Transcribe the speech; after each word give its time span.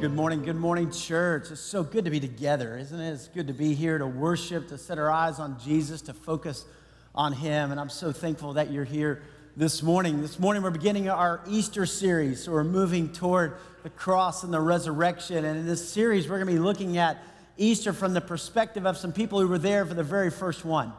Good 0.00 0.14
morning, 0.14 0.44
good 0.44 0.54
morning, 0.54 0.92
church. 0.92 1.50
It's 1.50 1.60
so 1.60 1.82
good 1.82 2.04
to 2.04 2.10
be 2.12 2.20
together, 2.20 2.78
isn't 2.78 3.00
it? 3.00 3.14
It's 3.14 3.26
good 3.26 3.48
to 3.48 3.52
be 3.52 3.74
here 3.74 3.98
to 3.98 4.06
worship, 4.06 4.68
to 4.68 4.78
set 4.78 4.96
our 4.96 5.10
eyes 5.10 5.40
on 5.40 5.58
Jesus, 5.58 6.02
to 6.02 6.14
focus 6.14 6.64
on 7.16 7.32
Him. 7.32 7.72
And 7.72 7.80
I'm 7.80 7.88
so 7.88 8.12
thankful 8.12 8.52
that 8.52 8.70
you're 8.70 8.84
here 8.84 9.24
this 9.56 9.82
morning. 9.82 10.22
This 10.22 10.38
morning, 10.38 10.62
we're 10.62 10.70
beginning 10.70 11.08
our 11.08 11.40
Easter 11.48 11.84
series. 11.84 12.44
So 12.44 12.52
we're 12.52 12.62
moving 12.62 13.12
toward 13.12 13.56
the 13.82 13.90
cross 13.90 14.44
and 14.44 14.54
the 14.54 14.60
resurrection. 14.60 15.44
And 15.44 15.58
in 15.58 15.66
this 15.66 15.90
series, 15.90 16.28
we're 16.28 16.36
going 16.36 16.46
to 16.46 16.52
be 16.52 16.60
looking 16.60 16.96
at 16.96 17.20
Easter 17.56 17.92
from 17.92 18.14
the 18.14 18.20
perspective 18.20 18.86
of 18.86 18.96
some 18.96 19.12
people 19.12 19.40
who 19.40 19.48
were 19.48 19.58
there 19.58 19.84
for 19.84 19.94
the 19.94 20.04
very 20.04 20.30
first 20.30 20.64
one. 20.64 20.92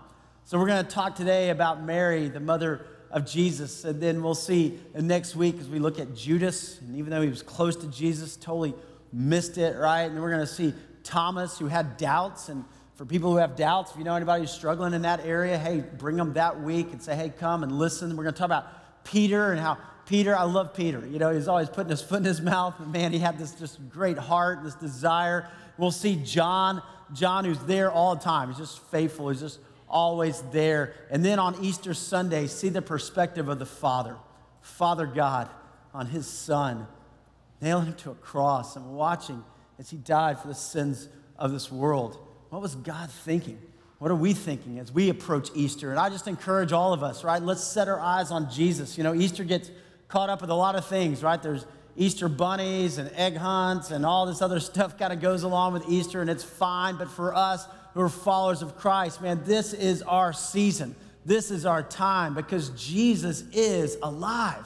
So 0.44 0.60
we're 0.60 0.68
going 0.68 0.84
to 0.84 0.92
talk 0.92 1.16
today 1.16 1.52
about 1.52 1.82
Mary, 1.82 2.28
the 2.28 2.42
mother 2.42 2.86
of 3.12 3.26
Jesus. 3.26 3.86
And 3.86 4.02
then 4.02 4.22
we'll 4.22 4.36
see 4.36 4.78
next 4.94 5.38
week 5.38 5.58
as 5.62 5.70
we 5.70 5.80
look 5.80 6.00
at 6.00 6.14
Judas. 6.16 6.82
And 6.82 6.98
even 6.98 7.12
though 7.12 7.22
he 7.22 7.30
was 7.30 7.42
close 7.42 7.78
to 7.78 7.88
Jesus, 7.88 8.36
totally 8.36 8.74
missed 9.12 9.58
it, 9.58 9.78
right? 9.78 10.04
And 10.04 10.22
we're 10.22 10.32
going 10.32 10.46
to 10.46 10.48
see 10.48 10.74
Thomas, 11.04 11.58
who 11.58 11.68
had 11.68 11.98
doubts. 11.98 12.50
And 12.50 12.66
for 12.96 13.06
people 13.06 13.32
who 13.32 13.38
have 13.38 13.56
doubts, 13.56 13.92
if 13.92 13.98
you 13.98 14.04
know 14.04 14.16
anybody 14.16 14.42
who's 14.42 14.52
struggling 14.52 14.94
in 14.94 15.02
that 15.04 15.26
area, 15.26 15.58
hey, 15.58 15.84
bring 15.98 16.16
them 16.16 16.34
that 16.34 16.62
week 16.62 16.92
and 16.92 17.02
say, 17.02 17.16
hey, 17.16 17.30
come 17.30 17.64
and 17.64 17.72
listen. 17.72 18.16
We're 18.16 18.24
going 18.24 18.34
to 18.34 18.40
talk 18.40 18.46
about 18.46 19.04
Peter 19.04 19.52
and 19.52 19.60
how 19.60 19.78
Peter, 20.06 20.36
I 20.36 20.44
love 20.44 20.74
Peter. 20.74 21.06
You 21.08 21.20
know, 21.20 21.32
he's 21.32 21.48
always 21.48 21.70
putting 21.70 21.90
his 21.90 22.02
foot 22.02 22.18
in 22.18 22.26
his 22.26 22.42
mouth. 22.42 22.76
And 22.80 22.92
man, 22.92 23.12
he 23.12 23.20
had 23.20 23.38
this 23.38 23.54
just 23.54 23.90
great 23.90 24.18
heart, 24.18 24.64
this 24.64 24.76
desire. 24.76 25.48
We'll 25.78 25.92
see 25.92 26.16
John, 26.16 26.82
John, 27.14 27.46
who's 27.46 27.60
there 27.60 27.92
all 27.92 28.16
the 28.16 28.22
time. 28.22 28.50
He's 28.50 28.58
just 28.58 28.80
faithful. 28.90 29.30
He's 29.30 29.40
just 29.40 29.60
always 29.88 30.42
there. 30.52 30.94
And 31.10 31.24
then 31.24 31.40
on 31.40 31.64
Easter 31.64 31.94
Sunday, 31.94 32.48
see 32.48 32.70
the 32.70 32.82
perspective 32.82 33.50
of 33.50 33.60
the 33.60 33.66
Father, 33.66 34.18
Father 34.62 35.06
God, 35.06 35.50
on 35.94 36.06
his 36.06 36.28
Son 36.28 36.88
nailing 37.62 37.88
him 37.88 37.94
to 37.96 38.12
a 38.12 38.16
cross 38.16 38.76
and 38.76 38.94
watching 38.94 39.44
as 39.78 39.90
he 39.90 39.98
died 39.98 40.40
for 40.40 40.48
the 40.48 40.56
sins 40.56 41.10
of 41.38 41.52
this 41.52 41.72
world. 41.72 42.18
What 42.50 42.62
was 42.62 42.76
God 42.76 43.10
thinking? 43.10 43.60
What 44.00 44.12
are 44.12 44.16
we 44.16 44.34
thinking 44.34 44.80
as 44.80 44.92
we 44.92 45.10
approach 45.10 45.50
Easter? 45.54 45.92
And 45.92 46.00
I 46.00 46.10
just 46.10 46.28
encourage 46.28 46.72
all 46.72 46.94
of 46.94 47.04
us, 47.04 47.24
right? 47.24 47.42
Let's 47.42 47.64
set 47.64 47.88
our 47.88 48.00
eyes 48.00 48.32
on 48.32 48.50
Jesus. 48.50 48.98
You 48.98 49.04
know, 49.04 49.14
Easter 49.14 49.44
gets 49.44 49.70
caught 50.08 50.30
up 50.30 50.42
with 50.42 50.50
a 50.50 50.56
lot 50.56 50.76
of 50.76 50.86
things, 50.86 51.22
right? 51.22 51.42
There's 51.42 51.66
Easter 51.98 52.30
bunnies 52.30 52.98
and 52.98 53.12
egg 53.16 53.36
hunts 53.36 53.92
and 53.92 54.06
all 54.06 54.26
this 54.26 54.42
other 54.42 54.60
stuff 54.62 54.98
kind 54.98 55.12
of 55.12 55.20
goes 55.20 55.44
along 55.44 55.74
with 55.74 55.88
Easter, 55.90 56.22
and 56.22 56.30
it's 56.30 56.44
fine. 56.44 56.96
But 56.96 57.10
for 57.10 57.36
us 57.36 57.68
who 57.94 58.02
are 58.02 58.10
followers 58.10 58.62
of 58.62 58.78
Christ, 58.78 59.22
man, 59.22 59.42
this 59.44 59.74
is 59.74 60.02
our 60.04 60.32
season. 60.32 60.96
This 61.26 61.52
is 61.52 61.66
our 61.66 61.84
time 61.84 62.34
because 62.34 62.70
Jesus 62.70 63.44
is 63.52 63.98
alive. 64.02 64.66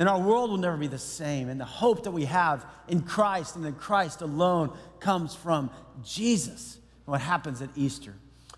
And 0.00 0.08
our 0.08 0.18
world 0.18 0.48
will 0.48 0.56
never 0.56 0.78
be 0.78 0.86
the 0.86 0.98
same. 0.98 1.50
And 1.50 1.60
the 1.60 1.66
hope 1.66 2.04
that 2.04 2.10
we 2.10 2.24
have 2.24 2.64
in 2.88 3.02
Christ 3.02 3.54
and 3.54 3.66
in 3.66 3.74
Christ 3.74 4.22
alone 4.22 4.72
comes 4.98 5.34
from 5.34 5.68
Jesus 6.02 6.78
and 7.04 7.12
what 7.12 7.20
happens 7.20 7.60
at 7.60 7.68
Easter. 7.76 8.14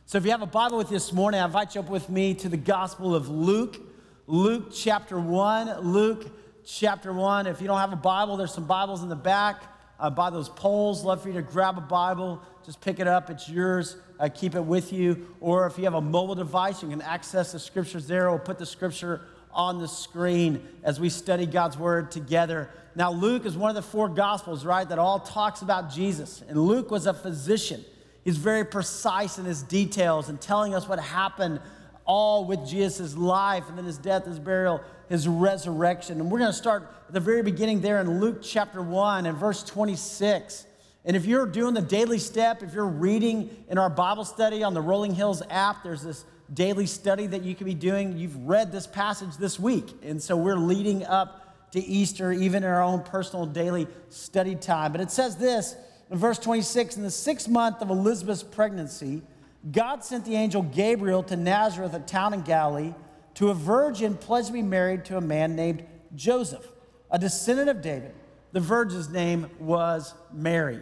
So 0.07 0.19
if 0.19 0.25
you 0.25 0.31
have 0.31 0.43
a 0.43 0.47
Bible 0.47 0.79
with 0.79 0.93
you 0.93 0.97
this 0.97 1.13
morning, 1.13 1.41
I 1.41 1.45
invite 1.45 1.75
you 1.75 1.81
up 1.81 1.91
with 1.91 2.09
me 2.09 2.35
to 2.35 2.49
the 2.49 2.57
Gospel 2.57 3.13
of 3.13 3.29
Luke, 3.29 3.77
Luke 4.29 4.73
chapter 4.73 5.19
1. 5.19 5.81
Luke 5.81 6.31
chapter 6.65 7.13
1. 7.13 7.49
If 7.49 7.61
you 7.61 7.67
don't 7.67 7.81
have 7.81 7.93
a 7.93 7.97
Bible, 7.97 8.37
there's 8.37 8.55
some 8.55 8.67
Bibles 8.67 9.03
in 9.03 9.09
the 9.09 9.17
back 9.17 9.65
uh, 9.99 10.11
by 10.11 10.31
those 10.31 10.49
poles. 10.49 11.03
Love 11.03 11.23
for 11.23 11.29
you 11.29 11.35
to 11.35 11.43
grab 11.43 11.77
a 11.77 11.81
Bible, 11.81 12.41
just 12.65 12.81
pick 12.81 13.01
it 13.01 13.09
up, 13.09 13.31
it's 13.31 13.49
yours, 13.49 13.97
uh, 14.21 14.29
keep 14.29 14.55
it 14.55 14.61
with 14.61 14.93
you. 14.93 15.27
Or 15.41 15.67
if 15.67 15.77
you 15.77 15.83
have 15.85 15.95
a 15.95 16.01
mobile 16.01 16.37
device, 16.37 16.85
you 16.85 16.89
can 16.89 17.03
access 17.03 17.51
the 17.51 17.59
scriptures 17.59 18.07
there. 18.07 18.31
We'll 18.31 18.39
put 18.39 18.59
the 18.59 18.67
scripture 18.67 19.23
on 19.53 19.79
the 19.79 19.89
screen 19.89 20.67
as 20.83 20.99
we 20.99 21.09
study 21.09 21.47
God's 21.47 21.77
word 21.77 22.11
together. 22.11 22.71
Now, 22.95 23.11
Luke 23.11 23.47
is 23.47 23.57
one 23.57 23.71
of 23.71 23.77
the 23.77 23.83
four 23.83 24.09
gospels, 24.09 24.65
right, 24.65 24.89
that 24.89 24.99
all 24.99 25.21
talks 25.21 25.63
about 25.63 25.91
Jesus. 25.91 26.43
And 26.49 26.59
Luke 26.59 26.91
was 26.91 27.07
a 27.07 27.15
physician. 27.15 27.85
He's 28.25 28.37
very 28.37 28.65
precise 28.65 29.39
in 29.39 29.45
his 29.45 29.63
details 29.63 30.29
and 30.29 30.41
telling 30.41 30.75
us 30.75 30.89
what 30.89 30.99
happened 30.99 31.61
all 32.05 32.45
with 32.45 32.67
Jesus' 32.67 33.17
life 33.17 33.69
and 33.69 33.79
then 33.79 33.85
his 33.85 33.99
death, 33.99 34.25
his 34.25 34.39
burial, 34.39 34.81
his 35.09 35.29
resurrection. 35.29 36.21
And 36.21 36.31
we're 36.31 36.39
going 36.39 36.51
to 36.51 36.57
start 36.57 36.89
at 37.07 37.15
the 37.15 37.21
very 37.21 37.43
beginning 37.43 37.81
there 37.81 38.01
in 38.01 38.21
Luke 38.21 38.43
chapter 38.43 38.83
1 38.83 39.27
and 39.27 39.37
verse 39.37 39.63
26. 39.63 40.67
And 41.05 41.17
if 41.17 41.27
you're 41.27 41.47
doing 41.47 41.75
the 41.75 41.83
daily 41.83 42.19
step, 42.19 42.63
if 42.63 42.75
you're 42.75 42.87
reading 42.87 43.51
in 43.69 43.79
our 43.79 43.91
Bible 43.91 44.25
study 44.25 44.63
on 44.63 44.75
the 44.75 44.81
Rolling 44.81 45.15
Hills 45.15 45.43
app, 45.51 45.83
there's 45.83 46.03
this 46.03 46.25
daily 46.53 46.87
study 46.87 47.27
that 47.27 47.43
you 47.43 47.55
could 47.55 47.67
be 47.67 47.75
doing. 47.75 48.17
You've 48.19 48.37
read 48.47 48.73
this 48.73 48.87
passage 48.87 49.37
this 49.37 49.59
week. 49.59 49.87
And 50.03 50.23
so 50.23 50.37
we're 50.37 50.57
leading 50.57 51.05
up 51.05 51.71
to 51.73 51.81
Easter, 51.81 52.33
even 52.33 52.63
in 52.63 52.69
our 52.69 52.83
own 52.83 53.03
personal 53.03 53.47
daily 53.47 53.87
study 54.11 54.55
time. 54.55 54.93
But 54.93 55.01
it 55.01 55.11
says 55.11 55.37
this 55.37 55.75
in 56.11 56.19
verse 56.19 56.39
26 56.39 56.97
In 56.97 57.03
the 57.03 57.11
sixth 57.11 57.49
month 57.49 57.81
of 57.81 57.91
Elizabeth's 57.91 58.43
pregnancy, 58.43 59.23
God 59.71 60.05
sent 60.05 60.25
the 60.25 60.35
angel 60.35 60.63
Gabriel 60.63 61.23
to 61.25 61.37
Nazareth, 61.37 61.95
a 61.95 62.01
town 62.01 62.35
in 62.35 62.43
Galilee, 62.43 62.95
to 63.35 63.51
a 63.51 63.55
virgin 63.55 64.17
pledged 64.17 64.49
to 64.49 64.53
be 64.53 64.63
married 64.63 65.05
to 65.07 65.17
a 65.17 65.21
man 65.21 65.57
named 65.57 65.85
Joseph, 66.15 66.67
a 67.11 67.19
descendant 67.19 67.71
of 67.71 67.81
David. 67.81 68.15
The 68.53 68.61
virgin's 68.61 69.09
name 69.09 69.49
was 69.59 70.15
Mary. 70.33 70.81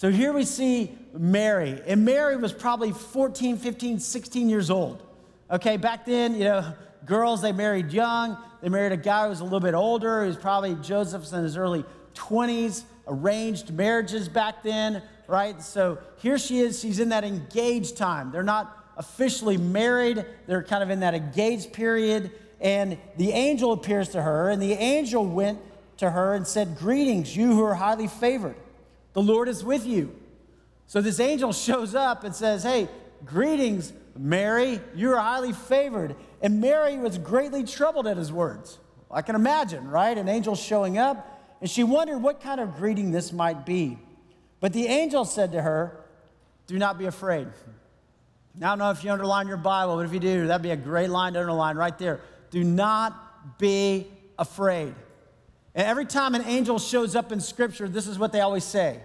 So 0.00 0.10
here 0.10 0.32
we 0.32 0.46
see 0.46 0.96
Mary, 1.12 1.78
and 1.86 2.06
Mary 2.06 2.34
was 2.38 2.54
probably 2.54 2.90
14, 2.90 3.58
15, 3.58 3.98
16 3.98 4.48
years 4.48 4.70
old. 4.70 5.02
Okay, 5.50 5.76
back 5.76 6.06
then, 6.06 6.34
you 6.34 6.44
know, 6.44 6.72
girls, 7.04 7.42
they 7.42 7.52
married 7.52 7.92
young. 7.92 8.38
They 8.62 8.70
married 8.70 8.92
a 8.92 8.96
guy 8.96 9.24
who 9.24 9.28
was 9.28 9.40
a 9.40 9.44
little 9.44 9.60
bit 9.60 9.74
older. 9.74 10.24
Was 10.24 10.38
probably 10.38 10.74
Joseph's 10.76 11.34
in 11.34 11.42
his 11.42 11.58
early 11.58 11.84
20s, 12.14 12.84
arranged 13.08 13.74
marriages 13.74 14.26
back 14.26 14.62
then, 14.62 15.02
right? 15.26 15.60
So 15.60 15.98
here 16.16 16.38
she 16.38 16.60
is. 16.60 16.80
She's 16.80 16.98
in 16.98 17.10
that 17.10 17.22
engaged 17.22 17.98
time. 17.98 18.32
They're 18.32 18.42
not 18.42 18.74
officially 18.96 19.58
married, 19.58 20.24
they're 20.46 20.62
kind 20.62 20.82
of 20.82 20.88
in 20.88 21.00
that 21.00 21.12
engaged 21.12 21.74
period. 21.74 22.30
And 22.58 22.96
the 23.18 23.32
angel 23.32 23.72
appears 23.72 24.08
to 24.10 24.22
her, 24.22 24.48
and 24.48 24.62
the 24.62 24.72
angel 24.72 25.26
went 25.26 25.58
to 25.98 26.08
her 26.08 26.32
and 26.32 26.46
said, 26.46 26.78
Greetings, 26.78 27.36
you 27.36 27.48
who 27.48 27.62
are 27.62 27.74
highly 27.74 28.06
favored. 28.06 28.56
The 29.12 29.22
Lord 29.22 29.48
is 29.48 29.64
with 29.64 29.86
you. 29.86 30.14
So 30.86 31.00
this 31.00 31.20
angel 31.20 31.52
shows 31.52 31.94
up 31.94 32.24
and 32.24 32.34
says, 32.34 32.62
Hey, 32.62 32.88
greetings, 33.24 33.92
Mary. 34.16 34.80
You 34.94 35.12
are 35.12 35.20
highly 35.20 35.52
favored. 35.52 36.16
And 36.42 36.60
Mary 36.60 36.96
was 36.98 37.18
greatly 37.18 37.64
troubled 37.64 38.06
at 38.06 38.16
his 38.16 38.32
words. 38.32 38.78
I 39.10 39.22
can 39.22 39.34
imagine, 39.34 39.88
right? 39.88 40.16
An 40.16 40.28
angel 40.28 40.54
showing 40.54 40.98
up. 40.98 41.26
And 41.60 41.68
she 41.68 41.84
wondered 41.84 42.18
what 42.18 42.40
kind 42.40 42.60
of 42.60 42.76
greeting 42.76 43.10
this 43.10 43.32
might 43.32 43.66
be. 43.66 43.98
But 44.60 44.72
the 44.72 44.86
angel 44.86 45.24
said 45.24 45.52
to 45.52 45.62
her, 45.62 46.04
Do 46.66 46.78
not 46.78 46.98
be 46.98 47.06
afraid. 47.06 47.48
Now, 48.54 48.68
I 48.68 48.70
don't 48.72 48.78
know 48.78 48.90
if 48.90 49.04
you 49.04 49.10
underline 49.10 49.46
your 49.46 49.56
Bible, 49.56 49.96
but 49.96 50.06
if 50.06 50.12
you 50.12 50.20
do, 50.20 50.46
that'd 50.46 50.62
be 50.62 50.70
a 50.70 50.76
great 50.76 51.08
line 51.08 51.34
to 51.34 51.40
underline 51.40 51.76
right 51.76 51.96
there. 51.98 52.20
Do 52.50 52.64
not 52.64 53.58
be 53.58 54.08
afraid. 54.38 54.94
And 55.80 55.88
every 55.88 56.04
time 56.04 56.34
an 56.34 56.44
angel 56.44 56.78
shows 56.78 57.16
up 57.16 57.32
in 57.32 57.40
Scripture, 57.40 57.88
this 57.88 58.06
is 58.06 58.18
what 58.18 58.32
they 58.32 58.42
always 58.42 58.64
say, 58.64 59.00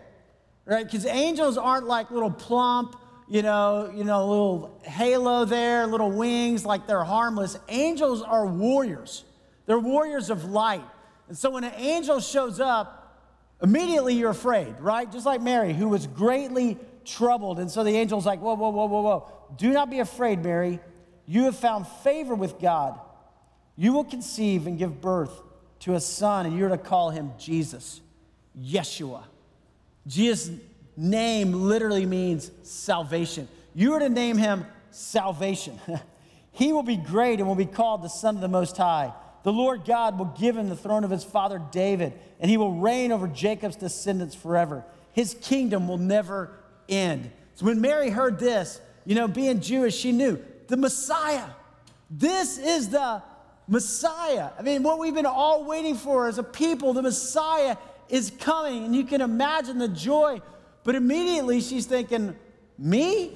right? 0.66 0.84
Because 0.84 1.06
angels 1.06 1.58
aren't 1.58 1.88
like 1.88 2.12
little 2.12 2.30
plump, 2.30 2.98
you 3.30 3.44
know, 3.44 3.90
you 3.96 4.04
know, 4.04 4.28
little 4.28 4.82
halo 4.84 5.46
there, 5.46 5.88
little 5.88 6.12
wings, 6.12 6.66
like 6.66 6.86
they're 6.86 7.06
harmless. 7.06 7.58
Angels 7.70 8.22
are 8.22 8.46
warriors. 8.46 9.24
They're 9.68 9.80
warriors 9.80 10.30
of 10.30 10.44
light. 10.44 10.84
And 11.30 11.38
so 11.38 11.52
when 11.52 11.64
an 11.64 11.72
angel 11.78 12.20
shows 12.20 12.60
up, 12.60 13.24
immediately 13.64 14.16
you're 14.16 14.32
afraid, 14.32 14.78
right? 14.82 15.10
Just 15.10 15.26
like 15.26 15.40
Mary, 15.40 15.72
who 15.72 15.88
was 15.88 16.08
greatly 16.08 16.78
troubled. 17.06 17.60
And 17.60 17.72
so 17.72 17.86
the 17.86 17.96
angel's 17.96 18.26
like, 18.26 18.42
whoa, 18.42 18.56
whoa, 18.56 18.72
whoa, 18.72 18.88
whoa, 18.88 19.02
whoa. 19.02 19.32
Do 19.56 19.72
not 19.72 19.90
be 19.90 20.00
afraid, 20.00 20.44
Mary. 20.44 20.82
You 21.26 21.46
have 21.46 21.56
found 21.56 21.88
favor 21.88 22.36
with 22.36 22.60
God. 22.60 23.00
You 23.78 23.94
will 23.94 24.04
conceive 24.04 24.68
and 24.68 24.78
give 24.78 25.00
birth 25.00 25.42
to 25.86 25.94
a 25.94 26.00
son, 26.00 26.48
and 26.48 26.58
you're 26.58 26.70
to 26.70 26.80
call 26.80 27.12
him 27.12 27.32
Jesus, 27.38 28.02
Yeshua. 28.60 29.24
Jesus' 30.08 30.50
name 30.98 31.54
literally 31.54 32.08
means 32.08 32.50
salvation. 32.64 33.48
You 33.76 33.94
are 33.94 34.00
to 34.00 34.10
name 34.10 34.40
him 34.40 34.66
salvation. 34.90 35.80
he 36.52 36.74
will 36.74 36.82
be 36.82 36.98
great 36.98 37.38
and 37.38 37.48
will 37.48 37.54
be 37.54 37.68
called 37.68 38.02
the 38.02 38.08
Son 38.08 38.34
of 38.34 38.42
the 38.42 38.48
Most 38.48 38.76
High. 38.78 39.14
The 39.44 39.54
Lord 39.54 39.86
God 39.86 40.18
will 40.18 40.34
give 40.40 40.58
him 40.58 40.70
the 40.70 40.76
throne 40.76 41.04
of 41.04 41.12
his 41.12 41.24
father 41.24 41.62
David, 41.72 42.14
and 42.40 42.50
he 42.50 42.58
will 42.58 42.74
reign 42.74 43.12
over 43.12 43.28
Jacob's 43.28 43.76
descendants 43.76 44.34
forever. 44.34 44.84
His 45.12 45.36
kingdom 45.40 45.88
will 45.88 46.00
never 46.00 46.50
end. 46.90 47.30
So 47.54 47.68
when 47.68 47.80
Mary 47.80 48.10
heard 48.10 48.40
this, 48.40 48.82
you 49.06 49.14
know, 49.14 49.28
being 49.28 49.60
Jewish, 49.62 49.96
she 49.96 50.12
knew 50.12 50.44
the 50.66 50.78
Messiah. 50.78 51.46
This 52.10 52.58
is 52.58 52.90
the 52.90 53.22
Messiah. 53.68 54.50
I 54.58 54.62
mean, 54.62 54.84
what 54.84 55.00
we've 55.00 55.14
been 55.14 55.26
all 55.26 55.64
waiting 55.64 55.96
for 55.96 56.28
as 56.28 56.38
a 56.38 56.44
people, 56.44 56.94
the 56.94 57.02
Messiah 57.02 57.78
is 58.10 58.32
coming. 58.40 58.86
And 58.86 58.96
you 58.96 59.04
can 59.04 59.22
imagine 59.22 59.78
the 59.78 59.88
joy. 59.88 60.42
But 60.84 60.96
immediately 60.96 61.62
she's 61.62 61.86
thinking, 61.86 62.36
Me? 62.78 63.36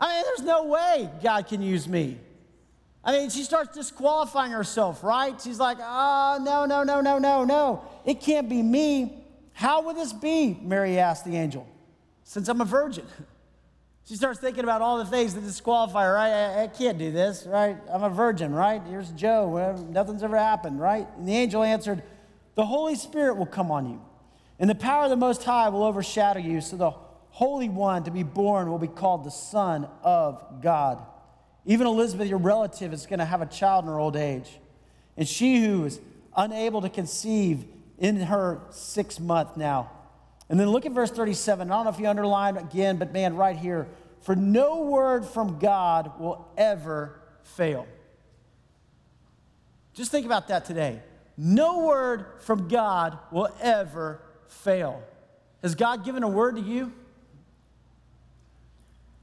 I 0.00 0.14
mean, 0.14 0.22
there's 0.24 0.42
no 0.42 0.64
way 0.64 1.10
God 1.22 1.48
can 1.48 1.62
use 1.62 1.88
me. 1.88 2.18
I 3.02 3.12
mean, 3.12 3.30
she 3.30 3.42
starts 3.42 3.74
disqualifying 3.74 4.52
herself, 4.52 5.02
right? 5.02 5.40
She's 5.40 5.58
like, 5.58 5.78
Oh, 5.80 6.38
no, 6.42 6.66
no, 6.66 6.82
no, 6.82 7.00
no, 7.00 7.18
no, 7.18 7.44
no. 7.44 7.84
It 8.04 8.20
can't 8.20 8.48
be 8.48 8.62
me. 8.62 9.24
How 9.54 9.82
would 9.82 9.96
this 9.96 10.12
be? 10.12 10.58
Mary 10.62 10.98
asked 10.98 11.24
the 11.24 11.36
angel, 11.36 11.66
since 12.24 12.48
I'm 12.48 12.60
a 12.60 12.64
virgin. 12.64 13.06
She 14.08 14.16
starts 14.16 14.40
thinking 14.40 14.64
about 14.64 14.80
all 14.80 14.96
the 14.96 15.04
things 15.04 15.34
that 15.34 15.42
disqualify 15.42 16.06
her, 16.06 16.14
right? 16.14 16.32
I, 16.32 16.62
I, 16.62 16.66
can't 16.68 16.96
do 16.96 17.12
this, 17.12 17.44
right? 17.46 17.76
I'm 17.92 18.02
a 18.02 18.08
virgin, 18.08 18.54
right? 18.54 18.80
Here's 18.88 19.10
Joe. 19.10 19.86
Nothing's 19.90 20.22
ever 20.22 20.38
happened, 20.38 20.80
right? 20.80 21.06
And 21.18 21.28
the 21.28 21.36
angel 21.36 21.62
answered, 21.62 22.02
The 22.54 22.64
Holy 22.64 22.94
Spirit 22.94 23.36
will 23.36 23.44
come 23.44 23.70
on 23.70 23.86
you, 23.86 24.00
and 24.58 24.70
the 24.70 24.74
power 24.74 25.04
of 25.04 25.10
the 25.10 25.16
Most 25.16 25.44
High 25.44 25.68
will 25.68 25.84
overshadow 25.84 26.40
you, 26.40 26.62
so 26.62 26.76
the 26.76 26.92
Holy 27.32 27.68
One 27.68 28.04
to 28.04 28.10
be 28.10 28.22
born 28.22 28.70
will 28.70 28.78
be 28.78 28.88
called 28.88 29.24
the 29.24 29.30
Son 29.30 29.86
of 30.02 30.62
God. 30.62 31.04
Even 31.66 31.86
Elizabeth, 31.86 32.28
your 32.28 32.38
relative, 32.38 32.94
is 32.94 33.04
going 33.04 33.18
to 33.18 33.26
have 33.26 33.42
a 33.42 33.46
child 33.46 33.84
in 33.84 33.90
her 33.90 33.98
old 33.98 34.16
age. 34.16 34.58
And 35.18 35.28
she 35.28 35.60
who 35.60 35.84
is 35.84 36.00
unable 36.34 36.80
to 36.80 36.88
conceive 36.88 37.66
in 37.98 38.16
her 38.22 38.62
sixth 38.70 39.20
month 39.20 39.58
now. 39.58 39.90
And 40.48 40.58
then 40.58 40.70
look 40.70 40.86
at 40.86 40.92
verse 40.92 41.10
37. 41.10 41.70
I 41.70 41.74
don't 41.74 41.84
know 41.84 41.90
if 41.90 42.00
you 42.00 42.08
underline 42.08 42.56
again, 42.56 42.96
but 42.96 43.12
man, 43.12 43.36
right 43.36 43.56
here. 43.56 43.86
For 44.20 44.34
no 44.36 44.82
word 44.82 45.24
from 45.24 45.58
God 45.58 46.18
will 46.18 46.48
ever 46.56 47.20
fail. 47.42 47.86
Just 49.94 50.10
think 50.10 50.26
about 50.26 50.48
that 50.48 50.64
today. 50.64 51.00
No 51.36 51.86
word 51.86 52.26
from 52.40 52.68
God 52.68 53.18
will 53.30 53.48
ever 53.60 54.20
fail. 54.48 55.02
Has 55.62 55.74
God 55.74 56.04
given 56.04 56.22
a 56.22 56.28
word 56.28 56.56
to 56.56 56.62
you? 56.62 56.92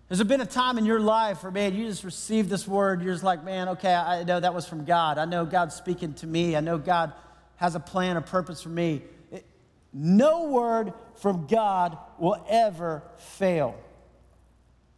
Has 0.09 0.19
there 0.19 0.25
been 0.25 0.41
a 0.41 0.45
time 0.45 0.77
in 0.77 0.85
your 0.85 0.99
life 0.99 1.43
where, 1.43 1.51
man, 1.51 1.73
you 1.75 1.87
just 1.87 2.03
received 2.03 2.49
this 2.49 2.67
word? 2.67 3.01
You're 3.01 3.13
just 3.13 3.23
like, 3.23 3.43
man, 3.43 3.69
okay, 3.69 3.93
I 3.93 4.23
know 4.23 4.39
that 4.39 4.53
was 4.53 4.67
from 4.67 4.85
God. 4.85 5.17
I 5.17 5.25
know 5.25 5.45
God's 5.45 5.75
speaking 5.75 6.13
to 6.15 6.27
me. 6.27 6.55
I 6.55 6.59
know 6.59 6.77
God 6.77 7.13
has 7.55 7.75
a 7.75 7.79
plan, 7.79 8.15
a 8.15 8.21
purpose 8.21 8.61
for 8.61 8.69
me. 8.69 9.01
It, 9.31 9.45
no 9.93 10.43
word 10.43 10.93
from 11.15 11.47
God 11.47 11.97
will 12.19 12.45
ever 12.49 13.03
fail. 13.17 13.75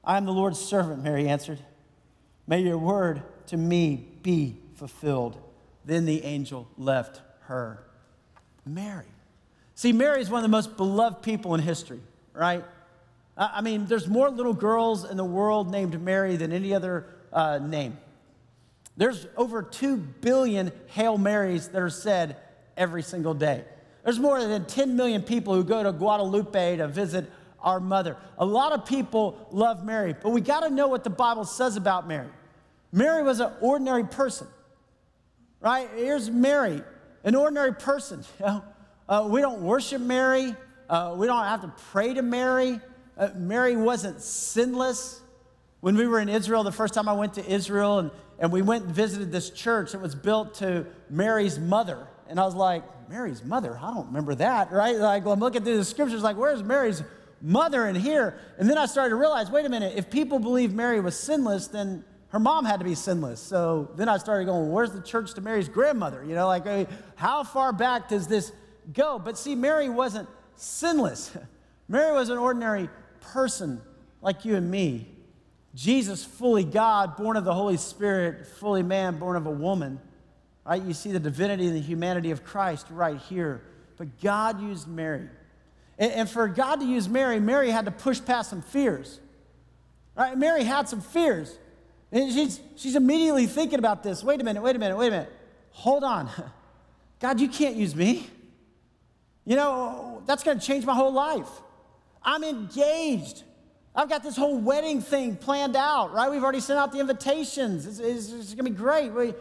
I 0.07 0.15
am 0.15 0.23
the 0.23 0.31
Lord's 0.31 0.57
servant, 0.57 1.03
Mary 1.03 1.27
answered. 1.27 1.59
May 2.47 2.61
your 2.61 2.77
word 2.77 3.23
to 3.47 3.57
me 3.57 4.07
be 4.23 4.55
fulfilled. 4.75 5.37
Then 5.83 6.05
the 6.05 6.23
angel 6.23 6.65
left 6.77 7.21
her. 7.41 7.83
Mary. 8.65 9.05
See, 9.75 9.91
Mary 9.91 10.21
is 10.21 10.29
one 10.29 10.39
of 10.39 10.43
the 10.43 10.49
most 10.49 10.77
beloved 10.77 11.21
people 11.23 11.55
in 11.55 11.61
history, 11.61 11.99
right? 12.31 12.63
I 13.35 13.59
mean, 13.59 13.85
there's 13.85 14.07
more 14.07 14.29
little 14.29 14.53
girls 14.53 15.03
in 15.03 15.17
the 15.17 15.25
world 15.25 15.69
named 15.69 16.01
Mary 16.01 16.37
than 16.37 16.53
any 16.53 16.73
other 16.73 17.05
uh, 17.33 17.59
name. 17.59 17.97
There's 18.95 19.27
over 19.35 19.61
2 19.61 19.97
billion 19.97 20.71
Hail 20.87 21.17
Marys 21.17 21.67
that 21.67 21.81
are 21.81 21.89
said 21.89 22.37
every 22.77 23.03
single 23.03 23.33
day. 23.33 23.65
There's 24.05 24.19
more 24.19 24.39
than 24.39 24.65
10 24.65 24.95
million 24.95 25.21
people 25.21 25.53
who 25.53 25.65
go 25.65 25.83
to 25.83 25.91
Guadalupe 25.91 26.77
to 26.77 26.87
visit 26.87 27.29
our 27.59 27.79
mother. 27.79 28.17
A 28.37 28.45
lot 28.45 28.71
of 28.71 28.85
people 28.85 29.47
love 29.51 29.83
Mary, 29.83 30.13
but 30.13 30.29
we 30.29 30.41
got 30.41 30.61
to 30.61 30.69
know 30.69 30.87
what 30.87 31.03
the 31.03 31.09
Bible 31.09 31.45
says 31.45 31.75
about 31.75 32.07
Mary. 32.07 32.29
Mary 32.91 33.23
was 33.23 33.39
an 33.39 33.51
ordinary 33.61 34.05
person, 34.05 34.47
right? 35.59 35.89
Here's 35.95 36.29
Mary, 36.29 36.81
an 37.23 37.35
ordinary 37.35 37.73
person. 37.73 38.23
You 38.39 38.45
know? 38.45 38.63
uh, 39.09 39.27
we 39.29 39.41
don't 39.41 39.61
worship 39.61 40.01
Mary, 40.01 40.55
uh, 40.89 41.15
we 41.17 41.27
don't 41.27 41.43
have 41.43 41.61
to 41.61 41.73
pray 41.91 42.13
to 42.13 42.21
Mary. 42.21 42.79
Uh, 43.17 43.29
Mary 43.35 43.75
wasn't 43.75 44.21
sinless. 44.21 45.21
When 45.79 45.95
we 45.95 46.07
were 46.07 46.19
in 46.19 46.29
Israel, 46.29 46.63
the 46.63 46.71
first 46.71 46.93
time 46.93 47.07
I 47.07 47.13
went 47.13 47.35
to 47.35 47.45
Israel, 47.45 47.99
and, 47.99 48.11
and 48.39 48.51
we 48.51 48.61
went 48.61 48.85
and 48.85 48.93
visited 48.93 49.31
this 49.31 49.49
church, 49.49 49.93
it 49.93 50.01
was 50.01 50.15
built 50.15 50.55
to 50.55 50.85
Mary's 51.09 51.59
mother. 51.59 52.07
And 52.29 52.39
I 52.39 52.45
was 52.45 52.55
like, 52.55 52.83
Mary's 53.09 53.43
mother? 53.43 53.77
I 53.81 53.93
don't 53.93 54.07
remember 54.07 54.35
that, 54.35 54.71
right? 54.71 54.95
Like, 54.95 55.25
I'm 55.25 55.39
looking 55.39 55.63
through 55.63 55.77
the 55.77 55.85
scriptures, 55.85 56.23
like, 56.23 56.37
where's 56.37 56.63
Mary's 56.63 57.03
mother 57.41 57.87
in 57.87 57.95
here? 57.95 58.39
And 58.57 58.69
then 58.69 58.77
I 58.77 58.85
started 58.85 59.09
to 59.09 59.15
realize, 59.15 59.49
wait 59.49 59.65
a 59.65 59.69
minute, 59.69 59.93
if 59.95 60.09
people 60.09 60.39
believe 60.39 60.73
Mary 60.73 60.99
was 60.99 61.17
sinless, 61.17 61.67
then 61.67 62.03
her 62.29 62.39
mom 62.39 62.65
had 62.65 62.79
to 62.79 62.85
be 62.85 62.95
sinless. 62.95 63.39
So 63.39 63.91
then 63.95 64.09
I 64.09 64.17
started 64.17 64.45
going, 64.45 64.71
where's 64.71 64.91
the 64.91 65.01
church 65.01 65.33
to 65.35 65.41
Mary's 65.41 65.69
grandmother? 65.69 66.23
You 66.23 66.35
know, 66.35 66.47
like, 66.47 66.89
how 67.15 67.43
far 67.43 67.71
back 67.71 68.09
does 68.09 68.27
this 68.27 68.51
go? 68.93 69.19
But 69.19 69.37
see, 69.37 69.55
Mary 69.55 69.89
wasn't 69.89 70.27
sinless. 70.55 71.35
Mary 71.87 72.11
was 72.13 72.29
an 72.29 72.37
ordinary 72.37 72.89
person 73.21 73.81
like 74.21 74.43
you 74.43 74.55
and 74.55 74.69
me. 74.69 75.07
Jesus, 75.73 76.25
fully 76.25 76.63
God, 76.63 77.15
born 77.15 77.37
of 77.37 77.45
the 77.45 77.53
Holy 77.53 77.77
Spirit, 77.77 78.47
fully 78.47 78.83
man, 78.83 79.19
born 79.19 79.35
of 79.35 79.45
a 79.45 79.51
woman. 79.51 79.99
Right? 80.65 80.81
You 80.81 80.93
see 80.93 81.11
the 81.11 81.19
divinity 81.19 81.67
and 81.67 81.75
the 81.75 81.81
humanity 81.81 82.31
of 82.31 82.43
Christ 82.43 82.87
right 82.89 83.17
here. 83.17 83.61
But 83.95 84.19
God 84.19 84.61
used 84.61 84.87
Mary. 84.87 85.29
And, 85.97 86.11
and 86.11 86.29
for 86.29 86.47
God 86.47 86.77
to 86.77 86.85
use 86.85 87.09
Mary, 87.09 87.39
Mary 87.39 87.69
had 87.69 87.85
to 87.85 87.91
push 87.91 88.23
past 88.23 88.49
some 88.49 88.61
fears. 88.61 89.19
Right? 90.15 90.37
Mary 90.37 90.63
had 90.63 90.89
some 90.89 91.01
fears. 91.01 91.57
And 92.11 92.31
she's, 92.31 92.59
she's 92.75 92.95
immediately 92.95 93.45
thinking 93.45 93.79
about 93.79 94.03
this. 94.03 94.23
Wait 94.23 94.39
a 94.41 94.43
minute, 94.43 94.63
wait 94.63 94.75
a 94.75 94.79
minute, 94.79 94.97
wait 94.97 95.07
a 95.07 95.11
minute. 95.11 95.33
Hold 95.71 96.03
on. 96.03 96.29
God, 97.19 97.39
you 97.39 97.49
can't 97.49 97.75
use 97.75 97.95
me. 97.95 98.29
You 99.45 99.55
know, 99.55 100.21
that's 100.25 100.43
going 100.43 100.59
to 100.59 100.65
change 100.65 100.85
my 100.85 100.93
whole 100.93 101.13
life. 101.13 101.49
I'm 102.21 102.43
engaged. 102.43 103.43
I've 103.95 104.09
got 104.09 104.21
this 104.21 104.35
whole 104.35 104.57
wedding 104.57 105.01
thing 105.01 105.35
planned 105.35 105.75
out, 105.75 106.13
right? 106.13 106.29
We've 106.29 106.43
already 106.43 106.59
sent 106.59 106.77
out 106.77 106.91
the 106.91 106.99
invitations. 106.99 107.87
It's, 107.87 107.99
it's, 107.99 108.31
it's 108.31 108.53
going 108.53 108.65
to 108.65 108.71
be 108.71 108.77
great. 108.77 109.11
We, 109.11 109.33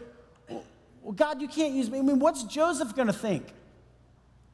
well, 1.02 1.12
God, 1.14 1.42
you 1.42 1.48
can't 1.48 1.74
use 1.74 1.90
me. 1.90 1.98
I 1.98 2.02
mean, 2.02 2.18
what's 2.18 2.44
Joseph 2.44 2.94
going 2.94 3.08
to 3.08 3.12
think? 3.12 3.52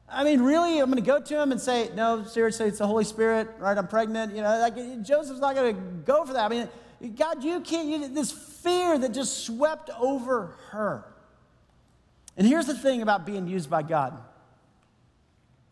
I 0.09 0.23
mean, 0.23 0.41
really, 0.41 0.79
I'm 0.79 0.91
going 0.91 1.03
to 1.03 1.07
go 1.07 1.19
to 1.19 1.41
him 1.41 1.51
and 1.51 1.59
say, 1.59 1.89
no, 1.95 2.23
seriously, 2.23 2.67
it's 2.67 2.77
the 2.77 2.87
Holy 2.87 3.03
Spirit, 3.03 3.49
right? 3.57 3.77
I'm 3.77 3.87
pregnant. 3.87 4.35
You 4.35 4.41
know, 4.41 4.59
like 4.59 4.75
Joseph's 5.03 5.39
not 5.39 5.55
going 5.55 5.75
to 5.75 5.81
go 6.05 6.25
for 6.25 6.33
that. 6.33 6.45
I 6.45 6.49
mean, 6.49 6.69
God, 7.15 7.43
you 7.43 7.59
can't 7.61 7.87
use 7.87 8.09
this 8.09 8.31
fear 8.31 8.97
that 8.97 9.13
just 9.13 9.45
swept 9.45 9.89
over 9.99 10.55
her. 10.69 11.05
And 12.37 12.47
here's 12.47 12.65
the 12.65 12.77
thing 12.77 13.01
about 13.01 13.25
being 13.25 13.47
used 13.47 13.69
by 13.69 13.83
God 13.83 14.17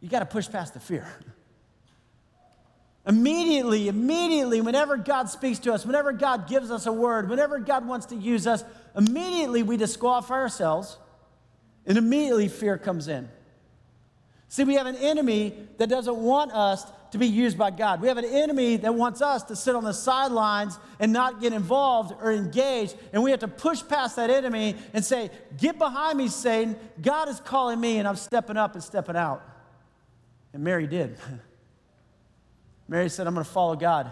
you 0.02 0.10
got 0.10 0.20
to 0.20 0.26
push 0.26 0.50
past 0.50 0.74
the 0.74 0.80
fear. 0.80 1.08
Immediately, 3.06 3.88
immediately, 3.88 4.62
whenever 4.62 4.98
God 4.98 5.30
speaks 5.30 5.60
to 5.60 5.74
us, 5.74 5.86
whenever 5.86 6.12
God 6.12 6.48
gives 6.48 6.70
us 6.70 6.86
a 6.86 6.92
word, 6.92 7.30
whenever 7.30 7.60
God 7.60 7.88
wants 7.88 8.08
to 8.08 8.16
use 8.16 8.46
us, 8.46 8.64
immediately 8.96 9.64
we 9.64 9.78
disqualify 9.78 10.36
ourselves 10.36 10.98
and 11.86 11.98
immediately 11.98 12.48
fear 12.48 12.78
comes 12.78 13.08
in. 13.08 13.28
See, 14.52 14.66
we 14.66 14.74
have 14.74 14.86
an 14.86 14.98
enemy 14.98 15.54
that 15.78 15.88
doesn't 15.88 16.18
want 16.18 16.52
us 16.52 16.86
to 17.12 17.18
be 17.18 17.26
used 17.26 17.58
by 17.58 17.72
God. 17.72 18.02
We 18.02 18.10
have 18.10 18.18
an 18.18 18.26
enemy 18.26 18.76
that 18.76 18.94
wants 18.94 19.22
us 19.22 19.44
to 19.44 19.56
sit 19.56 19.78
on 19.78 19.86
the 19.86 19.94
sidelines 19.94 20.78
and 21.00 21.14
not 21.14 21.40
get 21.40 21.54
involved 21.54 22.14
or 22.22 22.34
engaged. 22.34 22.98
And 23.14 23.24
we 23.24 23.32
have 23.32 23.40
to 23.40 23.48
push 23.48 23.82
past 23.88 24.18
that 24.18 24.30
enemy 24.30 24.76
and 24.94 25.06
say, 25.06 25.32
Get 25.58 25.78
behind 25.78 26.18
me, 26.18 26.28
Satan. 26.28 26.76
God 27.02 27.30
is 27.30 27.40
calling 27.40 27.80
me, 27.80 27.98
and 27.98 28.06
I'm 28.06 28.18
stepping 28.18 28.58
up 28.58 28.74
and 28.74 28.84
stepping 28.84 29.16
out. 29.16 29.42
And 30.52 30.66
Mary 30.66 30.86
did. 30.86 31.18
Mary 32.90 33.08
said, 33.08 33.28
I'm 33.28 33.34
going 33.34 33.46
to 33.46 33.52
follow 33.52 33.78
God. 33.78 34.12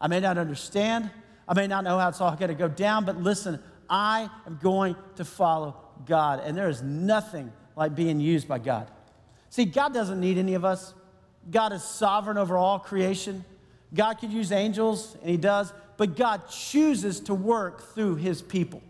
I 0.00 0.08
may 0.08 0.18
not 0.18 0.36
understand, 0.36 1.10
I 1.46 1.54
may 1.54 1.68
not 1.68 1.84
know 1.84 1.96
how 1.96 2.08
it's 2.08 2.20
all 2.20 2.34
going 2.34 2.48
to 2.48 2.54
go 2.54 2.66
down, 2.66 3.04
but 3.04 3.22
listen, 3.22 3.62
I 3.88 4.28
am 4.48 4.58
going 4.60 4.96
to 5.14 5.24
follow 5.24 5.76
God. 6.06 6.42
And 6.44 6.56
there 6.56 6.68
is 6.68 6.82
nothing 6.82 7.52
like 7.76 7.94
being 7.94 8.18
used 8.18 8.48
by 8.48 8.58
God. 8.58 8.90
See, 9.50 9.64
God 9.64 9.92
doesn't 9.92 10.20
need 10.20 10.38
any 10.38 10.54
of 10.54 10.64
us. 10.64 10.94
God 11.50 11.72
is 11.72 11.82
sovereign 11.82 12.38
over 12.38 12.56
all 12.56 12.78
creation. 12.78 13.44
God 13.92 14.14
could 14.14 14.32
use 14.32 14.52
angels, 14.52 15.16
and 15.20 15.28
He 15.30 15.36
does, 15.36 15.72
but 15.96 16.16
God 16.16 16.48
chooses 16.48 17.20
to 17.20 17.34
work 17.34 17.94
through 17.94 18.16
His 18.16 18.40
people. 18.40 18.82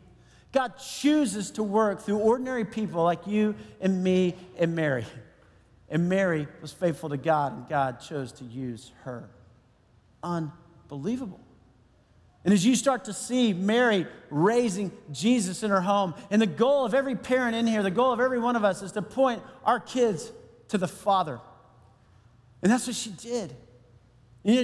God 0.52 0.74
chooses 0.78 1.50
to 1.52 1.62
work 1.62 2.02
through 2.02 2.18
ordinary 2.18 2.64
people 2.64 3.02
like 3.02 3.26
you 3.26 3.54
and 3.80 4.02
me 4.04 4.34
and 4.58 4.74
Mary. 4.74 5.06
And 5.88 6.08
Mary 6.08 6.46
was 6.60 6.72
faithful 6.72 7.08
to 7.08 7.16
God, 7.16 7.52
and 7.52 7.68
God 7.68 8.00
chose 8.00 8.32
to 8.32 8.44
use 8.44 8.92
her. 9.04 9.28
Unbelievable. 10.22 11.40
And 12.44 12.52
as 12.52 12.64
you 12.64 12.74
start 12.74 13.04
to 13.04 13.12
see 13.12 13.52
Mary 13.52 14.06
raising 14.30 14.92
Jesus 15.12 15.62
in 15.62 15.70
her 15.70 15.80
home, 15.80 16.14
and 16.30 16.42
the 16.42 16.46
goal 16.46 16.84
of 16.84 16.94
every 16.94 17.14
parent 17.14 17.54
in 17.54 17.66
here, 17.66 17.82
the 17.82 17.90
goal 17.90 18.12
of 18.12 18.20
every 18.20 18.40
one 18.40 18.56
of 18.56 18.64
us 18.64 18.82
is 18.82 18.92
to 18.92 19.02
point 19.02 19.42
our 19.64 19.80
kids 19.80 20.32
to 20.70 20.78
the 20.78 20.88
Father. 20.88 21.40
And 22.62 22.72
that's 22.72 22.86
what 22.86 22.96
she 22.96 23.10
did. 23.10 23.54
You 24.42 24.60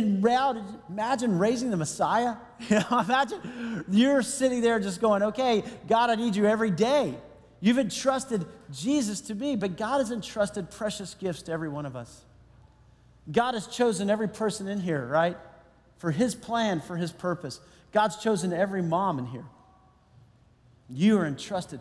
imagine 0.88 1.38
raising 1.38 1.70
the 1.70 1.76
Messiah? 1.76 2.36
You 2.70 2.76
know, 2.78 3.00
imagine 3.00 3.84
you're 3.90 4.22
sitting 4.22 4.62
there 4.62 4.80
just 4.80 4.98
going, 4.98 5.22
okay, 5.22 5.62
God, 5.86 6.08
I 6.08 6.14
need 6.14 6.34
you 6.34 6.46
every 6.46 6.70
day. 6.70 7.14
You've 7.60 7.78
entrusted 7.78 8.46
Jesus 8.72 9.20
to 9.22 9.34
me, 9.34 9.56
but 9.56 9.76
God 9.76 9.98
has 9.98 10.10
entrusted 10.10 10.70
precious 10.70 11.12
gifts 11.12 11.42
to 11.42 11.52
every 11.52 11.68
one 11.68 11.84
of 11.84 11.96
us. 11.96 12.22
God 13.30 13.52
has 13.52 13.66
chosen 13.66 14.08
every 14.08 14.28
person 14.28 14.68
in 14.68 14.80
here, 14.80 15.04
right? 15.06 15.36
For 15.98 16.10
his 16.10 16.34
plan, 16.34 16.80
for 16.80 16.96
his 16.96 17.12
purpose. 17.12 17.60
God's 17.92 18.16
chosen 18.16 18.54
every 18.54 18.82
mom 18.82 19.18
in 19.18 19.26
here. 19.26 19.44
You 20.88 21.18
are 21.18 21.26
entrusted. 21.26 21.80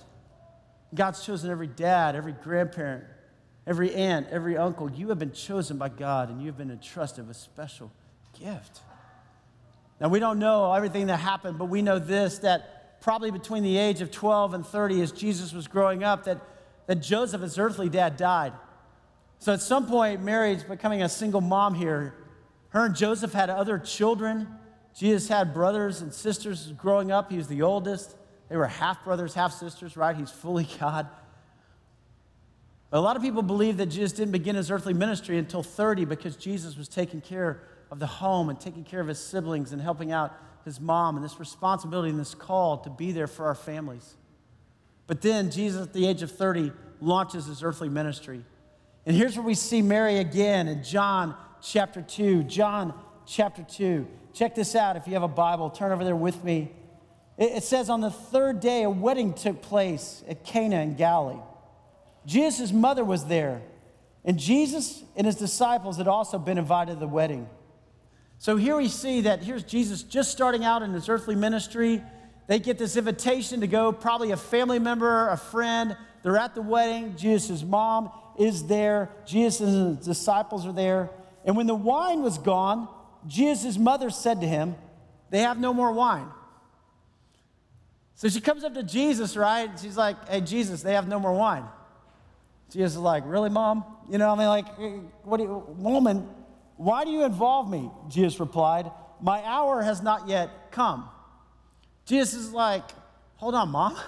God's 0.93 1.25
chosen 1.25 1.51
every 1.51 1.67
dad, 1.67 2.15
every 2.15 2.33
grandparent, 2.33 3.05
every 3.67 3.93
aunt, 3.93 4.27
every 4.31 4.57
uncle, 4.57 4.89
you 4.89 5.09
have 5.09 5.19
been 5.19 5.31
chosen 5.31 5.77
by 5.77 5.89
God 5.89 6.29
and 6.29 6.41
you 6.41 6.47
have 6.47 6.57
been 6.57 6.71
entrusted 6.71 7.27
with 7.27 7.37
a 7.37 7.39
special 7.39 7.91
gift. 8.39 8.81
Now, 9.99 10.09
we 10.09 10.19
don't 10.19 10.39
know 10.39 10.73
everything 10.73 11.07
that 11.07 11.17
happened, 11.17 11.57
but 11.57 11.65
we 11.65 11.81
know 11.81 11.99
this 11.99 12.39
that 12.39 13.01
probably 13.01 13.31
between 13.31 13.63
the 13.63 13.77
age 13.77 14.01
of 14.01 14.11
12 14.11 14.53
and 14.53 14.65
30, 14.65 15.01
as 15.01 15.11
Jesus 15.11 15.53
was 15.53 15.67
growing 15.67 16.03
up, 16.03 16.25
that, 16.25 16.41
that 16.87 16.95
Joseph, 16.95 17.41
his 17.41 17.57
earthly 17.57 17.87
dad, 17.87 18.17
died. 18.17 18.53
So 19.39 19.53
at 19.53 19.61
some 19.61 19.87
point, 19.87 20.23
Mary's 20.23 20.63
becoming 20.63 21.03
a 21.03 21.09
single 21.09 21.41
mom 21.41 21.75
here. 21.75 22.15
Her 22.69 22.85
and 22.85 22.95
Joseph 22.95 23.31
had 23.31 23.49
other 23.49 23.77
children. 23.77 24.47
Jesus 24.97 25.29
had 25.29 25.53
brothers 25.53 26.01
and 26.01 26.13
sisters 26.13 26.73
growing 26.77 27.11
up. 27.11 27.31
He 27.31 27.37
was 27.37 27.47
the 27.47 27.61
oldest. 27.61 28.15
They 28.49 28.57
were 28.57 28.67
half 28.67 29.03
brothers, 29.03 29.33
half 29.33 29.53
sisters, 29.53 29.95
right? 29.95 30.15
He's 30.15 30.31
fully 30.31 30.67
God. 30.79 31.07
A 32.95 33.01
lot 33.01 33.17
of 33.17 33.21
people 33.21 33.41
believe 33.41 33.75
that 33.77 33.87
Jesus 33.87 34.13
didn't 34.13 34.31
begin 34.31 34.55
his 34.55 34.71
earthly 34.71 34.93
ministry 34.93 35.37
until 35.37 35.61
30 35.61 36.05
because 36.05 36.37
Jesus 36.37 36.77
was 36.77 36.87
taking 36.87 37.19
care 37.19 37.61
of 37.91 37.99
the 37.99 38.07
home 38.07 38.47
and 38.47 38.57
taking 38.57 38.85
care 38.85 39.01
of 39.01 39.09
his 39.09 39.19
siblings 39.19 39.73
and 39.73 39.81
helping 39.81 40.13
out 40.13 40.33
his 40.63 40.79
mom 40.79 41.17
and 41.17 41.25
this 41.25 41.37
responsibility 41.37 42.09
and 42.09 42.17
this 42.17 42.33
call 42.33 42.77
to 42.77 42.89
be 42.89 43.11
there 43.11 43.27
for 43.27 43.47
our 43.47 43.53
families. 43.53 44.15
But 45.07 45.21
then 45.21 45.51
Jesus, 45.51 45.87
at 45.87 45.91
the 45.91 46.07
age 46.07 46.21
of 46.21 46.31
30, 46.31 46.71
launches 47.01 47.47
his 47.47 47.63
earthly 47.63 47.89
ministry. 47.89 48.45
And 49.05 49.13
here's 49.13 49.35
where 49.35 49.45
we 49.45 49.55
see 49.55 49.81
Mary 49.81 50.19
again 50.19 50.69
in 50.69 50.81
John 50.81 51.35
chapter 51.61 52.01
2. 52.01 52.43
John 52.43 52.93
chapter 53.27 53.63
2. 53.63 54.07
Check 54.33 54.55
this 54.55 54.73
out 54.73 54.95
if 54.95 55.05
you 55.05 55.15
have 55.15 55.23
a 55.23 55.27
Bible, 55.27 55.69
turn 55.69 55.91
over 55.91 56.05
there 56.05 56.15
with 56.15 56.45
me. 56.45 56.71
It 57.37 57.63
says, 57.63 57.89
On 57.89 57.99
the 57.99 58.09
third 58.09 58.61
day, 58.61 58.83
a 58.83 58.89
wedding 58.89 59.33
took 59.33 59.61
place 59.61 60.23
at 60.29 60.45
Cana 60.45 60.77
in 60.77 60.95
Galilee. 60.95 61.41
Jesus' 62.25 62.71
mother 62.71 63.03
was 63.03 63.25
there, 63.25 63.61
and 64.23 64.39
Jesus 64.39 65.03
and 65.15 65.27
his 65.27 65.35
disciples 65.35 65.97
had 65.97 66.07
also 66.07 66.39
been 66.39 66.57
invited 66.57 66.93
to 66.93 66.99
the 66.99 67.07
wedding. 67.07 67.47
So 68.37 68.57
here 68.57 68.75
we 68.75 68.87
see 68.87 69.21
that 69.21 69.43
here's 69.43 69.63
Jesus 69.63 70.03
just 70.03 70.31
starting 70.31 70.63
out 70.63 70.81
in 70.81 70.91
his 70.91 71.07
earthly 71.09 71.35
ministry. 71.35 72.01
They 72.47 72.59
get 72.59 72.77
this 72.77 72.95
invitation 72.97 73.61
to 73.61 73.67
go, 73.67 73.91
probably 73.91 74.31
a 74.31 74.37
family 74.37 74.79
member, 74.79 75.29
a 75.29 75.37
friend. 75.37 75.95
They're 76.21 76.37
at 76.37 76.55
the 76.55 76.61
wedding. 76.61 77.15
Jesus' 77.15 77.63
mom 77.63 78.11
is 78.37 78.65
there. 78.65 79.09
Jesus 79.25 79.61
and 79.61 79.97
his 79.97 80.05
disciples 80.05 80.65
are 80.65 80.73
there. 80.73 81.09
And 81.45 81.55
when 81.55 81.67
the 81.67 81.75
wine 81.75 82.21
was 82.21 82.37
gone, 82.37 82.87
Jesus' 83.27 83.77
mother 83.77 84.09
said 84.09 84.41
to 84.41 84.47
him, 84.47 84.75
They 85.29 85.39
have 85.39 85.59
no 85.59 85.73
more 85.73 85.91
wine. 85.91 86.27
So 88.15 88.29
she 88.29 88.41
comes 88.41 88.63
up 88.63 88.73
to 88.75 88.83
Jesus, 88.83 89.35
right? 89.35 89.69
She's 89.79 89.97
like, 89.97 90.29
Hey, 90.29 90.41
Jesus, 90.41 90.81
they 90.81 90.93
have 90.93 91.07
no 91.07 91.19
more 91.19 91.33
wine. 91.33 91.65
Jesus 92.71 92.93
is 92.93 92.99
like, 92.99 93.23
Really, 93.25 93.49
mom? 93.49 93.83
You 94.09 94.17
know, 94.17 94.31
I 94.31 94.35
mean, 94.37 94.47
like, 94.47 94.67
what 95.23 95.37
do 95.37 95.43
you, 95.43 95.63
woman, 95.77 96.27
why 96.77 97.03
do 97.05 97.11
you 97.11 97.23
involve 97.23 97.69
me? 97.69 97.89
Jesus 98.09 98.39
replied, 98.39 98.91
My 99.21 99.43
hour 99.43 99.81
has 99.81 100.01
not 100.01 100.27
yet 100.27 100.71
come. 100.71 101.09
Jesus 102.05 102.33
is 102.35 102.51
like, 102.51 102.83
Hold 103.37 103.55
on, 103.55 103.69
mom. 103.69 103.97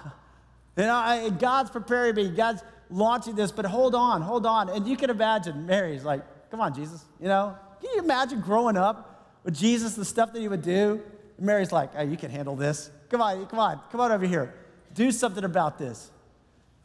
You 0.78 0.84
know, 0.84 0.94
I, 0.94 1.30
God's 1.30 1.72
preparing 1.72 2.14
me. 2.14 2.30
God's 2.30 2.62
launching 2.92 3.34
this, 3.34 3.52
but 3.52 3.66
hold 3.66 3.96
on, 3.96 4.22
hold 4.22 4.46
on. 4.46 4.70
And 4.70 4.88
you 4.88 4.96
can 4.96 5.10
imagine 5.10 5.66
Mary's 5.66 6.04
like, 6.04 6.22
Come 6.52 6.62
on, 6.62 6.76
Jesus. 6.76 7.04
You 7.20 7.28
know, 7.28 7.58
can 7.82 7.90
you 7.96 8.00
imagine 8.04 8.42
growing 8.42 8.78
up 8.78 9.40
with 9.44 9.56
Jesus, 9.56 9.96
the 9.96 10.06
stuff 10.06 10.34
that 10.34 10.40
he 10.40 10.48
would 10.48 10.62
do? 10.62 11.02
And 11.38 11.46
Mary's 11.48 11.72
like, 11.72 11.96
Hey, 11.96 12.06
you 12.06 12.16
can 12.16 12.30
handle 12.30 12.56
this. 12.56 12.92
Come 13.10 13.22
on, 13.22 13.48
come 13.48 13.58
on, 13.58 13.82
come 13.92 14.02
on 14.02 14.12
over 14.12 14.28
here. 14.28 14.54
Do 14.94 15.12
something 15.12 15.44
about 15.44 15.80
this. 15.80 16.12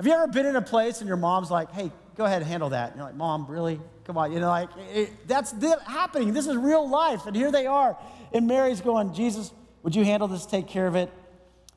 Have 0.03 0.09
you 0.09 0.15
ever 0.15 0.27
been 0.27 0.47
in 0.47 0.57
a 0.57 0.63
place 0.63 0.99
and 0.99 1.07
your 1.07 1.17
mom's 1.17 1.49
like, 1.49 1.71
Hey, 1.71 1.93
go 2.17 2.25
ahead 2.25 2.43
and 2.43 2.51
handle 2.51 2.71
that? 2.71 2.89
And 2.89 2.97
you're 2.97 3.07
like, 3.07 3.15
Mom, 3.15 3.47
really? 3.49 3.81
Come 4.03 4.19
on. 4.19 4.33
You 4.33 4.41
know, 4.41 4.49
like, 4.49 4.69
it, 4.93 5.29
that's 5.29 5.55
happening. 5.87 6.33
This 6.33 6.49
is 6.49 6.57
real 6.57 6.91
life. 6.91 7.27
And 7.27 7.37
here 7.37 7.53
they 7.53 7.67
are. 7.67 7.97
And 8.33 8.49
Mary's 8.49 8.81
going, 8.81 9.15
Jesus, 9.15 9.53
would 9.85 9.95
you 9.95 10.05
handle 10.05 10.27
this, 10.27 10.45
take 10.45 10.67
care 10.67 10.89
of 10.89 10.97
it? 10.97 11.09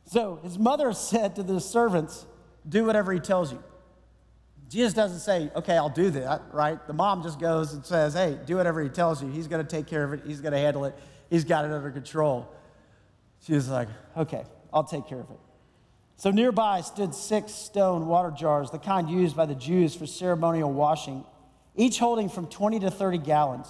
So 0.05 0.39
his 0.41 0.57
mother 0.57 0.91
said 0.93 1.35
to 1.35 1.43
the 1.43 1.59
servants, 1.59 2.25
Do 2.67 2.83
whatever 2.85 3.13
he 3.13 3.19
tells 3.19 3.51
you. 3.51 3.63
Jesus 4.69 4.93
doesn't 4.93 5.19
say, 5.19 5.51
Okay, 5.55 5.77
I'll 5.77 5.89
do 5.89 6.09
that, 6.09 6.45
right? 6.51 6.79
The 6.87 6.93
mom 6.93 7.21
just 7.21 7.39
goes 7.39 7.73
and 7.73 7.85
says, 7.85 8.15
Hey, 8.15 8.39
do 8.43 8.55
whatever 8.55 8.81
he 8.81 8.89
tells 8.89 9.21
you. 9.21 9.29
He's 9.29 9.47
going 9.47 9.63
to 9.63 9.69
take 9.69 9.85
care 9.85 10.03
of 10.03 10.13
it, 10.13 10.21
he's 10.25 10.41
going 10.41 10.53
to 10.53 10.57
handle 10.57 10.85
it, 10.85 10.95
he's 11.29 11.43
got 11.43 11.63
it 11.63 11.69
under 11.69 11.91
control. 11.91 12.51
She 13.45 13.53
was 13.53 13.69
like, 13.69 13.89
Okay, 14.17 14.45
I'll 14.73 14.83
take 14.83 15.05
care 15.05 15.19
of 15.19 15.29
it. 15.29 15.37
So 16.17 16.31
nearby 16.31 16.81
stood 16.81 17.13
six 17.13 17.51
stone 17.51 18.07
water 18.07 18.31
jars, 18.31 18.71
the 18.71 18.79
kind 18.79 19.09
used 19.09 19.35
by 19.35 19.45
the 19.45 19.55
Jews 19.55 19.95
for 19.95 20.07
ceremonial 20.07 20.71
washing 20.71 21.25
each 21.75 21.99
holding 21.99 22.29
from 22.29 22.47
20 22.47 22.79
to 22.81 22.91
30 22.91 23.19
gallons. 23.19 23.67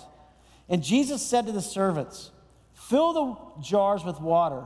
And 0.70 0.84
Jesus 0.84 1.26
said 1.26 1.46
to 1.48 1.52
the 1.52 1.62
servants, 1.62 2.32
Fill 2.74 3.14
the 3.14 3.62
jars 3.62 4.04
with 4.04 4.20
water. 4.20 4.64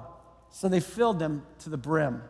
So 0.52 0.68
they 0.68 0.80
filled 0.80 1.20
them 1.20 1.44
to 1.60 1.70
the 1.70 1.78
brim. 1.78 2.24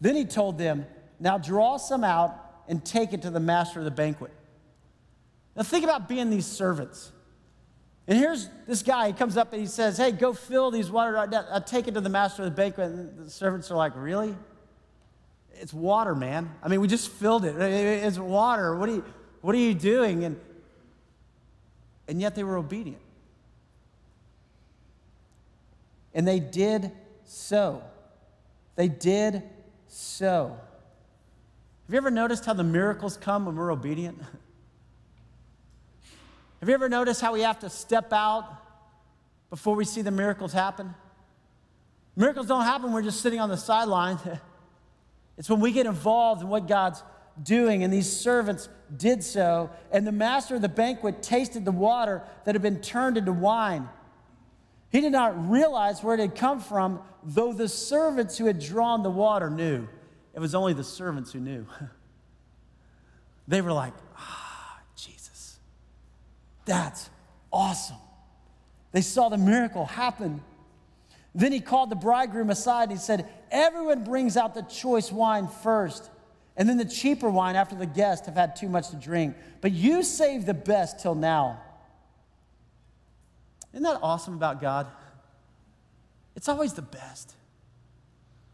Then 0.00 0.16
he 0.16 0.24
told 0.24 0.58
them, 0.58 0.86
Now 1.18 1.38
draw 1.38 1.76
some 1.76 2.04
out 2.04 2.38
and 2.68 2.84
take 2.84 3.12
it 3.12 3.22
to 3.22 3.30
the 3.30 3.40
master 3.40 3.80
of 3.80 3.84
the 3.84 3.90
banquet. 3.90 4.32
Now 5.56 5.64
think 5.64 5.84
about 5.84 6.08
being 6.08 6.30
these 6.30 6.46
servants. 6.46 7.12
And 8.06 8.18
here's 8.18 8.48
this 8.66 8.82
guy, 8.82 9.08
he 9.08 9.12
comes 9.12 9.36
up 9.36 9.52
and 9.52 9.60
he 9.60 9.66
says, 9.66 9.96
Hey, 9.96 10.12
go 10.12 10.32
fill 10.32 10.70
these 10.70 10.90
water, 10.90 11.18
I'll 11.18 11.34
uh, 11.34 11.60
take 11.60 11.88
it 11.88 11.94
to 11.94 12.00
the 12.00 12.08
master 12.08 12.42
of 12.42 12.46
the 12.50 12.54
banquet. 12.54 12.90
And 12.90 13.26
the 13.26 13.30
servants 13.30 13.70
are 13.70 13.76
like, 13.76 13.92
Really? 13.96 14.34
It's 15.60 15.72
water, 15.72 16.14
man. 16.14 16.50
I 16.62 16.68
mean, 16.68 16.80
we 16.80 16.88
just 16.88 17.10
filled 17.10 17.44
it. 17.44 17.56
It's 17.56 18.18
water. 18.18 18.76
What 18.76 18.86
do 18.86 18.94
you, 18.96 19.04
what 19.40 19.54
are 19.54 19.58
you 19.58 19.74
doing? 19.74 20.24
And, 20.24 20.40
and 22.08 22.20
yet 22.20 22.34
they 22.34 22.44
were 22.44 22.56
obedient. 22.56 23.00
And 26.14 26.26
they 26.26 26.40
did 26.40 26.90
so. 27.24 27.82
They 28.76 28.88
did 28.88 29.42
so. 29.88 30.58
Have 31.86 31.94
you 31.94 31.98
ever 31.98 32.10
noticed 32.10 32.44
how 32.44 32.54
the 32.54 32.64
miracles 32.64 33.16
come 33.16 33.46
when 33.46 33.56
we're 33.56 33.72
obedient? 33.72 34.18
Have 36.60 36.68
you 36.68 36.74
ever 36.74 36.88
noticed 36.88 37.20
how 37.20 37.32
we 37.32 37.40
have 37.40 37.58
to 37.60 37.70
step 37.70 38.12
out 38.12 38.44
before 39.50 39.74
we 39.74 39.84
see 39.84 40.00
the 40.00 40.12
miracles 40.12 40.52
happen? 40.52 40.94
Miracles 42.14 42.46
don't 42.46 42.62
happen 42.62 42.92
we're 42.92 43.02
just 43.02 43.20
sitting 43.20 43.40
on 43.40 43.48
the 43.48 43.56
sideline. 43.56 44.18
It's 45.42 45.50
when 45.50 45.58
we 45.58 45.72
get 45.72 45.86
involved 45.86 46.40
in 46.40 46.46
what 46.46 46.68
God's 46.68 47.02
doing, 47.42 47.82
and 47.82 47.92
these 47.92 48.08
servants 48.08 48.68
did 48.96 49.24
so. 49.24 49.70
And 49.90 50.06
the 50.06 50.12
master 50.12 50.54
of 50.54 50.62
the 50.62 50.68
banquet 50.68 51.20
tasted 51.20 51.64
the 51.64 51.72
water 51.72 52.22
that 52.44 52.54
had 52.54 52.62
been 52.62 52.80
turned 52.80 53.16
into 53.16 53.32
wine. 53.32 53.88
He 54.90 55.00
did 55.00 55.10
not 55.10 55.50
realize 55.50 56.00
where 56.00 56.14
it 56.14 56.20
had 56.20 56.36
come 56.36 56.60
from, 56.60 57.02
though 57.24 57.52
the 57.52 57.68
servants 57.68 58.38
who 58.38 58.44
had 58.44 58.60
drawn 58.60 59.02
the 59.02 59.10
water 59.10 59.50
knew. 59.50 59.88
It 60.32 60.38
was 60.38 60.54
only 60.54 60.74
the 60.74 60.84
servants 60.84 61.32
who 61.32 61.40
knew. 61.40 61.66
they 63.48 63.62
were 63.62 63.72
like, 63.72 63.94
ah, 64.16 64.78
Jesus, 64.94 65.58
that's 66.64 67.10
awesome. 67.52 67.96
They 68.92 69.00
saw 69.00 69.28
the 69.28 69.38
miracle 69.38 69.86
happen. 69.86 70.40
Then 71.34 71.50
he 71.50 71.58
called 71.58 71.90
the 71.90 71.96
bridegroom 71.96 72.48
aside 72.48 72.84
and 72.84 72.92
he 72.92 72.98
said, 72.98 73.28
Everyone 73.52 74.02
brings 74.02 74.36
out 74.36 74.54
the 74.54 74.62
choice 74.62 75.12
wine 75.12 75.46
first 75.46 76.10
and 76.56 76.68
then 76.68 76.76
the 76.76 76.84
cheaper 76.84 77.30
wine 77.30 77.56
after 77.56 77.74
the 77.74 77.86
guests 77.86 78.26
have 78.26 78.34
had 78.34 78.56
too 78.56 78.68
much 78.68 78.90
to 78.90 78.96
drink. 78.96 79.36
But 79.60 79.72
you 79.72 80.02
save 80.02 80.44
the 80.44 80.54
best 80.54 81.00
till 81.00 81.14
now. 81.14 81.60
Isn't 83.72 83.84
that 83.84 84.00
awesome 84.02 84.34
about 84.34 84.60
God? 84.60 84.86
It's 86.36 86.48
always 86.48 86.74
the 86.74 86.82
best. 86.82 87.34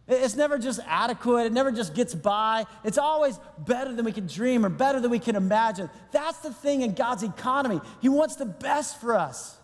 It's 0.07 0.37
never 0.37 0.59
just 0.59 0.81
adequate. 0.87 1.47
It 1.47 1.52
never 1.52 1.71
just 1.71 1.95
gets 1.95 2.14
by. 2.14 2.64
It's 2.83 2.99
always 2.99 3.38
better 3.59 3.93
than 3.93 4.05
we 4.05 4.12
can 4.12 4.26
dream 4.26 4.64
or 4.64 4.69
better 4.69 5.00
than 5.00 5.11
we 5.11 5.19
can 5.19 5.37
imagine. 5.37 5.90
That's 6.12 6.38
the 6.38 6.52
thing 6.52 6.83
in 6.83 6.95
God's 6.95 7.25
economy. 7.25 7.81
He 8.00 8.09
wants 8.09 8.37
the 8.37 8.47
best 8.47 9.00
for 9.00 9.14
us. 9.14 9.58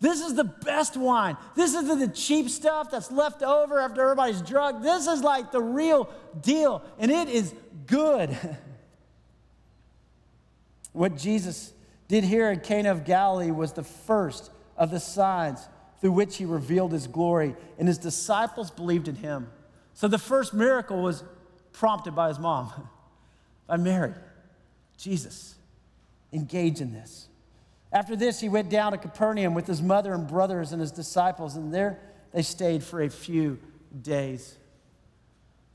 This 0.00 0.20
is 0.20 0.34
the 0.34 0.44
best 0.44 0.96
wine. 0.96 1.36
This 1.54 1.74
is 1.74 1.86
the 1.86 2.08
cheap 2.08 2.48
stuff 2.48 2.90
that's 2.90 3.10
left 3.10 3.42
over 3.42 3.78
after 3.78 4.00
everybody's 4.00 4.40
drunk. 4.40 4.82
This 4.82 5.06
is 5.06 5.22
like 5.22 5.52
the 5.52 5.60
real 5.60 6.08
deal, 6.40 6.82
and 6.98 7.10
it 7.10 7.28
is 7.28 7.54
good. 7.86 8.36
what 10.92 11.16
Jesus 11.16 11.72
did 12.08 12.24
here 12.24 12.48
at 12.48 12.64
Cana 12.64 12.92
of 12.92 13.04
Galilee 13.04 13.50
was 13.50 13.74
the 13.74 13.82
first 13.82 14.50
of 14.76 14.90
the 14.90 14.98
signs 14.98 15.60
through 16.00 16.12
which 16.12 16.38
he 16.38 16.46
revealed 16.46 16.92
his 16.92 17.06
glory, 17.06 17.54
and 17.78 17.86
his 17.86 17.98
disciples 17.98 18.70
believed 18.70 19.06
in 19.06 19.16
him. 19.16 19.50
So 19.92 20.08
the 20.08 20.18
first 20.18 20.54
miracle 20.54 21.02
was 21.02 21.22
prompted 21.72 22.14
by 22.14 22.28
his 22.28 22.38
mom, 22.38 22.88
by 23.66 23.76
Mary. 23.76 24.14
Jesus, 24.96 25.56
engage 26.32 26.80
in 26.80 26.92
this. 26.92 27.28
After 27.92 28.14
this, 28.14 28.40
he 28.40 28.48
went 28.48 28.70
down 28.70 28.92
to 28.92 28.98
Capernaum 28.98 29.54
with 29.54 29.66
his 29.66 29.82
mother 29.82 30.14
and 30.14 30.26
brothers 30.26 30.72
and 30.72 30.80
his 30.80 30.92
disciples, 30.92 31.56
and 31.56 31.74
there 31.74 31.98
they 32.32 32.42
stayed 32.42 32.84
for 32.84 33.02
a 33.02 33.10
few 33.10 33.58
days. 34.00 34.56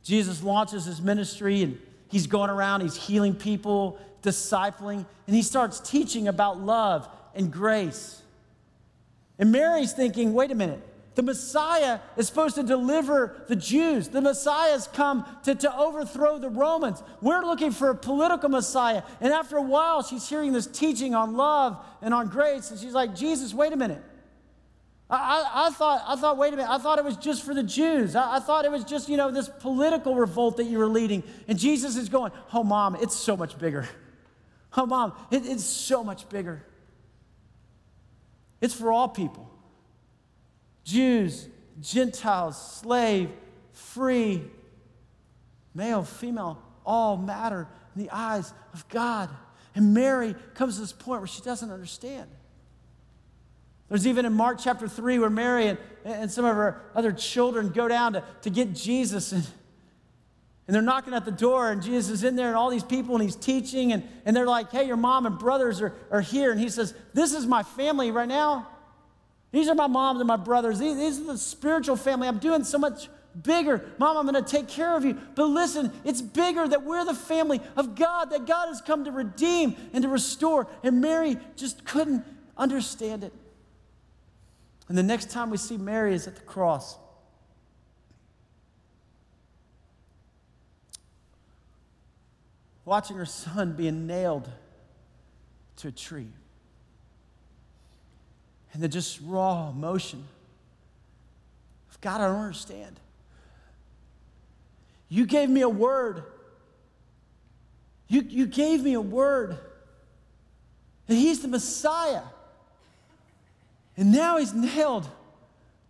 Jesus 0.03 0.41
launches 0.41 0.85
his 0.85 1.01
ministry, 1.01 1.63
and 1.63 1.79
he's 2.09 2.27
going 2.27 2.49
around, 2.49 2.81
he's 2.81 2.95
healing 2.95 3.35
people, 3.35 3.99
discipling, 4.21 5.05
and 5.27 5.35
he 5.35 5.41
starts 5.41 5.79
teaching 5.79 6.27
about 6.27 6.59
love 6.59 7.09
and 7.33 7.51
grace. 7.51 8.21
And 9.37 9.51
Mary's 9.51 9.91
thinking, 9.91 10.33
wait 10.33 10.51
a 10.51 10.55
minute, 10.55 10.81
the 11.15 11.23
Messiah 11.23 11.99
is 12.17 12.27
supposed 12.27 12.55
to 12.55 12.63
deliver 12.63 13.45
the 13.47 13.55
Jews. 13.55 14.09
The 14.09 14.21
Messiah's 14.21 14.87
come 14.87 15.25
to, 15.43 15.55
to 15.55 15.77
overthrow 15.77 16.37
the 16.37 16.49
Romans. 16.49 17.01
We're 17.21 17.43
looking 17.43 17.71
for 17.71 17.89
a 17.89 17.95
political 17.95 18.49
Messiah. 18.49 19.01
And 19.21 19.33
after 19.33 19.55
a 19.55 19.61
while, 19.61 20.03
she's 20.03 20.27
hearing 20.27 20.51
this 20.51 20.67
teaching 20.67 21.15
on 21.15 21.35
love 21.35 21.83
and 22.01 22.13
on 22.13 22.27
grace. 22.27 22.69
And 22.69 22.79
she's 22.79 22.93
like, 22.93 23.15
Jesus, 23.15 23.53
wait 23.53 23.71
a 23.71 23.77
minute. 23.77 24.03
I, 25.09 25.15
I, 25.15 25.67
I 25.67 25.69
thought, 25.69 26.03
I 26.05 26.15
thought, 26.17 26.37
wait 26.37 26.53
a 26.53 26.57
minute, 26.57 26.69
I 26.69 26.79
thought 26.79 26.99
it 26.99 27.05
was 27.05 27.15
just 27.15 27.45
for 27.45 27.53
the 27.53 27.63
Jews. 27.63 28.15
I, 28.15 28.37
I 28.37 28.39
thought 28.39 28.65
it 28.65 28.71
was 28.71 28.83
just, 28.83 29.07
you 29.07 29.15
know, 29.15 29.31
this 29.31 29.47
political 29.47 30.15
revolt 30.15 30.57
that 30.57 30.65
you 30.65 30.79
were 30.79 30.87
leading. 30.87 31.23
And 31.47 31.57
Jesus 31.57 31.95
is 31.95 32.09
going, 32.09 32.33
oh, 32.53 32.63
mom, 32.63 32.95
it's 32.95 33.15
so 33.15 33.37
much 33.37 33.57
bigger. 33.57 33.87
Oh, 34.75 34.85
mom, 34.85 35.13
it, 35.31 35.45
it's 35.45 35.63
so 35.63 36.03
much 36.03 36.27
bigger. 36.27 36.61
It's 38.59 38.73
for 38.73 38.91
all 38.91 39.07
people. 39.07 39.49
Jews, 40.85 41.49
Gentiles, 41.81 42.79
slave, 42.79 43.29
free, 43.73 44.43
male, 45.73 46.03
female, 46.03 46.61
all 46.85 47.17
matter 47.17 47.67
in 47.95 48.03
the 48.03 48.09
eyes 48.11 48.53
of 48.73 48.87
God. 48.87 49.29
And 49.73 49.93
Mary 49.93 50.35
comes 50.53 50.75
to 50.75 50.81
this 50.81 50.93
point 50.93 51.19
where 51.19 51.27
she 51.27 51.41
doesn't 51.41 51.69
understand. 51.69 52.29
There's 53.89 54.07
even 54.07 54.25
in 54.25 54.33
Mark 54.33 54.59
chapter 54.61 54.87
3 54.87 55.19
where 55.19 55.29
Mary 55.29 55.67
and, 55.67 55.77
and 56.05 56.31
some 56.31 56.45
of 56.45 56.55
her 56.55 56.81
other 56.95 57.11
children 57.11 57.69
go 57.69 57.87
down 57.87 58.13
to, 58.13 58.23
to 58.43 58.49
get 58.49 58.73
Jesus. 58.73 59.31
And, 59.31 59.45
and 60.67 60.73
they're 60.73 60.81
knocking 60.81 61.13
at 61.13 61.25
the 61.25 61.31
door, 61.31 61.71
and 61.71 61.83
Jesus 61.83 62.09
is 62.09 62.23
in 62.23 62.35
there, 62.35 62.47
and 62.47 62.55
all 62.55 62.71
these 62.71 62.83
people, 62.83 63.13
and 63.15 63.23
he's 63.23 63.35
teaching. 63.35 63.91
And, 63.91 64.03
and 64.25 64.35
they're 64.35 64.47
like, 64.47 64.71
Hey, 64.71 64.87
your 64.87 64.97
mom 64.97 65.25
and 65.25 65.37
brothers 65.37 65.81
are, 65.81 65.93
are 66.09 66.21
here. 66.21 66.51
And 66.51 66.59
he 66.59 66.69
says, 66.69 66.95
This 67.13 67.33
is 67.33 67.45
my 67.45 67.61
family 67.61 68.11
right 68.11 68.27
now. 68.27 68.67
These 69.55 69.69
are 69.69 69.75
my 69.75 69.87
moms 69.87 70.19
and 70.19 70.27
my 70.27 70.35
brothers. 70.35 70.79
These, 70.79 70.97
these 70.97 71.17
are 71.21 71.31
the 71.31 71.37
spiritual 71.37 71.95
family. 71.95 72.27
I'm 72.27 72.39
doing 72.39 72.65
so 72.65 72.77
much 72.77 73.07
bigger. 73.41 73.85
Mom, 73.97 74.17
I'm 74.17 74.29
going 74.29 74.43
to 74.43 74.51
take 74.51 74.67
care 74.67 74.97
of 74.97 75.05
you. 75.05 75.13
But 75.13 75.45
listen, 75.45 75.93
it's 76.03 76.21
bigger 76.21 76.67
that 76.67 76.83
we're 76.83 77.05
the 77.05 77.13
family 77.13 77.61
of 77.77 77.95
God, 77.95 78.31
that 78.31 78.45
God 78.45 78.67
has 78.67 78.81
come 78.81 79.05
to 79.05 79.11
redeem 79.11 79.77
and 79.93 80.03
to 80.03 80.09
restore. 80.09 80.67
And 80.83 80.99
Mary 80.99 81.37
just 81.55 81.85
couldn't 81.85 82.25
understand 82.57 83.23
it. 83.23 83.31
And 84.89 84.97
the 84.97 85.03
next 85.03 85.31
time 85.31 85.49
we 85.49 85.55
see 85.55 85.77
Mary 85.77 86.13
is 86.13 86.27
at 86.27 86.35
the 86.35 86.41
cross. 86.41 86.97
Watching 92.83 93.15
her 93.15 93.25
son 93.25 93.71
being 93.71 94.05
nailed 94.05 94.49
to 95.77 95.87
a 95.87 95.91
tree 95.93 96.33
and 98.75 98.83
the 98.83 98.89
just 98.89 99.21
raw 99.23 99.69
emotion 99.69 100.21
of 101.89 102.01
God, 102.01 102.19
I 102.19 102.27
don't 102.27 102.41
understand. 102.41 102.99
You 105.07 105.25
gave 105.25 105.49
me 105.49 105.61
a 105.61 105.69
word. 105.69 106.23
You, 108.09 108.21
you 108.27 108.45
gave 108.45 108.83
me 108.83 108.93
a 108.93 108.99
word 108.99 109.57
that 111.07 111.15
He's 111.15 111.41
the 111.41 111.47
Messiah. 111.47 112.23
And 113.95 114.11
now 114.11 114.39
He's 114.39 114.53
nailed 114.53 115.07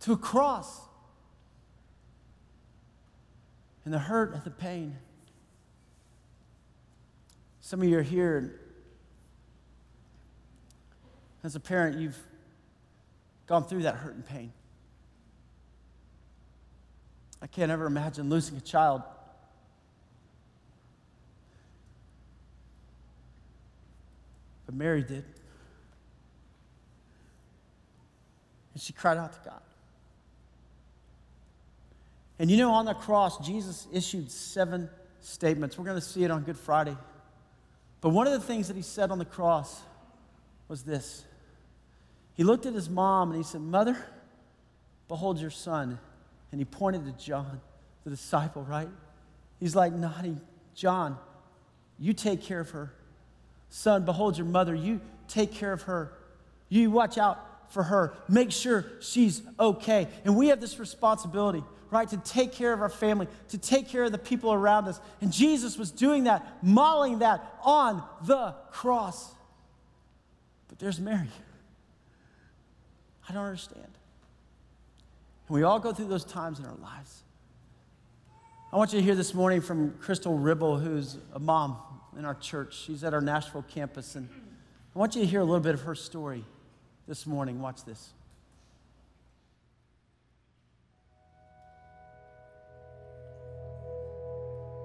to 0.02 0.12
a 0.12 0.16
cross. 0.16 0.80
And 3.84 3.92
the 3.92 3.98
hurt 3.98 4.32
and 4.32 4.44
the 4.44 4.50
pain. 4.50 4.96
Some 7.62 7.82
of 7.82 7.88
you 7.88 7.98
are 7.98 8.02
here. 8.02 8.60
As 11.42 11.56
a 11.56 11.60
parent, 11.60 11.98
you've 11.98 12.16
gone 13.46 13.64
through 13.64 13.82
that 13.82 13.94
hurt 13.94 14.14
and 14.14 14.26
pain. 14.26 14.52
I 17.40 17.46
can't 17.46 17.70
ever 17.70 17.86
imagine 17.86 18.28
losing 18.28 18.56
a 18.56 18.60
child. 18.60 19.02
But 24.64 24.74
Mary 24.74 25.02
did. 25.02 25.24
And 28.74 28.82
she 28.82 28.92
cried 28.92 29.16
out 29.16 29.32
to 29.32 29.38
God. 29.48 29.60
And 32.38 32.50
you 32.50 32.56
know, 32.56 32.72
on 32.72 32.84
the 32.84 32.94
cross, 32.94 33.46
Jesus 33.46 33.86
issued 33.92 34.30
seven 34.30 34.90
statements. 35.20 35.78
We're 35.78 35.84
going 35.84 36.00
to 36.00 36.06
see 36.06 36.24
it 36.24 36.30
on 36.30 36.42
Good 36.42 36.58
Friday. 36.58 36.96
But 38.00 38.10
one 38.10 38.26
of 38.26 38.32
the 38.32 38.40
things 38.40 38.68
that 38.68 38.76
he 38.76 38.82
said 38.82 39.10
on 39.10 39.18
the 39.18 39.24
cross 39.24 39.80
was 40.68 40.82
this 40.82 41.24
he 42.36 42.44
looked 42.44 42.66
at 42.66 42.74
his 42.74 42.90
mom 42.90 43.30
and 43.30 43.38
he 43.38 43.42
said, 43.42 43.62
Mother, 43.62 43.96
behold 45.08 45.40
your 45.40 45.50
son. 45.50 45.98
And 46.52 46.60
he 46.60 46.64
pointed 46.64 47.04
to 47.06 47.24
John, 47.24 47.60
the 48.04 48.10
disciple, 48.10 48.62
right? 48.62 48.88
He's 49.58 49.74
like, 49.74 49.92
Naughty, 49.92 50.36
John, 50.74 51.18
you 51.98 52.12
take 52.12 52.42
care 52.42 52.60
of 52.60 52.70
her. 52.70 52.92
Son, 53.70 54.04
behold 54.04 54.36
your 54.36 54.46
mother. 54.46 54.74
You 54.74 55.00
take 55.28 55.52
care 55.52 55.72
of 55.72 55.82
her. 55.82 56.12
You 56.68 56.90
watch 56.90 57.18
out 57.18 57.72
for 57.72 57.82
her. 57.82 58.14
Make 58.28 58.52
sure 58.52 58.84
she's 59.00 59.42
okay. 59.58 60.08
And 60.24 60.36
we 60.36 60.48
have 60.48 60.60
this 60.60 60.78
responsibility, 60.78 61.64
right, 61.90 62.08
to 62.08 62.18
take 62.18 62.52
care 62.52 62.72
of 62.72 62.82
our 62.82 62.90
family, 62.90 63.28
to 63.48 63.58
take 63.58 63.88
care 63.88 64.04
of 64.04 64.12
the 64.12 64.18
people 64.18 64.52
around 64.52 64.88
us. 64.88 65.00
And 65.20 65.32
Jesus 65.32 65.78
was 65.78 65.90
doing 65.90 66.24
that, 66.24 66.62
modeling 66.62 67.20
that 67.20 67.58
on 67.64 68.02
the 68.26 68.54
cross. 68.70 69.32
But 70.68 70.78
there's 70.78 71.00
Mary. 71.00 71.28
I 73.28 73.32
don't 73.32 73.44
understand. 73.44 73.84
And 75.48 75.54
we 75.54 75.62
all 75.62 75.78
go 75.78 75.92
through 75.92 76.08
those 76.08 76.24
times 76.24 76.58
in 76.58 76.64
our 76.64 76.76
lives. 76.76 77.22
I 78.72 78.76
want 78.76 78.92
you 78.92 78.98
to 78.98 79.04
hear 79.04 79.14
this 79.14 79.34
morning 79.34 79.60
from 79.60 79.92
Crystal 80.00 80.36
Ribble, 80.36 80.78
who's 80.78 81.18
a 81.34 81.38
mom 81.38 81.76
in 82.18 82.24
our 82.24 82.34
church. 82.34 82.76
She's 82.76 83.04
at 83.04 83.14
our 83.14 83.20
Nashville 83.20 83.64
campus. 83.68 84.16
And 84.16 84.28
I 84.94 84.98
want 84.98 85.14
you 85.14 85.22
to 85.22 85.26
hear 85.26 85.40
a 85.40 85.44
little 85.44 85.60
bit 85.60 85.74
of 85.74 85.82
her 85.82 85.94
story 85.94 86.44
this 87.06 87.26
morning. 87.26 87.60
Watch 87.60 87.84
this. 87.84 88.10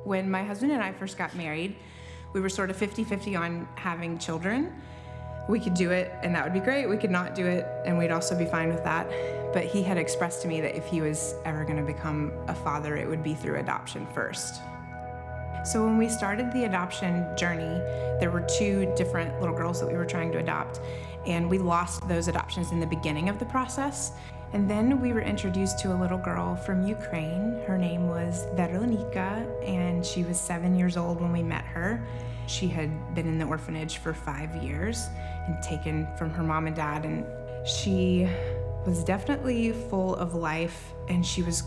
When 0.04 0.30
my 0.30 0.44
husband 0.44 0.72
and 0.72 0.82
I 0.82 0.94
first 0.94 1.18
got 1.18 1.36
married, 1.36 1.76
we 2.34 2.42
were 2.42 2.50
sort 2.50 2.70
of 2.70 2.78
50 2.78 3.04
50 3.04 3.36
on 3.36 3.68
having 3.76 4.18
children 4.18 4.74
we 5.48 5.60
could 5.60 5.74
do 5.74 5.92
it 5.92 6.12
and 6.24 6.34
that 6.36 6.44
would 6.44 6.54
be 6.54 6.60
great. 6.60 6.88
We 6.88 6.98
could 6.98 7.12
not 7.12 7.36
do 7.36 7.46
it 7.46 7.66
and 7.86 7.98
we'd 7.98 8.12
also 8.12 8.38
be 8.38 8.46
fine 8.46 8.70
with 8.70 8.84
that. 8.84 9.10
But 9.54 9.66
he 9.66 9.84
had 9.84 9.98
expressed 9.98 10.42
to 10.44 10.48
me 10.48 10.62
that 10.62 10.76
if 10.76 10.86
he 10.86 11.02
was 11.02 11.36
ever 11.46 11.66
going 11.66 11.78
to 11.78 11.84
become 11.84 12.32
a 12.48 12.56
father, 12.56 12.96
it 12.96 13.08
would 13.08 13.24
be 13.24 13.34
through 13.34 13.58
adoption 13.58 14.08
first. 14.14 14.62
So 15.64 15.86
when 15.86 15.98
we 15.98 16.10
started 16.10 16.52
the 16.52 16.64
adoption 16.64 17.28
journey, 17.38 17.80
there 18.20 18.32
were 18.32 18.42
two 18.42 18.92
different 18.96 19.40
little 19.40 19.56
girls 19.56 19.80
that 19.80 19.88
we 19.88 19.94
were 19.94 20.06
trying 20.06 20.32
to 20.32 20.40
adopt, 20.40 20.80
and 21.28 21.48
we 21.48 21.60
lost 21.60 22.08
those 22.08 22.28
adoptions 22.28 22.72
in 22.72 22.80
the 22.80 22.88
beginning 22.88 23.30
of 23.30 23.38
the 23.38 23.46
process. 23.46 24.14
And 24.54 24.70
then 24.70 25.00
we 25.00 25.14
were 25.14 25.22
introduced 25.22 25.78
to 25.80 25.94
a 25.94 25.96
little 25.96 26.18
girl 26.18 26.56
from 26.56 26.86
Ukraine. 26.88 27.62
Her 27.68 27.78
name 27.78 28.08
was 28.08 28.48
Veronika, 28.56 29.48
and 29.64 30.04
she 30.04 30.24
was 30.24 30.40
seven 30.40 30.76
years 30.76 30.98
old 30.98 31.22
when 31.22 31.32
we 31.32 31.44
met 31.44 31.64
her. 31.66 32.04
She 32.52 32.68
had 32.68 33.16
been 33.16 33.28
in 33.28 33.38
the 33.38 33.46
orphanage 33.46 33.98
for 33.98 34.14
five 34.14 34.54
years 34.62 35.08
and 35.48 35.62
taken 35.64 36.06
from 36.18 36.32
her 36.32 36.44
mom 36.44 36.68
and 36.68 36.76
dad, 36.76 37.06
and 37.06 37.26
she 37.66 38.28
was 38.86 39.06
definitely 39.06 39.72
full 39.72 40.16
of 40.16 40.36
life 40.36 40.94
and 41.08 41.26
she 41.26 41.44
was 41.44 41.64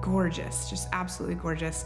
gorgeous, 0.00 0.68
just 0.68 0.88
absolutely 0.92 1.36
gorgeous. 1.36 1.84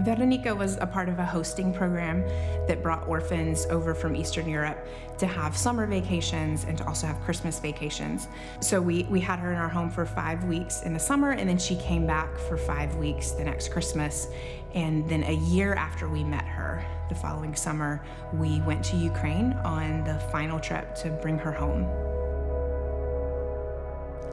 Veronika 0.00 0.54
was 0.54 0.76
a 0.80 0.86
part 0.86 1.08
of 1.08 1.18
a 1.18 1.24
hosting 1.24 1.72
program 1.72 2.22
that 2.66 2.82
brought 2.82 3.06
orphans 3.08 3.66
over 3.66 3.94
from 3.94 4.14
Eastern 4.14 4.48
Europe 4.48 4.86
to 5.18 5.26
have 5.26 5.56
summer 5.56 5.86
vacations 5.86 6.64
and 6.64 6.76
to 6.76 6.86
also 6.86 7.06
have 7.06 7.20
Christmas 7.22 7.58
vacations. 7.58 8.28
So 8.60 8.80
we, 8.80 9.04
we 9.04 9.20
had 9.20 9.38
her 9.38 9.52
in 9.52 9.58
our 9.58 9.68
home 9.68 9.90
for 9.90 10.04
five 10.04 10.44
weeks 10.44 10.82
in 10.82 10.92
the 10.92 11.00
summer, 11.00 11.30
and 11.30 11.48
then 11.48 11.58
she 11.58 11.76
came 11.76 12.06
back 12.06 12.36
for 12.38 12.56
five 12.56 12.94
weeks 12.96 13.30
the 13.30 13.44
next 13.44 13.70
Christmas. 13.70 14.28
And 14.74 15.08
then 15.08 15.22
a 15.24 15.34
year 15.34 15.74
after 15.74 16.08
we 16.08 16.22
met 16.22 16.44
her, 16.44 16.84
the 17.08 17.14
following 17.14 17.54
summer, 17.54 18.04
we 18.34 18.60
went 18.62 18.84
to 18.86 18.96
Ukraine 18.96 19.52
on 19.64 20.04
the 20.04 20.18
final 20.30 20.60
trip 20.60 20.94
to 20.96 21.08
bring 21.08 21.38
her 21.38 21.52
home. 21.52 21.84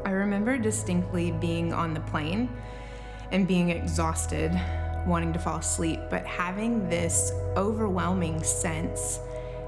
I 0.05 0.11
remember 0.11 0.57
distinctly 0.57 1.31
being 1.31 1.71
on 1.71 1.93
the 1.93 2.01
plane 2.01 2.49
and 3.31 3.47
being 3.47 3.69
exhausted 3.69 4.51
wanting 5.05 5.33
to 5.33 5.39
fall 5.39 5.57
asleep, 5.57 5.99
but 6.09 6.25
having 6.25 6.87
this 6.89 7.31
overwhelming 7.57 8.43
sense 8.43 9.19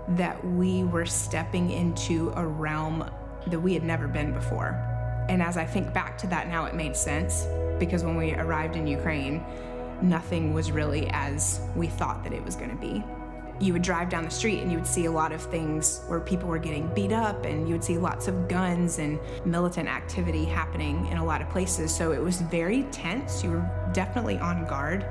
that 0.10 0.44
we 0.46 0.84
were 0.84 1.06
stepping 1.06 1.72
into 1.72 2.32
a 2.36 2.46
realm 2.46 3.10
that 3.48 3.60
we 3.60 3.74
had 3.74 3.84
never 3.84 4.08
been 4.08 4.34
before. 4.34 4.80
And 5.30 5.42
as 5.42 5.58
I 5.58 5.66
think 5.66 5.94
back 5.94 6.18
to 6.20 6.28
that 6.28 6.48
now, 6.48 6.66
it 6.66 6.76
made 6.76 6.96
sense 6.96 7.48
because 7.80 8.04
when 8.04 8.16
we 8.16 8.34
arrived 8.34 8.76
in 8.76 8.86
Ukraine, 8.86 9.44
nothing 10.02 10.54
was 10.54 10.72
really 10.72 11.08
as 11.12 11.62
we 11.76 11.88
thought 11.88 12.24
that 12.24 12.34
it 12.34 12.44
was 12.44 12.56
going 12.56 12.70
to 12.70 12.76
be. 12.76 13.04
you 13.60 13.72
would 13.72 13.82
drive 13.82 14.10
down 14.10 14.24
the 14.26 14.30
street 14.30 14.62
and 14.62 14.72
you 14.72 14.78
would 14.78 14.88
see 14.88 15.06
a 15.06 15.12
lot 15.12 15.32
of 15.32 15.42
things 15.42 16.02
where 16.08 16.20
people 16.20 16.50
were 16.50 16.60
getting 16.60 16.94
beat 16.94 17.14
up 17.14 17.46
and 17.46 17.68
you 17.68 17.74
would 17.74 17.84
see 17.84 17.98
lots 17.98 18.28
of 18.28 18.48
guns 18.50 19.00
and 19.00 19.18
militant 19.46 19.88
activity 19.88 20.44
happening 20.44 21.08
in 21.08 21.18
a 21.18 21.26
lot 21.26 21.42
of 21.42 21.50
places. 21.50 21.94
So 21.94 22.12
it 22.12 22.22
was 22.22 22.42
very 22.42 22.84
tense. 22.92 23.44
You 23.44 23.52
were 23.52 23.90
definitely 23.94 24.38
on 24.40 24.66
guard. 24.66 25.06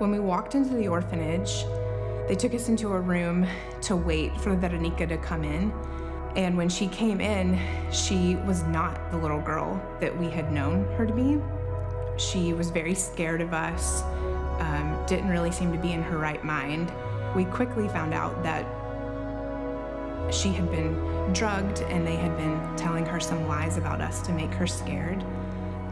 When 0.00 0.10
we 0.10 0.18
walked 0.18 0.54
into 0.54 0.72
the 0.72 0.88
orphanage, 0.88 1.66
they 2.26 2.34
took 2.34 2.54
us 2.54 2.70
into 2.70 2.90
a 2.94 2.98
room 2.98 3.46
to 3.82 3.94
wait 3.94 4.34
for 4.40 4.56
Veronica 4.56 5.06
to 5.06 5.18
come 5.18 5.44
in. 5.44 5.70
And 6.36 6.56
when 6.56 6.70
she 6.70 6.86
came 6.86 7.20
in, 7.20 7.60
she 7.92 8.36
was 8.46 8.62
not 8.62 9.10
the 9.10 9.18
little 9.18 9.42
girl 9.42 9.78
that 10.00 10.18
we 10.18 10.30
had 10.30 10.52
known 10.52 10.86
her 10.94 11.04
to 11.04 11.12
be. 11.12 11.38
She 12.16 12.54
was 12.54 12.70
very 12.70 12.94
scared 12.94 13.42
of 13.42 13.52
us, 13.52 14.00
um, 14.60 15.04
didn't 15.06 15.28
really 15.28 15.52
seem 15.52 15.70
to 15.70 15.78
be 15.78 15.92
in 15.92 16.00
her 16.00 16.16
right 16.16 16.42
mind. 16.42 16.90
We 17.36 17.44
quickly 17.44 17.86
found 17.88 18.14
out 18.14 18.42
that 18.42 18.64
she 20.32 20.48
had 20.48 20.70
been 20.70 20.94
drugged 21.34 21.82
and 21.82 22.06
they 22.06 22.16
had 22.16 22.38
been 22.38 22.74
telling 22.74 23.04
her 23.04 23.20
some 23.20 23.46
lies 23.46 23.76
about 23.76 24.00
us 24.00 24.22
to 24.22 24.32
make 24.32 24.54
her 24.54 24.66
scared. 24.66 25.22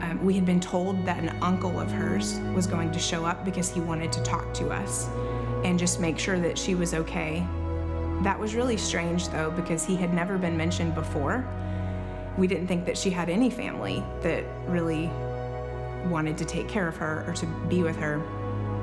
Um, 0.01 0.25
we 0.25 0.35
had 0.35 0.47
been 0.47 0.61
told 0.61 1.05
that 1.05 1.19
an 1.19 1.31
uncle 1.43 1.81
of 1.81 1.91
hers 1.91 2.41
was 2.55 2.67
going 2.67 2.91
to 2.93 2.99
show 2.99 3.25
up 3.25 3.45
because 3.45 3.73
he 3.73 3.81
wanted 3.81 4.13
to 4.13 4.23
talk 4.23 4.53
to 4.55 4.69
us 4.69 5.09
and 5.65 5.79
just 5.79 6.01
make 6.01 6.19
sure 6.19 6.39
that 6.39 6.57
she 6.57 6.75
was 6.75 6.95
okay. 6.95 7.47
That 8.23 8.39
was 8.39 8.55
really 8.55 8.77
strange 8.77 9.29
though, 9.29 9.51
because 9.51 9.85
he 9.85 9.97
had 9.97 10.15
never 10.15 10.39
been 10.39 10.57
mentioned 10.57 10.95
before. 10.95 11.47
We 12.37 12.47
didn't 12.47 12.69
think 12.69 12.85
that 12.87 12.97
she 12.97 13.11
had 13.11 13.29
any 13.29 13.51
family 13.51 14.03
that 14.23 14.45
really 14.67 15.11
wanted 16.09 16.39
to 16.39 16.45
take 16.45 16.69
care 16.69 16.87
of 16.87 16.97
her 16.97 17.25
or 17.27 17.33
to 17.35 17.47
be 17.69 17.83
with 17.83 17.97
her. 17.97 18.23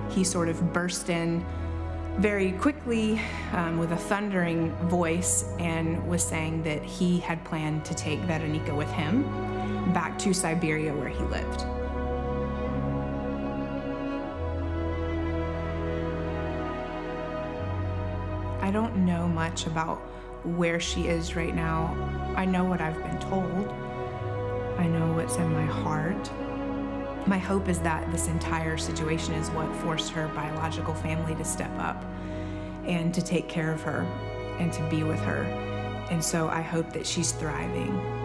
He 0.09 0.23
sort 0.23 0.49
of 0.49 0.73
burst 0.73 1.09
in 1.09 1.45
very 2.17 2.53
quickly 2.53 3.19
um, 3.51 3.77
with 3.77 3.91
a 3.91 3.97
thundering 3.97 4.71
voice 4.87 5.45
and 5.59 6.05
was 6.07 6.23
saying 6.23 6.63
that 6.63 6.83
he 6.83 7.19
had 7.19 7.43
planned 7.43 7.83
to 7.85 7.93
take 7.93 8.19
Veronica 8.19 8.73
with 8.73 8.89
him 8.91 9.25
back 9.93 10.17
to 10.19 10.33
Siberia 10.33 10.93
where 10.93 11.09
he 11.09 11.23
lived. 11.23 11.65
I 18.61 18.71
don't 18.71 19.05
know 19.05 19.27
much 19.27 19.67
about 19.67 19.97
where 20.43 20.79
she 20.79 21.07
is 21.07 21.35
right 21.35 21.53
now. 21.53 21.95
I 22.35 22.45
know 22.45 22.63
what 22.63 22.81
I've 22.81 23.01
been 23.03 23.19
told. 23.19 23.67
I 24.77 24.87
know 24.87 25.13
what's 25.13 25.35
in 25.37 25.53
my 25.53 25.65
heart. 25.65 26.29
My 27.27 27.37
hope 27.37 27.69
is 27.69 27.79
that 27.79 28.11
this 28.11 28.27
entire 28.27 28.77
situation 28.77 29.33
is 29.35 29.49
what 29.51 29.73
forced 29.77 30.11
her 30.11 30.27
biological 30.29 30.93
family 30.93 31.35
to 31.35 31.45
step 31.45 31.71
up 31.79 32.03
and 32.85 33.13
to 33.13 33.21
take 33.21 33.47
care 33.47 33.71
of 33.71 33.81
her 33.81 34.01
and 34.59 34.71
to 34.73 34.89
be 34.89 35.03
with 35.03 35.19
her. 35.21 35.43
And 36.11 36.23
so 36.23 36.47
I 36.47 36.61
hope 36.61 36.91
that 36.93 37.05
she's 37.05 37.31
thriving. 37.31 38.24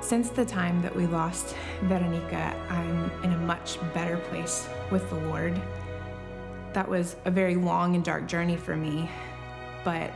Since 0.00 0.30
the 0.30 0.44
time 0.44 0.82
that 0.82 0.94
we 0.94 1.06
lost 1.06 1.56
Veronica, 1.82 2.54
I'm 2.68 3.10
in 3.24 3.32
a 3.32 3.38
much 3.38 3.78
better 3.92 4.18
place 4.18 4.68
with 4.90 5.08
the 5.10 5.16
Lord. 5.16 5.60
That 6.74 6.88
was 6.88 7.16
a 7.24 7.30
very 7.30 7.56
long 7.56 7.94
and 7.96 8.04
dark 8.04 8.28
journey 8.28 8.56
for 8.56 8.76
me, 8.76 9.10
but 9.84 10.12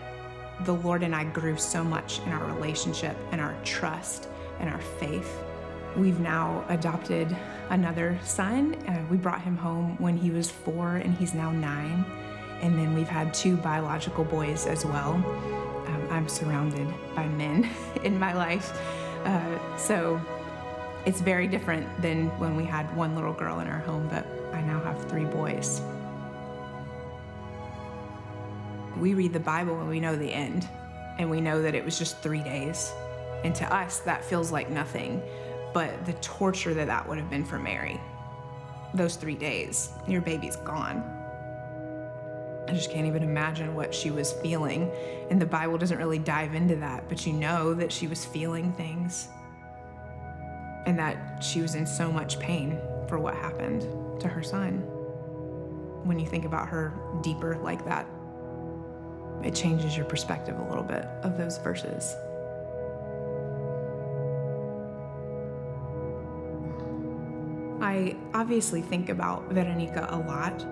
the 0.64 0.74
Lord 0.74 1.02
and 1.02 1.14
I 1.14 1.24
grew 1.24 1.56
so 1.56 1.82
much 1.82 2.20
in 2.20 2.32
our 2.32 2.44
relationship 2.54 3.16
and 3.32 3.40
our 3.40 3.56
trust 3.64 4.28
and 4.60 4.68
our 4.68 4.80
faith. 4.80 5.42
We've 5.96 6.20
now 6.20 6.64
adopted 6.68 7.34
another 7.70 8.18
son. 8.22 8.74
Uh, 8.86 9.02
we 9.10 9.16
brought 9.16 9.40
him 9.40 9.56
home 9.56 9.96
when 9.98 10.16
he 10.16 10.30
was 10.30 10.50
four, 10.50 10.96
and 10.96 11.14
he's 11.14 11.34
now 11.34 11.50
nine. 11.50 12.04
And 12.60 12.78
then 12.78 12.94
we've 12.94 13.08
had 13.08 13.34
two 13.34 13.56
biological 13.56 14.24
boys 14.24 14.66
as 14.66 14.84
well. 14.84 15.14
Um, 15.14 16.08
I'm 16.10 16.28
surrounded 16.28 16.86
by 17.16 17.26
men 17.26 17.68
in 18.04 18.18
my 18.20 18.34
life. 18.34 18.78
Uh, 19.24 19.76
so 19.76 20.20
it's 21.06 21.20
very 21.20 21.46
different 21.46 21.86
than 22.02 22.26
when 22.38 22.56
we 22.56 22.64
had 22.64 22.94
one 22.96 23.14
little 23.14 23.32
girl 23.32 23.60
in 23.60 23.68
our 23.68 23.78
home, 23.78 24.08
but 24.08 24.26
I 24.52 24.60
now 24.62 24.80
have 24.82 25.08
three 25.08 25.24
boys. 25.24 25.80
We 28.98 29.14
read 29.14 29.32
the 29.32 29.40
Bible 29.40 29.80
and 29.80 29.88
we 29.88 30.00
know 30.00 30.16
the 30.16 30.32
end, 30.32 30.68
and 31.18 31.30
we 31.30 31.40
know 31.40 31.62
that 31.62 31.74
it 31.74 31.84
was 31.84 31.98
just 31.98 32.18
three 32.18 32.42
days. 32.42 32.92
And 33.44 33.54
to 33.54 33.74
us, 33.74 34.00
that 34.00 34.24
feels 34.24 34.52
like 34.52 34.68
nothing 34.68 35.22
but 35.72 36.04
the 36.04 36.12
torture 36.14 36.74
that 36.74 36.86
that 36.88 37.08
would 37.08 37.16
have 37.16 37.30
been 37.30 37.44
for 37.44 37.58
Mary. 37.58 38.00
Those 38.92 39.16
three 39.16 39.36
days, 39.36 39.90
your 40.08 40.20
baby's 40.20 40.56
gone. 40.56 41.19
I 42.68 42.72
just 42.72 42.90
can't 42.90 43.06
even 43.06 43.22
imagine 43.22 43.74
what 43.74 43.94
she 43.94 44.10
was 44.10 44.32
feeling. 44.32 44.90
And 45.30 45.40
the 45.40 45.46
Bible 45.46 45.78
doesn't 45.78 45.98
really 45.98 46.18
dive 46.18 46.54
into 46.54 46.76
that, 46.76 47.08
but 47.08 47.26
you 47.26 47.32
know 47.32 47.74
that 47.74 47.90
she 47.90 48.06
was 48.06 48.24
feeling 48.24 48.72
things 48.72 49.28
and 50.86 50.98
that 50.98 51.42
she 51.42 51.60
was 51.60 51.74
in 51.74 51.86
so 51.86 52.10
much 52.10 52.38
pain 52.38 52.78
for 53.08 53.18
what 53.18 53.34
happened 53.34 53.82
to 54.20 54.28
her 54.28 54.42
son. 54.42 54.78
When 56.04 56.18
you 56.18 56.26
think 56.26 56.44
about 56.44 56.68
her 56.68 56.94
deeper 57.22 57.56
like 57.58 57.84
that, 57.84 58.06
it 59.44 59.54
changes 59.54 59.96
your 59.96 60.06
perspective 60.06 60.58
a 60.58 60.68
little 60.68 60.82
bit 60.84 61.04
of 61.22 61.36
those 61.36 61.58
verses. 61.58 62.14
I 67.82 68.16
obviously 68.34 68.82
think 68.82 69.08
about 69.08 69.50
Veronica 69.50 70.06
a 70.10 70.18
lot, 70.18 70.64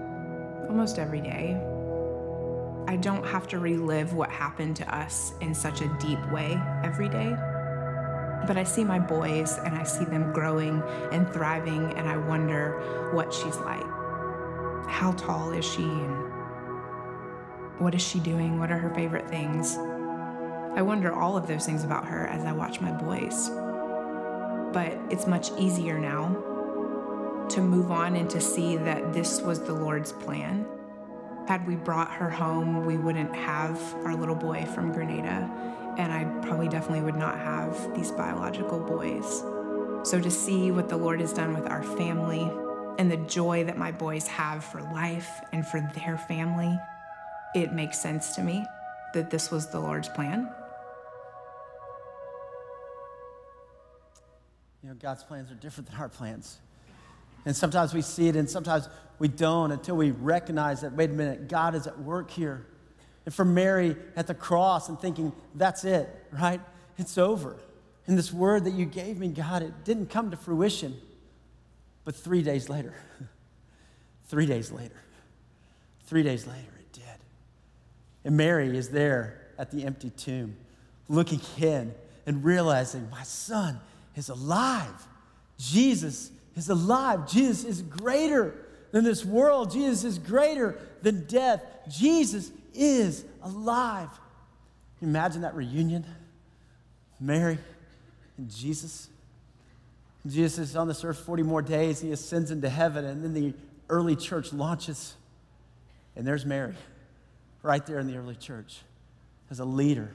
almost 0.68 0.98
every 0.98 1.20
day. 1.20 1.58
I 2.88 2.96
don't 2.96 3.26
have 3.26 3.46
to 3.48 3.58
relive 3.58 4.14
what 4.14 4.30
happened 4.30 4.74
to 4.76 4.96
us 4.96 5.34
in 5.42 5.54
such 5.54 5.82
a 5.82 5.88
deep 6.00 6.18
way 6.32 6.58
every 6.82 7.10
day. 7.10 7.36
But 8.46 8.56
I 8.56 8.64
see 8.64 8.82
my 8.82 8.98
boys 8.98 9.58
and 9.58 9.74
I 9.74 9.82
see 9.82 10.06
them 10.06 10.32
growing 10.32 10.82
and 11.12 11.30
thriving, 11.30 11.92
and 11.98 12.08
I 12.08 12.16
wonder 12.16 13.10
what 13.12 13.30
she's 13.34 13.58
like. 13.58 13.84
How 14.88 15.14
tall 15.18 15.52
is 15.52 15.66
she? 15.66 15.82
And 15.82 16.30
what 17.78 17.94
is 17.94 18.00
she 18.00 18.20
doing? 18.20 18.58
What 18.58 18.70
are 18.70 18.78
her 18.78 18.94
favorite 18.94 19.28
things? 19.28 19.76
I 20.74 20.80
wonder 20.80 21.12
all 21.12 21.36
of 21.36 21.46
those 21.46 21.66
things 21.66 21.84
about 21.84 22.06
her 22.06 22.26
as 22.28 22.46
I 22.46 22.52
watch 22.52 22.80
my 22.80 22.92
boys. 22.92 23.50
But 24.72 24.98
it's 25.12 25.26
much 25.26 25.50
easier 25.58 25.98
now 25.98 26.28
to 27.50 27.60
move 27.60 27.90
on 27.90 28.16
and 28.16 28.30
to 28.30 28.40
see 28.40 28.78
that 28.78 29.12
this 29.12 29.42
was 29.42 29.60
the 29.60 29.74
Lord's 29.74 30.12
plan. 30.12 30.64
Had 31.48 31.66
we 31.66 31.76
brought 31.76 32.12
her 32.12 32.28
home, 32.28 32.84
we 32.84 32.98
wouldn't 32.98 33.34
have 33.34 33.80
our 34.04 34.14
little 34.14 34.34
boy 34.34 34.66
from 34.74 34.92
Grenada, 34.92 35.50
and 35.96 36.12
I 36.12 36.24
probably 36.46 36.68
definitely 36.68 37.00
would 37.00 37.16
not 37.16 37.38
have 37.38 37.94
these 37.96 38.12
biological 38.12 38.78
boys. 38.78 39.40
So 40.06 40.20
to 40.20 40.30
see 40.30 40.70
what 40.70 40.90
the 40.90 40.98
Lord 40.98 41.22
has 41.22 41.32
done 41.32 41.54
with 41.54 41.66
our 41.66 41.82
family 41.82 42.42
and 42.98 43.10
the 43.10 43.16
joy 43.16 43.64
that 43.64 43.78
my 43.78 43.90
boys 43.90 44.26
have 44.26 44.62
for 44.62 44.82
life 44.92 45.40
and 45.54 45.66
for 45.66 45.80
their 45.94 46.18
family, 46.18 46.78
it 47.54 47.72
makes 47.72 47.98
sense 47.98 48.34
to 48.34 48.42
me 48.42 48.66
that 49.14 49.30
this 49.30 49.50
was 49.50 49.68
the 49.68 49.80
Lord's 49.80 50.10
plan. 50.10 50.50
You 54.82 54.90
know, 54.90 54.96
God's 54.96 55.22
plans 55.22 55.50
are 55.50 55.54
different 55.54 55.88
than 55.88 55.98
our 55.98 56.10
plans. 56.10 56.58
And 57.44 57.56
sometimes 57.56 57.94
we 57.94 58.02
see 58.02 58.28
it 58.28 58.36
and 58.36 58.48
sometimes 58.48 58.88
we 59.18 59.28
don't 59.28 59.72
until 59.72 59.96
we 59.96 60.10
recognize 60.10 60.82
that, 60.82 60.92
wait 60.92 61.10
a 61.10 61.12
minute, 61.12 61.48
God 61.48 61.74
is 61.74 61.86
at 61.86 61.98
work 61.98 62.30
here. 62.30 62.66
And 63.24 63.34
for 63.34 63.44
Mary 63.44 63.96
at 64.16 64.26
the 64.26 64.34
cross 64.34 64.88
and 64.88 64.98
thinking, 64.98 65.32
that's 65.54 65.84
it, 65.84 66.08
right? 66.32 66.60
It's 66.96 67.18
over. 67.18 67.56
And 68.06 68.16
this 68.16 68.32
word 68.32 68.64
that 68.64 68.72
you 68.72 68.86
gave 68.86 69.18
me, 69.18 69.28
God, 69.28 69.62
it 69.62 69.84
didn't 69.84 70.06
come 70.08 70.30
to 70.30 70.36
fruition. 70.36 70.96
But 72.04 72.16
three 72.16 72.42
days 72.42 72.68
later, 72.70 72.94
three 74.28 74.46
days 74.46 74.72
later, 74.72 75.02
three 76.06 76.22
days 76.22 76.46
later, 76.46 76.72
it 76.78 76.92
did. 76.92 77.04
And 78.24 78.36
Mary 78.36 78.76
is 78.76 78.88
there 78.88 79.48
at 79.58 79.70
the 79.70 79.84
empty 79.84 80.10
tomb, 80.10 80.56
looking 81.08 81.40
in 81.58 81.94
and 82.24 82.42
realizing, 82.42 83.10
my 83.10 83.24
son 83.24 83.78
is 84.16 84.28
alive. 84.30 85.06
Jesus 85.58 86.30
is 86.58 86.68
alive. 86.68 87.30
Jesus 87.30 87.64
is 87.64 87.82
greater 87.82 88.54
than 88.90 89.04
this 89.04 89.24
world. 89.24 89.70
Jesus 89.70 90.04
is 90.04 90.18
greater 90.18 90.78
than 91.02 91.26
death. 91.26 91.62
Jesus 91.88 92.50
is 92.74 93.24
alive. 93.42 94.10
Can 94.98 95.08
you 95.08 95.10
imagine 95.10 95.42
that 95.42 95.54
reunion? 95.54 96.04
Mary 97.20 97.58
and 98.36 98.50
Jesus. 98.50 99.08
Jesus 100.26 100.70
is 100.70 100.76
on 100.76 100.88
this 100.88 101.04
earth 101.04 101.18
40 101.18 101.42
more 101.42 101.62
days. 101.62 102.00
He 102.00 102.12
ascends 102.12 102.50
into 102.50 102.68
heaven, 102.68 103.04
and 103.04 103.22
then 103.22 103.34
the 103.34 103.54
early 103.88 104.16
church 104.16 104.52
launches. 104.52 105.14
And 106.16 106.26
there's 106.26 106.44
Mary, 106.44 106.74
right 107.62 107.84
there 107.86 107.98
in 107.98 108.06
the 108.06 108.16
early 108.16 108.34
church, 108.34 108.78
as 109.50 109.60
a 109.60 109.64
leader, 109.64 110.10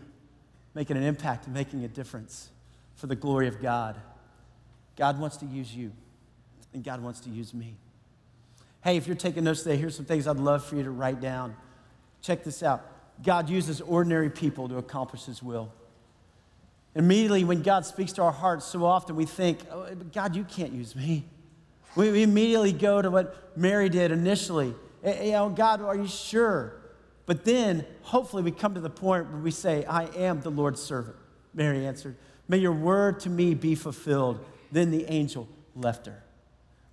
making 0.75 0.97
an 0.97 1.03
impact 1.03 1.45
and 1.45 1.53
making 1.53 1.83
a 1.83 1.87
difference 1.87 2.49
for 2.95 3.07
the 3.07 3.15
glory 3.15 3.47
of 3.47 3.61
God. 3.61 3.99
God 4.95 5.19
wants 5.19 5.37
to 5.37 5.45
use 5.45 5.73
you 5.73 5.91
and 6.73 6.83
God 6.83 7.01
wants 7.01 7.19
to 7.21 7.29
use 7.29 7.53
me. 7.53 7.75
Hey, 8.83 8.97
if 8.97 9.07
you're 9.07 9.15
taking 9.15 9.45
notes 9.45 9.63
today, 9.63 9.77
here's 9.77 9.95
some 9.95 10.05
things 10.05 10.27
I'd 10.27 10.37
love 10.37 10.65
for 10.65 10.75
you 10.75 10.83
to 10.83 10.91
write 10.91 11.21
down. 11.21 11.55
Check 12.21 12.43
this 12.43 12.63
out 12.63 12.85
God 13.21 13.49
uses 13.49 13.79
ordinary 13.81 14.29
people 14.29 14.67
to 14.69 14.77
accomplish 14.77 15.25
his 15.25 15.43
will. 15.43 15.71
Immediately, 16.95 17.43
when 17.43 17.61
God 17.61 17.85
speaks 17.85 18.13
to 18.13 18.23
our 18.23 18.31
hearts, 18.31 18.65
so 18.65 18.85
often 18.85 19.15
we 19.15 19.25
think, 19.25 19.59
oh, 19.71 19.87
God, 20.13 20.35
you 20.35 20.43
can't 20.43 20.73
use 20.73 20.95
me. 20.95 21.25
We, 21.95 22.23
immediately 22.23 22.71
go 22.71 23.01
to 23.01 23.11
what 23.11 23.57
Mary 23.57 23.89
did 23.89 24.11
initially. 24.11 24.73
Eh, 25.03 25.11
eh, 25.11 25.25
you 25.25 25.31
know, 25.31 25.49
God, 25.49 25.81
are 25.81 25.95
you 25.95 26.07
sure? 26.07 26.73
But 27.25 27.45
then, 27.45 27.85
hopefully, 28.01 28.43
we 28.43 28.51
come 28.51 28.73
to 28.73 28.79
the 28.79 28.89
point 28.89 29.31
where 29.31 29.41
we 29.41 29.51
say, 29.51 29.85
I 29.85 30.05
am 30.15 30.41
the 30.41 30.49
Lord's 30.49 30.81
servant. 30.81 31.15
Mary 31.53 31.85
answered, 31.85 32.15
May 32.47 32.57
your 32.57 32.73
word 32.73 33.19
to 33.21 33.29
me 33.29 33.53
be 33.53 33.75
fulfilled. 33.75 34.43
Then 34.71 34.91
the 34.91 35.05
angel 35.11 35.47
left 35.75 36.07
her. 36.07 36.22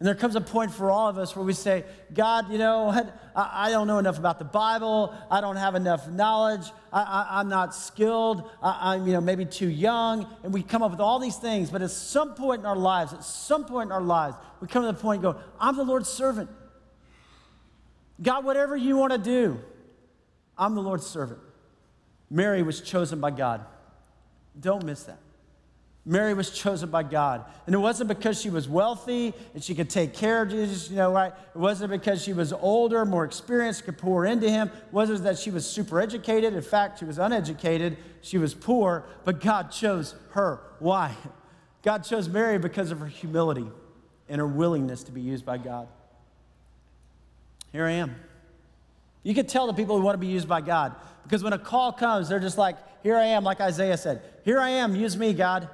And 0.00 0.06
there 0.06 0.14
comes 0.14 0.34
a 0.34 0.40
point 0.40 0.72
for 0.72 0.90
all 0.90 1.08
of 1.08 1.18
us 1.18 1.36
where 1.36 1.44
we 1.44 1.52
say, 1.52 1.84
God, 2.14 2.50
you 2.50 2.56
know, 2.56 2.88
I, 3.36 3.66
I 3.66 3.70
don't 3.70 3.86
know 3.86 3.98
enough 3.98 4.18
about 4.18 4.38
the 4.38 4.46
Bible. 4.46 5.14
I 5.30 5.42
don't 5.42 5.56
have 5.56 5.74
enough 5.74 6.08
knowledge. 6.08 6.62
I, 6.90 7.40
am 7.40 7.50
not 7.50 7.74
skilled. 7.74 8.48
I, 8.62 8.94
I'm, 8.94 9.06
you 9.06 9.12
know, 9.12 9.20
maybe 9.20 9.44
too 9.44 9.68
young. 9.68 10.26
And 10.42 10.54
we 10.54 10.62
come 10.62 10.82
up 10.82 10.90
with 10.90 11.00
all 11.00 11.18
these 11.18 11.36
things. 11.36 11.68
But 11.68 11.82
at 11.82 11.90
some 11.90 12.34
point 12.34 12.60
in 12.60 12.66
our 12.66 12.76
lives, 12.76 13.12
at 13.12 13.24
some 13.24 13.66
point 13.66 13.88
in 13.88 13.92
our 13.92 14.00
lives, 14.00 14.36
we 14.62 14.68
come 14.68 14.82
to 14.84 14.90
the 14.90 14.98
point 14.98 15.22
and 15.22 15.34
go, 15.34 15.40
I'm 15.60 15.76
the 15.76 15.84
Lord's 15.84 16.08
servant. 16.08 16.48
God, 18.22 18.46
whatever 18.46 18.74
you 18.74 18.96
want 18.96 19.12
to 19.12 19.18
do, 19.18 19.60
I'm 20.56 20.74
the 20.74 20.82
Lord's 20.82 21.06
servant. 21.06 21.40
Mary 22.30 22.62
was 22.62 22.80
chosen 22.80 23.20
by 23.20 23.32
God. 23.32 23.66
Don't 24.58 24.86
miss 24.86 25.02
that. 25.02 25.18
Mary 26.06 26.32
was 26.32 26.50
chosen 26.50 26.90
by 26.90 27.02
God. 27.02 27.44
And 27.66 27.74
it 27.74 27.78
wasn't 27.78 28.08
because 28.08 28.40
she 28.40 28.48
was 28.48 28.68
wealthy 28.68 29.34
and 29.52 29.62
she 29.62 29.74
could 29.74 29.90
take 29.90 30.14
care 30.14 30.42
of 30.42 30.48
Jesus, 30.48 30.88
you 30.88 30.96
know, 30.96 31.12
right? 31.12 31.32
It 31.54 31.58
wasn't 31.58 31.90
because 31.90 32.22
she 32.22 32.32
was 32.32 32.52
older, 32.52 33.04
more 33.04 33.24
experienced, 33.24 33.84
could 33.84 33.98
pour 33.98 34.24
into 34.24 34.48
him. 34.48 34.68
It 34.68 34.92
wasn't 34.92 35.24
that 35.24 35.38
she 35.38 35.50
was 35.50 35.66
super 35.66 36.00
educated. 36.00 36.54
In 36.54 36.62
fact, 36.62 36.98
she 36.98 37.04
was 37.04 37.18
uneducated. 37.18 37.98
She 38.22 38.38
was 38.38 38.54
poor, 38.54 39.04
but 39.24 39.40
God 39.40 39.70
chose 39.70 40.14
her. 40.30 40.60
Why? 40.78 41.14
God 41.82 42.04
chose 42.04 42.28
Mary 42.28 42.58
because 42.58 42.90
of 42.90 42.98
her 43.00 43.06
humility 43.06 43.66
and 44.28 44.38
her 44.38 44.46
willingness 44.46 45.02
to 45.04 45.12
be 45.12 45.20
used 45.20 45.44
by 45.44 45.58
God. 45.58 45.86
Here 47.72 47.84
I 47.84 47.92
am. 47.92 48.16
You 49.22 49.34
can 49.34 49.46
tell 49.46 49.66
the 49.66 49.74
people 49.74 49.98
who 49.98 50.02
want 50.02 50.14
to 50.14 50.18
be 50.18 50.32
used 50.32 50.48
by 50.48 50.62
God 50.62 50.94
because 51.24 51.44
when 51.44 51.52
a 51.52 51.58
call 51.58 51.92
comes, 51.92 52.28
they're 52.28 52.40
just 52.40 52.58
like, 52.58 52.76
Here 53.02 53.16
I 53.16 53.26
am, 53.26 53.44
like 53.44 53.60
Isaiah 53.60 53.98
said, 53.98 54.22
Here 54.44 54.58
I 54.60 54.70
am, 54.70 54.96
use 54.96 55.16
me, 55.16 55.34
God. 55.34 55.68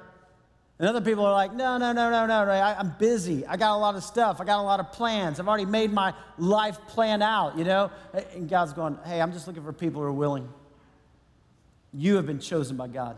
And 0.79 0.87
other 0.87 1.01
people 1.01 1.25
are 1.25 1.33
like, 1.33 1.53
no, 1.53 1.77
no, 1.77 1.91
no, 1.91 2.11
no, 2.11 2.27
no, 2.27 2.45
no. 2.45 2.51
I, 2.51 2.79
am 2.79 2.93
busy. 2.99 3.45
I 3.47 3.57
got 3.57 3.75
a 3.75 3.79
lot 3.79 3.95
of 3.95 4.03
stuff. 4.03 4.39
I 4.39 4.45
got 4.45 4.59
a 4.59 4.63
lot 4.63 4.79
of 4.79 4.91
plans. 4.91 5.39
I've 5.39 5.47
already 5.47 5.65
made 5.65 5.91
my 5.91 6.13
life 6.37 6.77
plan 6.87 7.23
out, 7.23 7.57
you 7.57 7.63
know? 7.63 7.89
And 8.35 8.47
God's 8.47 8.73
going, 8.73 8.97
hey, 9.03 9.19
I'm 9.19 9.33
just 9.33 9.47
looking 9.47 9.63
for 9.63 9.73
people 9.73 10.01
who 10.01 10.07
are 10.07 10.13
willing. 10.13 10.47
You 11.93 12.17
have 12.17 12.27
been 12.27 12.39
chosen 12.39 12.77
by 12.77 12.87
God. 12.87 13.17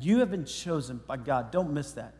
You 0.00 0.18
have 0.18 0.30
been 0.30 0.44
chosen 0.44 1.00
by 1.06 1.18
God. 1.18 1.52
Don't 1.52 1.72
miss 1.72 1.92
that. 1.92 2.14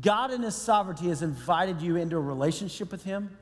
God 0.00 0.32
in 0.32 0.42
His 0.42 0.54
sovereignty 0.54 1.08
has 1.08 1.20
invited 1.20 1.82
you 1.82 1.96
into 1.96 2.16
a 2.16 2.20
relationship 2.20 2.90
with 2.90 3.04
Him. 3.04 3.36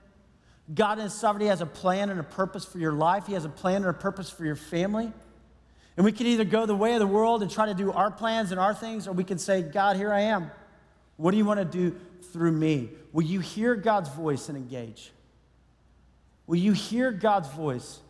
God 0.75 0.99
in 0.99 1.05
His 1.05 1.15
sovereignty 1.15 1.47
has 1.47 1.61
a 1.61 1.67
plan 1.67 2.11
and 2.11 2.19
a 2.19 2.25
purpose 2.25 2.65
for 2.65 2.79
your 2.79 2.93
life, 2.93 3.27
He 3.27 3.35
has 3.35 3.45
a 3.45 3.49
plan 3.49 3.77
and 3.77 3.87
a 3.87 3.93
purpose 3.93 4.29
for 4.29 4.45
your 4.45 4.57
family. 4.57 5.13
And 5.97 6.05
we 6.05 6.13
can 6.13 6.27
either 6.27 6.45
go 6.45 6.65
the 6.65 6.75
way 6.75 6.95
of 6.95 7.01
the 7.01 7.07
world 7.07 7.43
and 7.43 7.51
try 7.51 7.67
to 7.67 7.75
do 7.75 7.93
our 7.93 8.11
plans 8.11 8.51
and 8.51 8.59
our 8.59 8.75
things, 8.75 9.07
or 9.07 9.13
we 9.13 9.25
can 9.25 9.39
say, 9.39 9.63
God, 9.63 9.97
here 9.97 10.13
I 10.13 10.21
am. 10.21 10.51
What 11.17 11.33
do 11.33 11.37
you 11.37 11.45
want 11.45 11.61
to 11.61 11.65
do 11.65 11.95
through 12.33 12.53
me? 12.53 12.91
Will 13.13 13.25
you 13.25 13.41
hear 13.41 13.75
God's 13.75 14.09
voice 14.09 14.49
and 14.49 14.57
engage? 14.57 15.13
Will 16.47 16.57
you 16.57 16.73
hear 16.73 17.13
God's 17.13 17.49
voice 17.49 18.01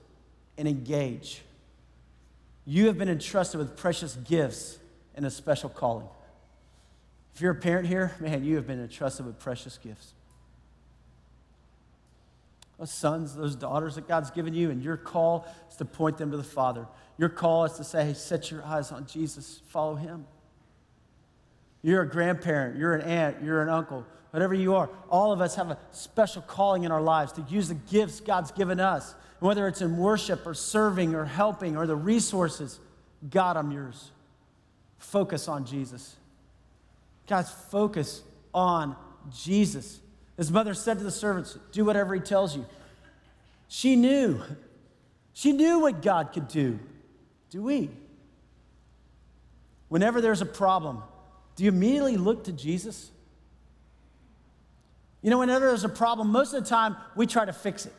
and 0.57 0.69
engage? 0.69 1.43
You 2.65 2.87
have 2.87 2.97
been 2.97 3.09
entrusted 3.09 3.59
with 3.59 3.77
precious 3.77 4.15
gifts 4.15 4.79
and 5.15 5.27
a 5.27 5.31
special 5.31 5.69
calling. 5.69 6.07
If 7.35 7.41
you're 7.41 7.53
a 7.53 7.57
parent 7.57 7.89
here, 7.89 8.13
man, 8.21 8.45
you 8.45 8.57
have 8.57 8.67
been 8.67 8.81
entrusted 8.81 9.27
with 9.27 9.39
precious 9.39 9.79
gifts. 9.79 10.15
Those 12.83 12.91
sons, 12.91 13.37
those 13.37 13.55
daughters 13.55 13.95
that 13.95 14.09
God's 14.09 14.33
given 14.33 14.55
you, 14.55 14.73
and 14.73 14.83
your 14.83 14.97
call 14.97 15.47
is 15.71 15.77
to 15.77 15.85
point 15.85 16.19
them 16.19 16.33
to 16.33 16.37
the 16.37 16.43
Father. 16.43 16.89
Your 17.17 17.29
call 17.29 17.65
is 17.65 17.75
to 17.75 17.85
say, 17.85 18.07
hey, 18.07 18.13
set 18.13 18.51
your 18.51 18.65
eyes 18.65 18.91
on 18.91 19.07
Jesus, 19.07 19.61
follow 19.69 19.95
him. 19.95 20.27
You're 21.83 22.03
a 22.03 22.09
grandparent, 22.09 22.77
you're 22.77 22.95
an 22.95 23.03
aunt, 23.03 23.37
you're 23.41 23.63
an 23.63 23.69
uncle, 23.69 24.05
whatever 24.33 24.53
you 24.53 24.75
are. 24.75 24.91
All 25.09 25.31
of 25.31 25.41
us 25.41 25.55
have 25.55 25.71
a 25.71 25.79
special 25.93 26.43
calling 26.43 26.83
in 26.83 26.91
our 26.91 27.01
lives 27.01 27.31
to 27.35 27.47
use 27.49 27.69
the 27.69 27.77
gifts 27.77 28.19
God's 28.19 28.51
given 28.51 28.81
us. 28.81 29.15
whether 29.39 29.69
it's 29.69 29.81
in 29.81 29.97
worship 29.97 30.45
or 30.45 30.55
serving 30.55 31.15
or 31.15 31.25
helping 31.25 31.77
or 31.77 31.87
the 31.87 31.95
resources, 31.95 32.81
God, 33.31 33.57
I'm 33.57 33.71
yours. 33.71 34.11
Focus 34.99 35.47
on 35.47 35.67
Jesus. 35.67 36.17
Guys, 37.29 37.49
focus 37.71 38.23
on 38.53 38.97
Jesus. 39.33 40.01
His 40.37 40.51
mother 40.51 40.75
said 40.75 40.99
to 40.99 41.05
the 41.05 41.11
servants, 41.11 41.59
Do 41.73 41.85
whatever 41.85 42.15
he 42.15 42.21
tells 42.21 42.57
you. 42.57 42.65
She 43.69 43.97
knew. 43.97 44.41
She 45.33 45.53
knew 45.53 45.81
what 45.81 46.03
God 46.03 46.33
could 46.33 46.49
do. 46.49 46.79
Do 47.51 47.63
we? 47.63 47.91
Whenever 49.89 50.21
there's 50.21 50.41
a 50.41 50.47
problem, 50.47 51.03
do 51.57 51.65
you 51.65 51.71
immediately 51.71 52.17
look 52.17 52.45
to 52.45 52.53
Jesus? 52.53 53.11
You 55.21 55.31
know, 55.31 55.39
whenever 55.39 55.67
there's 55.67 55.85
a 55.85 55.89
problem, 55.89 56.33
most 56.33 56.55
of 56.55 56.65
the 56.65 56.69
time 56.69 56.97
we 57.15 57.27
try 57.27 57.45
to 57.45 57.53
fix 57.53 57.87
it, 57.87 57.93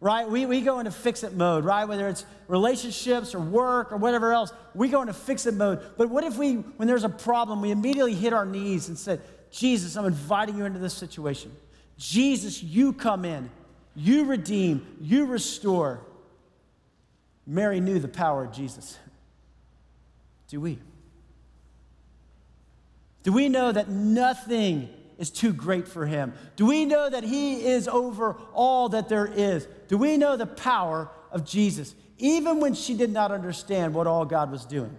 right? 0.00 0.28
We, 0.28 0.44
we 0.44 0.60
go 0.60 0.78
into 0.78 0.90
fix 0.90 1.22
it 1.22 1.34
mode, 1.34 1.64
right? 1.64 1.86
Whether 1.86 2.08
it's 2.08 2.26
relationships 2.48 3.34
or 3.34 3.40
work 3.40 3.92
or 3.92 3.96
whatever 3.96 4.32
else, 4.32 4.52
we 4.74 4.88
go 4.88 5.00
into 5.00 5.14
fix 5.14 5.46
it 5.46 5.54
mode. 5.54 5.80
But 5.96 6.10
what 6.10 6.24
if 6.24 6.36
we, 6.36 6.54
when 6.54 6.88
there's 6.88 7.04
a 7.04 7.08
problem, 7.08 7.62
we 7.62 7.70
immediately 7.70 8.14
hit 8.14 8.32
our 8.32 8.44
knees 8.44 8.88
and 8.88 8.98
said, 8.98 9.22
Jesus, 9.50 9.96
I'm 9.96 10.04
inviting 10.04 10.58
you 10.58 10.64
into 10.64 10.78
this 10.78 10.94
situation. 10.94 11.52
Jesus, 11.98 12.62
you 12.62 12.92
come 12.92 13.24
in, 13.24 13.50
you 13.94 14.24
redeem, 14.24 14.86
you 15.00 15.26
restore. 15.26 16.00
Mary 17.46 17.80
knew 17.80 17.98
the 17.98 18.08
power 18.08 18.44
of 18.44 18.52
Jesus. 18.52 18.98
Do 20.48 20.60
we? 20.60 20.78
Do 23.22 23.32
we 23.32 23.48
know 23.48 23.72
that 23.72 23.88
nothing 23.88 24.88
is 25.18 25.30
too 25.30 25.52
great 25.52 25.88
for 25.88 26.06
him? 26.06 26.34
Do 26.56 26.66
we 26.66 26.84
know 26.84 27.08
that 27.08 27.24
he 27.24 27.64
is 27.64 27.88
over 27.88 28.36
all 28.52 28.90
that 28.90 29.08
there 29.08 29.26
is? 29.26 29.66
Do 29.88 29.96
we 29.96 30.16
know 30.16 30.36
the 30.36 30.46
power 30.46 31.08
of 31.32 31.44
Jesus, 31.44 31.94
even 32.18 32.60
when 32.60 32.74
she 32.74 32.94
did 32.94 33.10
not 33.10 33.32
understand 33.32 33.94
what 33.94 34.06
all 34.06 34.24
God 34.24 34.50
was 34.50 34.64
doing? 34.64 34.94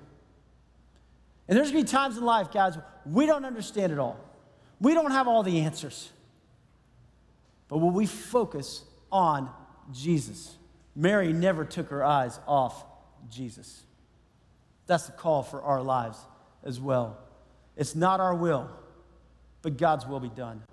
And 1.47 1.57
there's 1.57 1.69
gonna 1.71 1.83
be 1.83 1.87
times 1.87 2.17
in 2.17 2.25
life, 2.25 2.51
guys, 2.51 2.77
we 3.05 3.25
don't 3.25 3.45
understand 3.45 3.93
it 3.93 3.99
all. 3.99 4.19
We 4.81 4.93
don't 4.93 5.11
have 5.11 5.27
all 5.27 5.43
the 5.43 5.61
answers. 5.61 6.11
But 7.67 7.79
will 7.79 7.91
we 7.91 8.05
focus 8.05 8.83
on 9.11 9.49
Jesus? 9.93 10.55
Mary 10.95 11.33
never 11.33 11.65
took 11.65 11.89
her 11.89 12.03
eyes 12.03 12.39
off 12.47 12.85
Jesus. 13.29 13.83
That's 14.87 15.05
the 15.05 15.11
call 15.11 15.43
for 15.43 15.61
our 15.61 15.81
lives 15.81 16.17
as 16.63 16.79
well. 16.79 17.17
It's 17.75 17.95
not 17.95 18.19
our 18.19 18.33
will, 18.33 18.69
but 19.61 19.77
God's 19.77 20.07
will 20.07 20.19
be 20.19 20.29
done. 20.29 20.63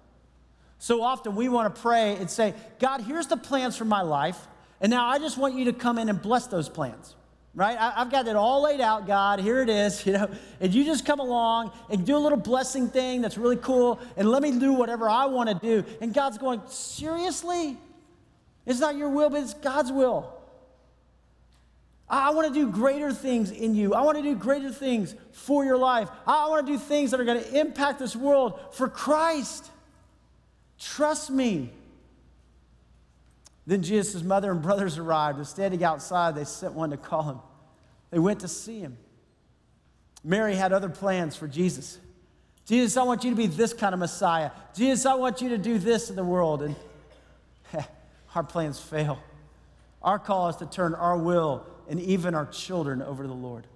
So 0.78 1.02
often 1.02 1.34
we 1.34 1.48
want 1.48 1.74
to 1.74 1.80
pray 1.80 2.16
and 2.16 2.30
say, 2.30 2.54
God, 2.78 3.00
here's 3.00 3.26
the 3.26 3.36
plans 3.36 3.76
for 3.76 3.84
my 3.84 4.02
life, 4.02 4.38
and 4.80 4.90
now 4.90 5.06
I 5.06 5.18
just 5.18 5.36
want 5.36 5.54
you 5.54 5.66
to 5.66 5.72
come 5.72 5.98
in 5.98 6.08
and 6.08 6.20
bless 6.20 6.46
those 6.46 6.68
plans. 6.68 7.14
Right? 7.56 7.78
I, 7.78 7.90
have 7.92 8.10
got 8.10 8.26
it 8.26 8.34
all 8.34 8.62
laid 8.62 8.80
out, 8.80 9.06
God. 9.06 9.38
Here 9.38 9.62
it 9.62 9.68
is, 9.68 10.04
you 10.06 10.12
know. 10.12 10.28
And 10.60 10.74
you 10.74 10.84
just 10.84 11.06
come 11.06 11.20
along 11.20 11.72
and 11.88 12.04
do 12.04 12.16
a 12.16 12.18
little 12.18 12.38
blessing 12.38 12.88
thing 12.88 13.20
that's 13.20 13.38
really 13.38 13.56
cool, 13.56 14.00
and 14.16 14.28
let 14.28 14.42
me 14.42 14.58
do 14.58 14.72
whatever 14.72 15.08
I 15.08 15.26
want 15.26 15.48
to 15.48 15.54
do. 15.54 15.84
And 16.00 16.12
God's 16.12 16.38
going, 16.38 16.62
seriously? 16.68 17.78
It's 18.66 18.80
not 18.80 18.96
your 18.96 19.10
will, 19.10 19.30
but 19.30 19.42
it's 19.42 19.54
God's 19.54 19.92
will. 19.92 20.32
I 22.08 22.30
want 22.30 22.52
to 22.52 22.54
do 22.54 22.70
greater 22.70 23.12
things 23.12 23.50
in 23.50 23.74
you. 23.74 23.94
I 23.94 24.02
want 24.02 24.18
to 24.18 24.22
do 24.22 24.34
greater 24.34 24.70
things 24.70 25.14
for 25.32 25.64
your 25.64 25.78
life. 25.78 26.08
I 26.26 26.48
want 26.48 26.66
to 26.66 26.72
do 26.72 26.78
things 26.78 27.10
that 27.10 27.20
are 27.20 27.24
going 27.24 27.42
to 27.42 27.58
impact 27.58 27.98
this 27.98 28.14
world 28.14 28.58
for 28.72 28.88
Christ. 28.88 29.70
Trust 30.78 31.30
me. 31.30 31.70
Then 33.66 33.82
Jesus' 33.82 34.22
mother 34.22 34.50
and 34.50 34.60
brothers 34.60 34.98
arrived, 34.98 35.38
and 35.38 35.46
standing 35.46 35.82
outside, 35.82 36.34
they 36.34 36.44
sent 36.44 36.74
one 36.74 36.90
to 36.90 36.96
call 36.96 37.22
him. 37.22 37.38
They 38.10 38.18
went 38.18 38.40
to 38.40 38.48
see 38.48 38.80
him. 38.80 38.98
Mary 40.22 40.54
had 40.54 40.72
other 40.72 40.88
plans 40.88 41.36
for 41.36 41.48
Jesus. 41.48 41.98
Jesus, 42.66 42.96
I 42.96 43.02
want 43.02 43.24
you 43.24 43.30
to 43.30 43.36
be 43.36 43.46
this 43.46 43.72
kind 43.72 43.92
of 43.92 44.00
Messiah. 44.00 44.50
Jesus, 44.74 45.04
I 45.04 45.14
want 45.14 45.42
you 45.42 45.50
to 45.50 45.58
do 45.58 45.78
this 45.78 46.08
in 46.08 46.16
the 46.16 46.24
world. 46.24 46.62
And 46.62 46.76
our 48.34 48.42
plans 48.42 48.80
fail. 48.80 49.18
Our 50.02 50.18
call 50.18 50.48
is 50.48 50.56
to 50.56 50.66
turn 50.66 50.94
our 50.94 51.16
will 51.16 51.66
and 51.88 52.00
even 52.00 52.34
our 52.34 52.46
children 52.46 53.02
over 53.02 53.22
to 53.22 53.28
the 53.28 53.34
Lord. 53.34 53.66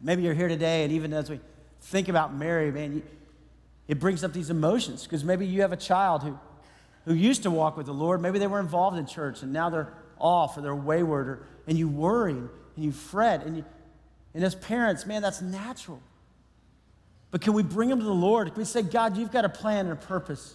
Maybe 0.00 0.22
you're 0.22 0.34
here 0.34 0.48
today, 0.48 0.84
and 0.84 0.92
even 0.92 1.12
as 1.12 1.28
we 1.28 1.40
think 1.80 2.08
about 2.08 2.34
Mary, 2.34 2.70
man, 2.70 3.02
it 3.88 3.98
brings 3.98 4.22
up 4.22 4.32
these 4.32 4.50
emotions 4.50 5.04
because 5.04 5.24
maybe 5.24 5.46
you 5.46 5.62
have 5.62 5.72
a 5.72 5.76
child 5.76 6.22
who, 6.22 6.38
who 7.08 7.14
used 7.14 7.42
to 7.44 7.50
walk 7.50 7.78
with 7.78 7.86
the 7.86 7.94
Lord. 7.94 8.20
Maybe 8.20 8.38
they 8.38 8.46
were 8.46 8.60
involved 8.60 8.98
in 8.98 9.06
church 9.06 9.42
and 9.42 9.50
now 9.50 9.70
they're 9.70 9.92
off 10.18 10.58
or 10.58 10.60
they're 10.60 10.74
wayward. 10.74 11.28
Or, 11.28 11.46
and 11.66 11.78
you 11.78 11.88
worry 11.88 12.34
and 12.34 12.50
you 12.76 12.92
fret. 12.92 13.44
And, 13.44 13.56
you, 13.56 13.64
and 14.34 14.44
as 14.44 14.54
parents, 14.54 15.06
man, 15.06 15.22
that's 15.22 15.40
natural. 15.40 16.02
But 17.30 17.40
can 17.40 17.54
we 17.54 17.62
bring 17.62 17.88
them 17.88 17.98
to 17.98 18.04
the 18.04 18.12
Lord? 18.12 18.48
Can 18.48 18.58
we 18.58 18.64
say, 18.66 18.82
God, 18.82 19.16
you've 19.16 19.32
got 19.32 19.46
a 19.46 19.48
plan 19.48 19.86
and 19.86 19.92
a 19.92 19.96
purpose? 19.96 20.54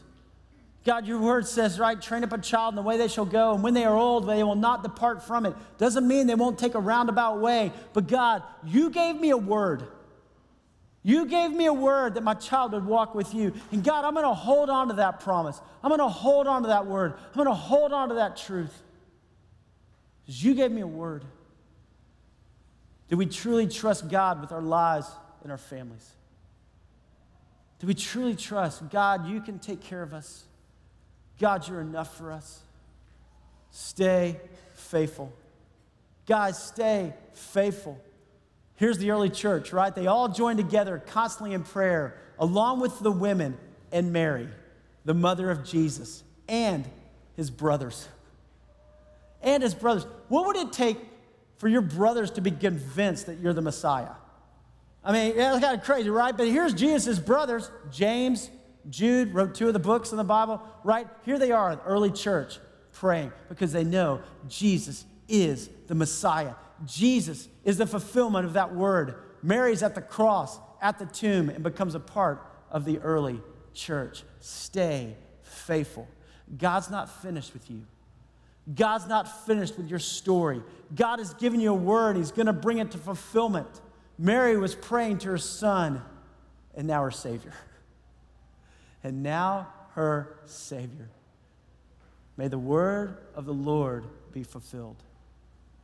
God, 0.85 1.07
your 1.07 1.19
word 1.19 1.47
says, 1.47 1.79
right, 1.79 1.99
train 1.99 2.23
up 2.23 2.33
a 2.33 2.37
child 2.37 2.73
in 2.73 2.75
the 2.75 2.81
way 2.81 2.97
they 2.97 3.07
shall 3.07 3.25
go, 3.25 3.53
and 3.53 3.63
when 3.63 3.73
they 3.73 3.85
are 3.85 3.95
old, 3.95 4.27
they 4.27 4.43
will 4.43 4.55
not 4.55 4.83
depart 4.83 5.23
from 5.23 5.45
it. 5.45 5.55
Doesn't 5.77 6.05
mean 6.05 6.27
they 6.27 6.35
won't 6.35 6.59
take 6.59 6.75
a 6.75 6.79
roundabout 6.79 7.39
way, 7.39 7.71
but 7.93 8.07
God, 8.07 8.43
you 8.65 8.89
gave 8.89 9.15
me 9.15 9.29
a 9.29 9.37
word. 9.37 9.87
You 11.03 11.25
gave 11.25 11.51
me 11.51 11.65
a 11.65 11.73
word 11.73 12.15
that 12.15 12.23
my 12.23 12.33
child 12.33 12.71
would 12.71 12.85
walk 12.85 13.13
with 13.13 13.33
you. 13.33 13.53
And 13.71 13.83
God, 13.83 14.05
I'm 14.05 14.13
going 14.13 14.25
to 14.25 14.33
hold 14.33 14.69
on 14.69 14.87
to 14.87 14.93
that 14.95 15.19
promise. 15.19 15.59
I'm 15.83 15.89
going 15.89 15.99
to 15.99 16.07
hold 16.07 16.47
on 16.47 16.61
to 16.61 16.69
that 16.69 16.87
word. 16.87 17.13
I'm 17.17 17.35
going 17.35 17.47
to 17.47 17.53
hold 17.53 17.91
on 17.91 18.09
to 18.09 18.15
that 18.15 18.37
truth. 18.37 18.73
Because 20.21 20.41
you 20.41 20.55
gave 20.55 20.71
me 20.71 20.79
a 20.79 20.87
word. 20.87 21.25
Do 23.09 23.17
we 23.17 23.25
truly 23.25 23.67
trust 23.67 24.09
God 24.09 24.39
with 24.39 24.53
our 24.53 24.61
lives 24.61 25.11
and 25.43 25.51
our 25.51 25.57
families? 25.57 26.09
Do 27.79 27.87
we 27.87 27.93
truly 27.93 28.35
trust 28.35 28.89
God, 28.89 29.27
you 29.27 29.41
can 29.41 29.59
take 29.59 29.81
care 29.81 30.01
of 30.01 30.13
us? 30.13 30.45
God, 31.37 31.67
you're 31.67 31.81
enough 31.81 32.17
for 32.17 32.31
us. 32.31 32.61
Stay 33.71 34.39
faithful. 34.73 35.33
Guys, 36.25 36.63
stay 36.63 37.13
faithful. 37.33 38.01
Here's 38.83 38.97
the 38.97 39.11
early 39.11 39.29
church, 39.29 39.71
right? 39.71 39.95
They 39.95 40.07
all 40.07 40.27
joined 40.27 40.57
together 40.57 41.01
constantly 41.07 41.53
in 41.53 41.63
prayer, 41.63 42.17
along 42.37 42.81
with 42.81 42.99
the 42.99 43.13
women 43.13 43.57
and 43.93 44.11
Mary, 44.11 44.49
the 45.05 45.13
mother 45.13 45.49
of 45.49 45.63
Jesus, 45.63 46.21
and 46.49 46.83
his 47.37 47.49
brothers. 47.49 48.09
And 49.41 49.63
his 49.63 49.73
brothers. 49.73 50.05
What 50.27 50.47
would 50.47 50.57
it 50.57 50.73
take 50.73 50.97
for 51.59 51.69
your 51.69 51.79
brothers 51.79 52.31
to 52.31 52.41
be 52.41 52.51
convinced 52.51 53.27
that 53.27 53.39
you're 53.39 53.53
the 53.53 53.61
Messiah? 53.61 54.15
I 55.01 55.13
mean, 55.13 55.31
it's 55.31 55.63
kind 55.63 55.79
of 55.79 55.85
crazy, 55.85 56.09
right? 56.09 56.35
But 56.35 56.49
here's 56.49 56.73
Jesus' 56.73 57.19
brothers, 57.19 57.71
James, 57.89 58.49
Jude 58.89 59.33
wrote 59.33 59.55
two 59.55 59.67
of 59.67 59.73
the 59.73 59.79
books 59.79 60.11
in 60.11 60.17
the 60.17 60.25
Bible, 60.25 60.61
right? 60.83 61.07
Here 61.23 61.39
they 61.39 61.53
are, 61.53 61.73
the 61.77 61.83
early 61.83 62.11
church, 62.11 62.59
praying 62.91 63.31
because 63.47 63.71
they 63.71 63.85
know 63.85 64.19
Jesus 64.49 65.05
is 65.29 65.69
the 65.87 65.95
Messiah. 65.95 66.55
Jesus 66.85 67.47
is 67.63 67.77
the 67.77 67.87
fulfillment 67.87 68.45
of 68.45 68.53
that 68.53 68.73
word. 68.73 69.15
Mary's 69.41 69.83
at 69.83 69.95
the 69.95 70.01
cross, 70.01 70.59
at 70.81 70.99
the 70.99 71.05
tomb, 71.05 71.49
and 71.49 71.63
becomes 71.63 71.95
a 71.95 71.99
part 71.99 72.45
of 72.71 72.85
the 72.85 72.99
early 72.99 73.41
church. 73.73 74.23
Stay 74.39 75.15
faithful. 75.41 76.07
God's 76.57 76.89
not 76.89 77.21
finished 77.21 77.53
with 77.53 77.69
you. 77.69 77.85
God's 78.73 79.07
not 79.07 79.45
finished 79.45 79.77
with 79.77 79.89
your 79.89 79.99
story. 79.99 80.61
God 80.95 81.19
has 81.19 81.33
given 81.33 81.59
you 81.59 81.71
a 81.71 81.75
word, 81.75 82.15
He's 82.15 82.31
going 82.31 82.45
to 82.45 82.53
bring 82.53 82.77
it 82.77 82.91
to 82.91 82.97
fulfillment. 82.97 83.81
Mary 84.17 84.57
was 84.57 84.75
praying 84.75 85.17
to 85.19 85.29
her 85.29 85.37
son, 85.37 86.01
and 86.75 86.87
now 86.87 87.03
her 87.03 87.11
Savior 87.11 87.53
and 89.03 89.21
now 89.21 89.67
her 89.95 90.37
Savior. 90.45 91.09
May 92.37 92.47
the 92.47 92.59
word 92.59 93.17
of 93.35 93.45
the 93.45 93.53
Lord 93.53 94.05
be 94.31 94.43
fulfilled. 94.43 95.03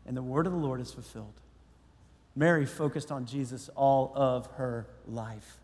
And 0.05 0.15
the 0.17 0.23
word 0.23 0.47
of 0.47 0.53
the 0.53 0.57
Lord 0.57 0.81
is 0.81 0.91
fulfilled. 0.91 1.39
Mary 2.35 2.65
focused 2.65 3.11
on 3.11 3.25
Jesus 3.25 3.69
all 3.75 4.11
of 4.15 4.47
her 4.53 4.87
life. 5.07 5.57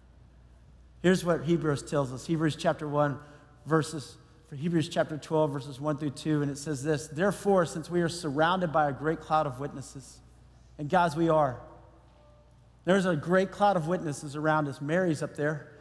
Here's 1.02 1.24
what 1.24 1.44
Hebrews 1.44 1.84
tells 1.84 2.12
us 2.12 2.26
Hebrews 2.26 2.56
chapter 2.56 2.88
1, 2.88 3.18
verses, 3.66 4.18
for 4.50 4.56
Hebrews 4.56 4.90
chapter 4.90 5.18
12, 5.18 5.52
verses 5.52 5.80
1 5.80 5.98
through 5.98 6.10
2, 6.12 6.42
and 6.42 6.52
it 6.52 6.58
says 6.58 6.84
this 6.84 7.08
Therefore, 7.08 7.66
since 7.66 7.90
we 7.90 8.02
are 8.02 8.10
surrounded 8.10 8.72
by 8.72 8.90
a 8.90 8.92
great 8.92 9.20
cloud 9.20 9.46
of 9.48 9.60
witnesses, 9.60 10.20
and 10.78 10.90
guys, 10.90 11.16
we 11.16 11.30
are, 11.30 11.60
there's 12.86 13.06
a 13.06 13.16
great 13.16 13.52
cloud 13.52 13.78
of 13.78 13.88
witnesses 13.88 14.36
around 14.36 14.68
us. 14.68 14.82
Mary's 14.82 15.24
up 15.24 15.36
there 15.36 15.72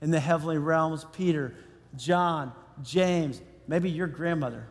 in 0.00 0.10
the 0.10 0.20
heavenly 0.20 0.58
realms 0.58 1.04
Peter, 1.12 1.54
John, 1.96 2.52
James, 2.82 3.40
maybe 3.66 3.90
your 3.90 4.06
grandmother. 4.06 4.66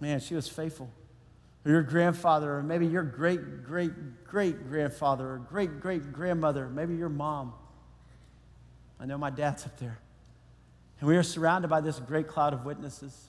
Man, 0.00 0.20
she 0.20 0.34
was 0.34 0.48
faithful. 0.48 0.90
Or 1.64 1.72
your 1.72 1.82
grandfather, 1.82 2.56
or 2.56 2.62
maybe 2.62 2.86
your 2.86 3.02
great, 3.02 3.64
great, 3.64 4.24
great 4.24 4.68
grandfather, 4.68 5.32
or 5.32 5.38
great, 5.38 5.80
great 5.80 6.12
grandmother, 6.12 6.68
maybe 6.68 6.94
your 6.94 7.08
mom. 7.08 7.52
I 8.98 9.06
know 9.06 9.18
my 9.18 9.30
dad's 9.30 9.66
up 9.66 9.78
there. 9.78 9.98
And 11.00 11.08
we 11.08 11.16
are 11.16 11.22
surrounded 11.22 11.68
by 11.68 11.80
this 11.80 11.98
great 11.98 12.28
cloud 12.28 12.52
of 12.52 12.64
witnesses. 12.64 13.28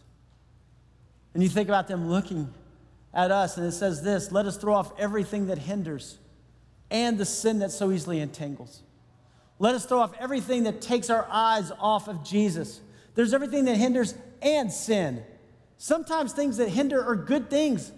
And 1.34 1.42
you 1.42 1.50
think 1.50 1.70
about 1.70 1.88
them 1.88 2.10
looking 2.10 2.54
at 3.14 3.32
us, 3.32 3.58
and 3.58 3.66
it 3.66 3.72
says 3.72 4.02
this 4.02 4.32
let 4.32 4.46
us 4.46 4.58
throw 4.58 4.74
off 4.74 4.92
everything 4.98 5.48
that 5.48 5.58
hinders 5.58 6.18
and 6.90 7.18
the 7.18 7.26
sin 7.26 7.60
that 7.60 7.72
so 7.72 7.92
easily 7.92 8.20
entangles. 8.20 8.82
Let 9.60 9.76
us 9.76 9.86
throw 9.86 10.00
off 10.00 10.14
everything 10.20 10.64
that 10.64 10.82
takes 10.82 11.10
our 11.10 11.28
eyes 11.30 11.72
off 11.80 12.08
of 12.08 12.24
Jesus. 12.24 12.82
There's 13.16 13.34
everything 13.34 13.66
that 13.66 13.76
hinders 13.76 14.16
and 14.42 14.72
sin. 14.72 15.24
Sometimes 15.78 16.34
things 16.34 16.58
that 16.58 16.70
hinder 16.70 17.04
are 17.04 17.16
good 17.16 17.50
things. 17.50 17.92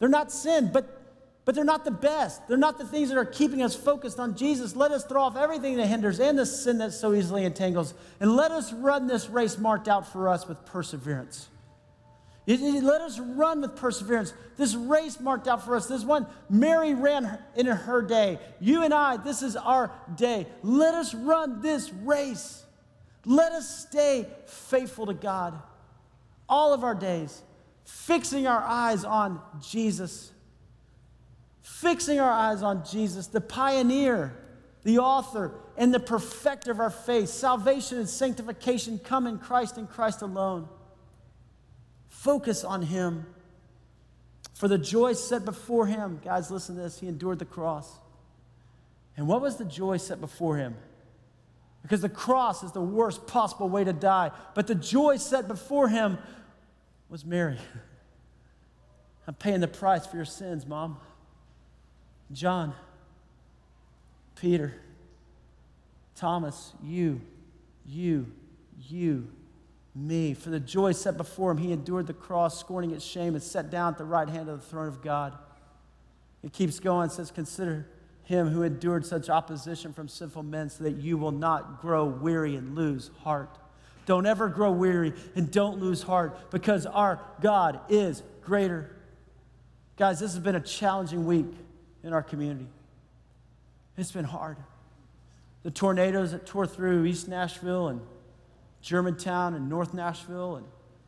They're 0.00 0.08
not 0.08 0.32
sin, 0.32 0.70
but, 0.72 1.00
but 1.44 1.54
they're 1.54 1.62
not 1.62 1.84
the 1.84 1.92
best. 1.92 2.48
They're 2.48 2.56
not 2.56 2.78
the 2.78 2.86
things 2.86 3.10
that 3.10 3.18
are 3.18 3.24
keeping 3.24 3.62
us 3.62 3.76
focused 3.76 4.18
on 4.18 4.34
Jesus. 4.34 4.74
Let 4.74 4.90
us 4.90 5.04
throw 5.04 5.22
off 5.22 5.36
everything 5.36 5.76
that 5.76 5.86
hinders 5.86 6.18
and 6.18 6.36
the 6.36 6.46
sin 6.46 6.78
that 6.78 6.92
so 6.92 7.14
easily 7.14 7.44
entangles. 7.44 7.94
And 8.18 8.34
let 8.34 8.50
us 8.50 8.72
run 8.72 9.06
this 9.06 9.28
race 9.28 9.56
marked 9.58 9.86
out 9.86 10.10
for 10.10 10.28
us 10.28 10.48
with 10.48 10.64
perseverance. 10.66 11.46
Let 12.46 13.00
us 13.02 13.20
run 13.20 13.60
with 13.60 13.76
perseverance. 13.76 14.32
This 14.56 14.74
race 14.74 15.20
marked 15.20 15.46
out 15.46 15.64
for 15.64 15.76
us, 15.76 15.86
this 15.86 16.02
one 16.02 16.26
Mary 16.48 16.94
ran 16.94 17.38
in 17.54 17.66
her 17.66 18.02
day. 18.02 18.38
You 18.58 18.82
and 18.82 18.92
I, 18.92 19.18
this 19.18 19.42
is 19.42 19.54
our 19.54 19.92
day. 20.16 20.46
Let 20.62 20.94
us 20.94 21.14
run 21.14 21.62
this 21.62 21.92
race. 21.92 22.64
Let 23.24 23.52
us 23.52 23.86
stay 23.86 24.26
faithful 24.46 25.06
to 25.06 25.14
God 25.14 25.60
all 26.48 26.72
of 26.72 26.82
our 26.82 26.94
days, 26.94 27.42
fixing 27.90 28.46
our 28.46 28.62
eyes 28.62 29.04
on 29.04 29.40
Jesus. 29.60 30.32
Fixing 31.60 32.20
our 32.20 32.30
eyes 32.30 32.62
on 32.62 32.84
Jesus, 32.84 33.26
the 33.26 33.40
pioneer, 33.40 34.36
the 34.84 34.98
author, 34.98 35.52
and 35.76 35.94
the 35.94 36.00
perfecter 36.00 36.70
of 36.70 36.80
our 36.80 36.90
faith. 36.90 37.28
Salvation 37.28 37.98
and 37.98 38.08
sanctification 38.08 38.98
come 38.98 39.26
in 39.26 39.38
Christ 39.38 39.76
and 39.76 39.88
Christ 39.88 40.22
alone. 40.22 40.68
Focus 42.08 42.64
on 42.64 42.82
Him. 42.82 43.26
For 44.54 44.68
the 44.68 44.76
joy 44.76 45.14
set 45.14 45.44
before 45.44 45.86
Him, 45.86 46.20
guys, 46.22 46.50
listen 46.50 46.76
to 46.76 46.82
this, 46.82 47.00
He 47.00 47.06
endured 47.06 47.38
the 47.38 47.46
cross. 47.46 47.90
And 49.16 49.26
what 49.26 49.40
was 49.40 49.56
the 49.56 49.64
joy 49.64 49.96
set 49.96 50.20
before 50.20 50.56
Him? 50.56 50.76
Because 51.82 52.02
the 52.02 52.10
cross 52.10 52.62
is 52.62 52.72
the 52.72 52.80
worst 52.82 53.26
possible 53.26 53.68
way 53.68 53.84
to 53.84 53.92
die. 53.92 54.32
But 54.54 54.66
the 54.66 54.74
joy 54.74 55.16
set 55.16 55.48
before 55.48 55.88
Him 55.88 56.18
was 57.10 57.24
Mary. 57.24 57.58
I'm 59.26 59.34
paying 59.34 59.60
the 59.60 59.68
price 59.68 60.06
for 60.06 60.16
your 60.16 60.24
sins, 60.24 60.66
Mom. 60.66 60.96
John, 62.32 62.72
Peter, 64.36 64.74
Thomas, 66.14 66.72
you, 66.82 67.20
you, 67.84 68.26
you, 68.88 69.28
me. 69.94 70.34
For 70.34 70.50
the 70.50 70.60
joy 70.60 70.92
set 70.92 71.16
before 71.16 71.50
him, 71.50 71.58
he 71.58 71.72
endured 71.72 72.06
the 72.06 72.14
cross, 72.14 72.58
scorning 72.58 72.92
its 72.92 73.04
shame, 73.04 73.34
and 73.34 73.42
sat 73.42 73.70
down 73.70 73.92
at 73.92 73.98
the 73.98 74.04
right 74.04 74.28
hand 74.28 74.48
of 74.48 74.60
the 74.60 74.66
throne 74.66 74.88
of 74.88 75.02
God. 75.02 75.36
It 76.42 76.52
keeps 76.52 76.78
going, 76.78 77.10
says, 77.10 77.30
Consider 77.30 77.86
him 78.22 78.48
who 78.48 78.62
endured 78.62 79.04
such 79.04 79.28
opposition 79.28 79.92
from 79.92 80.08
sinful 80.08 80.44
men, 80.44 80.70
so 80.70 80.84
that 80.84 80.96
you 80.96 81.18
will 81.18 81.32
not 81.32 81.80
grow 81.80 82.04
weary 82.04 82.54
and 82.54 82.76
lose 82.76 83.10
heart. 83.22 83.58
Don't 84.10 84.26
ever 84.26 84.48
grow 84.48 84.72
weary 84.72 85.12
and 85.36 85.52
don't 85.52 85.78
lose 85.78 86.02
heart 86.02 86.50
because 86.50 86.84
our 86.84 87.20
God 87.40 87.78
is 87.88 88.24
greater. 88.42 88.90
Guys, 89.96 90.18
this 90.18 90.32
has 90.32 90.42
been 90.42 90.56
a 90.56 90.60
challenging 90.60 91.26
week 91.26 91.46
in 92.02 92.12
our 92.12 92.24
community. 92.24 92.66
It's 93.96 94.10
been 94.10 94.24
hard. 94.24 94.56
The 95.62 95.70
tornadoes 95.70 96.32
that 96.32 96.44
tore 96.44 96.66
through 96.66 97.04
East 97.04 97.28
Nashville 97.28 97.86
and 97.86 98.00
Germantown 98.82 99.54
and 99.54 99.68
North 99.68 99.94
Nashville 99.94 100.56
and 100.56 100.66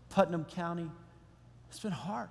Putnam 0.08 0.44
County. 0.44 0.88
It's 1.70 1.80
been 1.80 1.90
hard. 1.90 2.28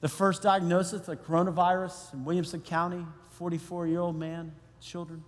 The 0.00 0.08
first 0.08 0.40
diagnosis 0.40 1.06
of 1.06 1.22
coronavirus 1.22 2.14
in 2.14 2.24
Williamson 2.24 2.62
County, 2.62 3.04
44 3.32 3.88
year 3.88 4.00
old 4.00 4.18
man, 4.18 4.52
children. 4.80 5.22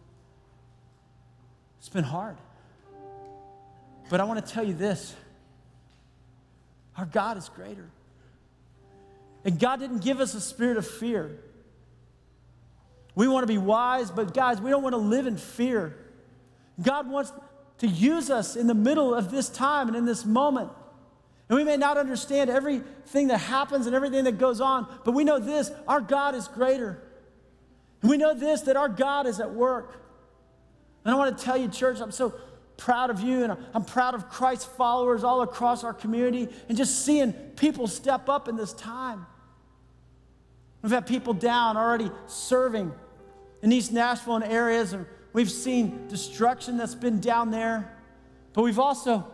It's 1.81 1.91
been 1.91 2.05
hard. 2.05 2.39
But 4.11 4.21
I 4.21 4.25
want 4.25 4.45
to 4.45 4.53
tell 4.53 4.65
you 4.65 4.75
this 4.75 5.15
our 6.99 7.07
God 7.07 7.39
is 7.39 7.49
greater. 7.49 7.89
And 9.43 9.59
God 9.59 9.81
didn't 9.81 10.01
give 10.01 10.21
us 10.21 10.35
a 10.35 10.41
spirit 10.41 10.77
of 10.77 10.87
fear. 10.87 11.39
We 13.15 13.27
want 13.27 13.45
to 13.45 13.47
be 13.47 13.57
wise, 13.57 14.11
but 14.11 14.35
guys, 14.35 14.61
we 14.61 14.69
don't 14.69 14.83
want 14.83 14.93
to 14.93 14.99
live 14.99 15.27
in 15.27 15.39
fear. 15.39 15.97
God 16.83 17.09
wants 17.09 17.33
to 17.79 17.87
use 17.87 18.29
us 18.29 18.57
in 18.57 18.67
the 18.67 18.75
middle 18.75 19.15
of 19.15 19.31
this 19.31 19.49
time 19.49 19.89
and 19.89 19.97
in 19.97 20.05
this 20.05 20.27
moment. 20.27 20.71
And 21.49 21.57
we 21.57 21.65
may 21.65 21.77
not 21.77 21.97
understand 21.97 22.51
everything 22.51 23.29
that 23.29 23.39
happens 23.39 23.87
and 23.87 23.97
everything 23.97 24.25
that 24.25 24.39
goes 24.39 24.61
on, 24.61 24.87
but 25.05 25.13
we 25.13 25.25
know 25.25 25.39
this 25.39 25.71
our 25.89 26.01
God 26.01 26.35
is 26.35 26.49
greater. 26.49 27.03
And 28.03 28.11
we 28.11 28.19
know 28.19 28.35
this 28.35 28.63
that 28.63 28.77
our 28.77 28.89
God 28.89 29.27
is 29.27 29.41
at 29.41 29.53
work. 29.53 30.03
And 31.05 31.15
I 31.15 31.17
want 31.17 31.37
to 31.37 31.43
tell 31.43 31.57
you, 31.57 31.69
church, 31.69 32.01
I'm 32.01 32.13
so 32.13 32.35
proud 32.81 33.11
of 33.11 33.21
you 33.21 33.45
and 33.45 33.57
I'm 33.75 33.85
proud 33.85 34.15
of 34.15 34.29
Christ's 34.29 34.65
followers 34.65 35.23
all 35.23 35.43
across 35.43 35.85
our 35.85 35.95
community 35.95 36.49
and 36.69 36.77
just 36.77 37.05
seeing 37.05 37.33
people 37.33 37.87
step 37.87 38.29
up 38.29 38.49
in 38.49 38.57
this 38.57 38.73
time. 38.73 39.27
We've 40.83 40.91
had 40.91 41.07
people 41.07 41.35
down 41.35 41.77
already 41.77 42.11
serving 42.27 42.93
in 43.63 43.71
East 43.71 43.93
Nashville 43.93 44.37
and 44.37 44.45
areas, 44.45 44.95
and 44.95 45.05
we've 45.35 45.51
seen 45.51 46.09
destruction 46.09 46.79
that's 46.79 46.95
been 46.95 47.21
down 47.21 47.51
there. 47.51 47.95
But 48.55 48.63
we've 48.63 48.79
also 48.79 49.27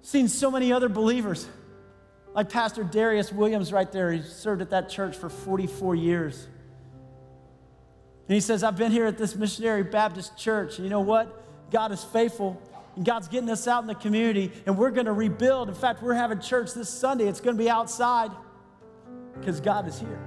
seen 0.00 0.28
so 0.28 0.50
many 0.50 0.72
other 0.72 0.88
believers, 0.88 1.46
like 2.34 2.48
Pastor 2.48 2.84
Darius 2.84 3.30
Williams 3.30 3.70
right 3.70 3.90
there. 3.92 4.10
He 4.12 4.22
served 4.22 4.62
at 4.62 4.70
that 4.70 4.88
church 4.88 5.14
for 5.14 5.28
44 5.28 5.94
years. 5.94 6.48
And 8.26 8.34
he 8.34 8.40
says, 8.40 8.62
I've 8.62 8.76
been 8.76 8.90
here 8.90 9.04
at 9.04 9.18
this 9.18 9.36
missionary 9.36 9.82
Baptist 9.82 10.38
church, 10.38 10.76
and 10.76 10.84
you 10.84 10.90
know 10.90 11.02
what? 11.02 11.70
God 11.70 11.92
is 11.92 12.02
faithful. 12.02 12.60
And 12.96 13.04
God's 13.04 13.28
getting 13.28 13.50
us 13.50 13.66
out 13.66 13.82
in 13.82 13.88
the 13.88 13.94
community, 13.94 14.52
and 14.66 14.78
we're 14.78 14.90
going 14.90 15.06
to 15.06 15.12
rebuild. 15.12 15.68
In 15.68 15.74
fact, 15.74 16.02
we're 16.02 16.14
having 16.14 16.40
church 16.40 16.74
this 16.74 16.88
Sunday. 16.88 17.26
It's 17.26 17.40
going 17.40 17.56
to 17.56 17.62
be 17.62 17.68
outside 17.68 18.30
because 19.38 19.60
God 19.60 19.88
is 19.88 19.98
here. 19.98 20.20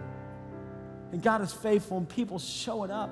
And 1.12 1.22
God 1.22 1.42
is 1.42 1.54
faithful, 1.54 1.98
and 1.98 2.10
people 2.10 2.40
showing 2.40 2.92
up. 2.92 3.10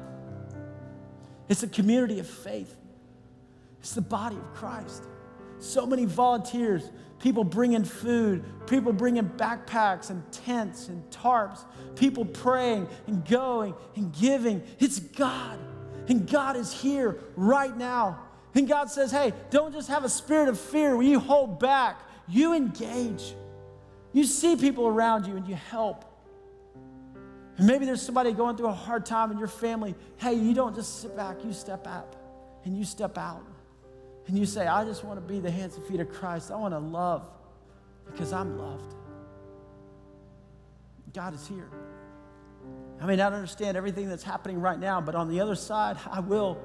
It's 1.48 1.64
a 1.64 1.68
community 1.68 2.20
of 2.20 2.28
faith, 2.28 2.76
it's 3.80 3.94
the 3.94 4.02
body 4.02 4.36
of 4.36 4.54
Christ. 4.54 5.04
So 5.60 5.86
many 5.86 6.04
volunteers, 6.04 6.92
people 7.20 7.46
bringing 7.46 7.86
food, 7.86 8.44
people 8.68 8.92
bringing 8.92 9.24
backpacks 9.24 10.10
and 10.10 10.30
tents 10.32 10.90
and 10.90 11.10
tarps, 11.10 11.64
people 11.96 12.26
praying 12.26 12.90
and 13.08 13.26
going 13.26 13.74
and 13.96 14.14
giving. 14.14 14.62
It's 14.80 15.00
God. 15.00 15.58
And 16.10 16.30
God 16.30 16.58
is 16.58 16.74
here 16.74 17.18
right 17.36 17.76
now. 17.76 18.20
And 18.56 18.68
God 18.68 18.90
says, 18.90 19.12
hey, 19.12 19.34
don't 19.50 19.74
just 19.74 19.90
have 19.90 20.06
a 20.06 20.10
spirit 20.10 20.48
of 20.48 20.60
fear 20.60 20.96
where 20.96 21.06
you 21.06 21.20
hold 21.20 21.60
back, 21.60 22.00
you 22.28 22.54
engage. 22.54 23.36
You 24.14 24.24
see 24.24 24.56
people 24.56 24.88
around 24.88 25.28
you 25.28 25.36
and 25.36 25.46
you 25.46 25.56
help. 25.56 26.06
And 27.58 27.68
maybe 27.68 27.86
there's 27.86 28.02
somebody 28.02 28.32
going 28.32 28.56
through 28.56 28.68
a 28.68 28.74
hard 28.74 29.06
time 29.06 29.32
in 29.32 29.38
your 29.38 29.50
family. 29.50 29.94
Hey, 30.18 30.34
you 30.34 30.54
don't 30.54 30.74
just 30.74 31.02
sit 31.02 31.16
back, 31.18 31.44
you 31.44 31.52
step 31.52 31.86
up 31.86 32.16
and 32.64 32.78
you 32.78 32.86
step 32.86 33.18
out. 33.18 33.44
And 34.28 34.38
you 34.38 34.46
say, 34.46 34.66
I 34.66 34.86
just 34.86 35.04
want 35.04 35.18
to 35.20 35.34
be 35.34 35.40
the 35.40 35.52
hands 35.52 35.76
and 35.76 35.86
feet 35.86 36.00
of 36.00 36.12
Christ. 36.12 36.50
I 36.50 36.56
want 36.56 36.74
to 36.74 36.80
love 36.80 37.28
because 38.06 38.32
I'm 38.34 38.58
loved. 38.58 38.96
God 41.14 41.34
is 41.34 41.46
here. 41.48 41.70
I 43.02 43.06
may 43.06 43.16
not 43.18 43.34
understand 43.34 43.78
everything 43.78 44.10
that's 44.10 44.24
happening 44.24 44.60
right 44.60 44.80
now, 44.80 45.02
but 45.02 45.14
on 45.14 45.30
the 45.30 45.42
other 45.42 45.56
side, 45.56 45.98
I 46.10 46.22
will. 46.22 46.58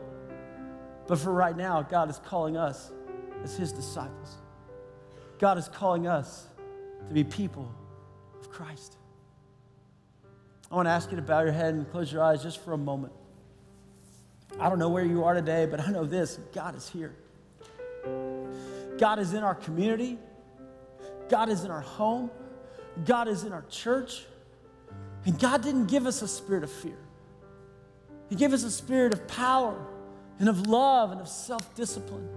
But 1.11 1.19
for 1.19 1.33
right 1.33 1.57
now, 1.57 1.83
God 1.83 2.09
is 2.09 2.21
calling 2.25 2.57
us 2.57 2.93
as 3.43 3.57
His 3.57 3.73
disciples. 3.73 4.37
God 5.41 5.59
is 5.59 5.67
calling 5.67 6.07
us 6.07 6.47
to 7.09 7.13
be 7.13 7.25
people 7.25 7.69
of 8.41 8.49
Christ. 8.49 8.97
I 10.71 10.77
want 10.77 10.87
to 10.87 10.91
ask 10.91 11.11
you 11.11 11.17
to 11.17 11.23
bow 11.23 11.41
your 11.41 11.51
head 11.51 11.75
and 11.75 11.91
close 11.91 12.13
your 12.13 12.23
eyes 12.23 12.45
just 12.45 12.65
for 12.65 12.75
a 12.75 12.79
moment. 12.79 13.13
I 14.61 14.69
don't 14.69 14.79
know 14.79 14.89
where 14.89 15.05
you 15.05 15.25
are 15.25 15.35
today, 15.35 15.67
but 15.67 15.81
I 15.81 15.91
know 15.91 16.05
this 16.05 16.39
God 16.55 16.77
is 16.77 16.89
here. 16.89 17.17
God 18.97 19.19
is 19.19 19.35
in 19.35 19.43
our 19.43 19.57
community, 19.57 20.17
God 21.29 21.49
is 21.49 21.65
in 21.65 21.73
our 21.73 21.81
home, 21.81 22.31
God 23.05 23.27
is 23.27 23.43
in 23.43 23.53
our 23.53 23.65
church. 23.69 24.27
And 25.27 25.37
God 25.41 25.65
didn't 25.65 25.87
give 25.87 26.07
us 26.07 26.23
a 26.23 26.29
spirit 26.29 26.63
of 26.63 26.71
fear, 26.71 26.99
He 28.29 28.37
gave 28.37 28.53
us 28.53 28.63
a 28.63 28.71
spirit 28.71 29.13
of 29.13 29.27
power 29.27 29.89
and 30.41 30.49
of 30.49 30.67
love 30.67 31.13
and 31.13 31.21
of 31.21 31.29
self 31.29 31.73
discipline. 31.77 32.29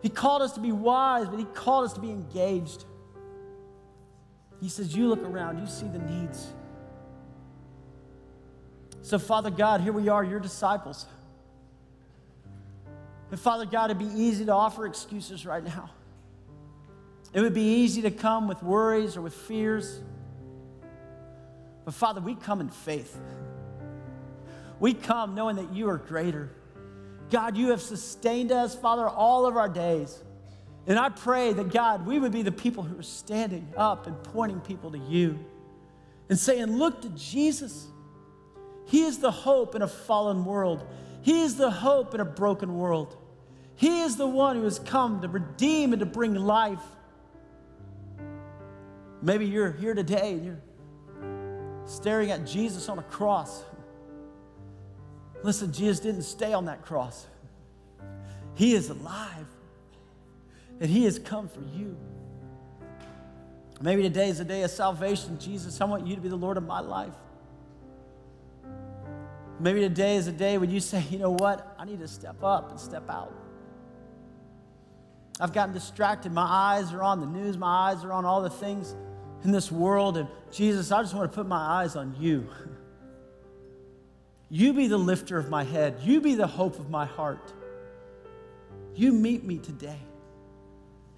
He 0.00 0.08
called 0.08 0.42
us 0.42 0.52
to 0.52 0.60
be 0.60 0.72
wise, 0.72 1.28
but 1.28 1.38
He 1.38 1.44
called 1.44 1.84
us 1.84 1.92
to 1.94 2.00
be 2.00 2.10
engaged. 2.10 2.84
He 4.60 4.68
says, 4.68 4.96
You 4.96 5.08
look 5.08 5.22
around, 5.22 5.58
you 5.58 5.66
see 5.66 5.88
the 5.88 5.98
needs. 5.98 6.46
So, 9.02 9.18
Father 9.18 9.50
God, 9.50 9.80
here 9.80 9.92
we 9.92 10.08
are, 10.08 10.22
your 10.22 10.40
disciples. 10.40 11.06
And 13.30 13.38
Father 13.38 13.66
God, 13.66 13.90
it'd 13.90 13.98
be 13.98 14.20
easy 14.20 14.46
to 14.46 14.52
offer 14.52 14.86
excuses 14.86 15.44
right 15.44 15.62
now. 15.62 15.90
It 17.32 17.40
would 17.40 17.54
be 17.54 17.82
easy 17.82 18.02
to 18.02 18.10
come 18.10 18.48
with 18.48 18.62
worries 18.62 19.16
or 19.16 19.20
with 19.20 19.34
fears. 19.34 20.00
But 21.84 21.94
Father, 21.94 22.20
we 22.20 22.34
come 22.34 22.60
in 22.60 22.68
faith. 22.70 23.18
We 24.80 24.94
come 24.94 25.34
knowing 25.34 25.56
that 25.56 25.72
you 25.72 25.90
are 25.90 25.98
greater. 25.98 26.50
God, 27.30 27.56
you 27.56 27.70
have 27.70 27.82
sustained 27.82 28.52
us, 28.52 28.74
Father, 28.74 29.08
all 29.08 29.46
of 29.46 29.56
our 29.56 29.68
days. 29.68 30.22
And 30.86 30.98
I 30.98 31.10
pray 31.10 31.52
that, 31.52 31.70
God, 31.70 32.06
we 32.06 32.18
would 32.18 32.32
be 32.32 32.42
the 32.42 32.52
people 32.52 32.82
who 32.82 32.98
are 32.98 33.02
standing 33.02 33.68
up 33.76 34.06
and 34.06 34.22
pointing 34.24 34.60
people 34.60 34.90
to 34.92 34.98
you 34.98 35.38
and 36.28 36.38
saying, 36.38 36.76
Look 36.76 37.02
to 37.02 37.10
Jesus. 37.10 37.88
He 38.86 39.02
is 39.02 39.18
the 39.18 39.30
hope 39.30 39.74
in 39.74 39.82
a 39.82 39.88
fallen 39.88 40.46
world. 40.46 40.86
He 41.20 41.42
is 41.42 41.56
the 41.56 41.70
hope 41.70 42.14
in 42.14 42.20
a 42.20 42.24
broken 42.24 42.78
world. 42.78 43.16
He 43.76 44.00
is 44.00 44.16
the 44.16 44.26
one 44.26 44.56
who 44.56 44.64
has 44.64 44.78
come 44.78 45.20
to 45.20 45.28
redeem 45.28 45.92
and 45.92 46.00
to 46.00 46.06
bring 46.06 46.34
life. 46.34 46.82
Maybe 49.20 49.46
you're 49.46 49.72
here 49.72 49.94
today 49.94 50.32
and 50.32 50.44
you're 50.44 50.60
staring 51.84 52.30
at 52.30 52.46
Jesus 52.46 52.88
on 52.88 52.98
a 52.98 53.02
cross. 53.02 53.62
Listen, 55.42 55.72
Jesus 55.72 56.00
didn't 56.00 56.22
stay 56.22 56.52
on 56.52 56.66
that 56.66 56.82
cross. 56.82 57.26
He 58.54 58.74
is 58.74 58.90
alive. 58.90 59.46
And 60.80 60.90
He 60.90 61.04
has 61.04 61.18
come 61.18 61.48
for 61.48 61.60
you. 61.60 61.96
Maybe 63.80 64.02
today 64.02 64.28
is 64.28 64.40
a 64.40 64.44
day 64.44 64.62
of 64.62 64.70
salvation. 64.70 65.38
Jesus, 65.38 65.80
I 65.80 65.84
want 65.84 66.06
you 66.06 66.16
to 66.16 66.20
be 66.20 66.28
the 66.28 66.36
Lord 66.36 66.56
of 66.56 66.64
my 66.64 66.80
life. 66.80 67.14
Maybe 69.60 69.80
today 69.80 70.16
is 70.16 70.26
a 70.26 70.32
day 70.32 70.58
when 70.58 70.70
you 70.70 70.80
say, 70.80 71.04
you 71.10 71.18
know 71.18 71.30
what? 71.30 71.74
I 71.78 71.84
need 71.84 72.00
to 72.00 72.08
step 72.08 72.42
up 72.42 72.70
and 72.70 72.78
step 72.78 73.08
out. 73.08 73.32
I've 75.40 75.52
gotten 75.52 75.72
distracted. 75.72 76.32
My 76.32 76.46
eyes 76.46 76.92
are 76.92 77.02
on 77.02 77.20
the 77.20 77.26
news, 77.26 77.56
my 77.56 77.90
eyes 77.90 78.04
are 78.04 78.12
on 78.12 78.24
all 78.24 78.42
the 78.42 78.50
things 78.50 78.96
in 79.44 79.52
this 79.52 79.70
world. 79.70 80.16
And 80.16 80.28
Jesus, 80.50 80.90
I 80.90 81.02
just 81.02 81.14
want 81.14 81.30
to 81.30 81.36
put 81.36 81.46
my 81.46 81.82
eyes 81.82 81.96
on 81.96 82.16
you. 82.18 82.48
You 84.50 84.72
be 84.72 84.86
the 84.86 84.98
lifter 84.98 85.38
of 85.38 85.50
my 85.50 85.64
head, 85.64 85.98
you 86.02 86.20
be 86.20 86.34
the 86.34 86.46
hope 86.46 86.78
of 86.78 86.90
my 86.90 87.04
heart. 87.04 87.52
You 88.94 89.12
meet 89.12 89.44
me 89.44 89.58
today. 89.58 90.00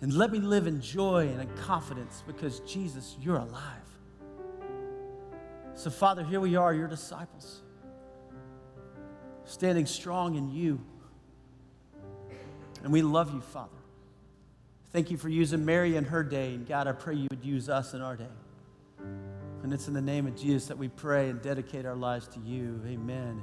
And 0.02 0.12
let 0.12 0.32
me 0.32 0.38
live 0.38 0.66
in 0.66 0.80
joy 0.80 1.28
and 1.28 1.40
in 1.40 1.48
confidence 1.56 2.22
because 2.26 2.60
Jesus, 2.60 3.16
you're 3.20 3.36
alive. 3.36 3.80
So, 5.74 5.90
Father, 5.90 6.24
here 6.24 6.40
we 6.40 6.56
are, 6.56 6.74
your 6.74 6.88
disciples 6.88 7.60
standing 9.50 9.86
strong 9.86 10.36
in 10.36 10.50
you. 10.50 10.80
And 12.82 12.92
we 12.92 13.02
love 13.02 13.34
you, 13.34 13.40
Father. 13.40 13.70
Thank 14.92 15.10
you 15.10 15.16
for 15.16 15.28
using 15.28 15.64
Mary 15.64 15.96
in 15.96 16.04
her 16.04 16.22
day. 16.22 16.54
And 16.54 16.66
God, 16.66 16.86
I 16.86 16.92
pray 16.92 17.14
you 17.14 17.26
would 17.30 17.44
use 17.44 17.68
us 17.68 17.92
in 17.92 18.00
our 18.00 18.16
day. 18.16 18.26
And 19.62 19.72
it's 19.72 19.88
in 19.88 19.94
the 19.94 20.00
name 20.00 20.26
of 20.26 20.36
Jesus 20.36 20.68
that 20.68 20.78
we 20.78 20.88
pray 20.88 21.28
and 21.28 21.40
dedicate 21.42 21.84
our 21.84 21.96
lives 21.96 22.28
to 22.28 22.40
you. 22.40 22.80
Amen. 22.86 23.42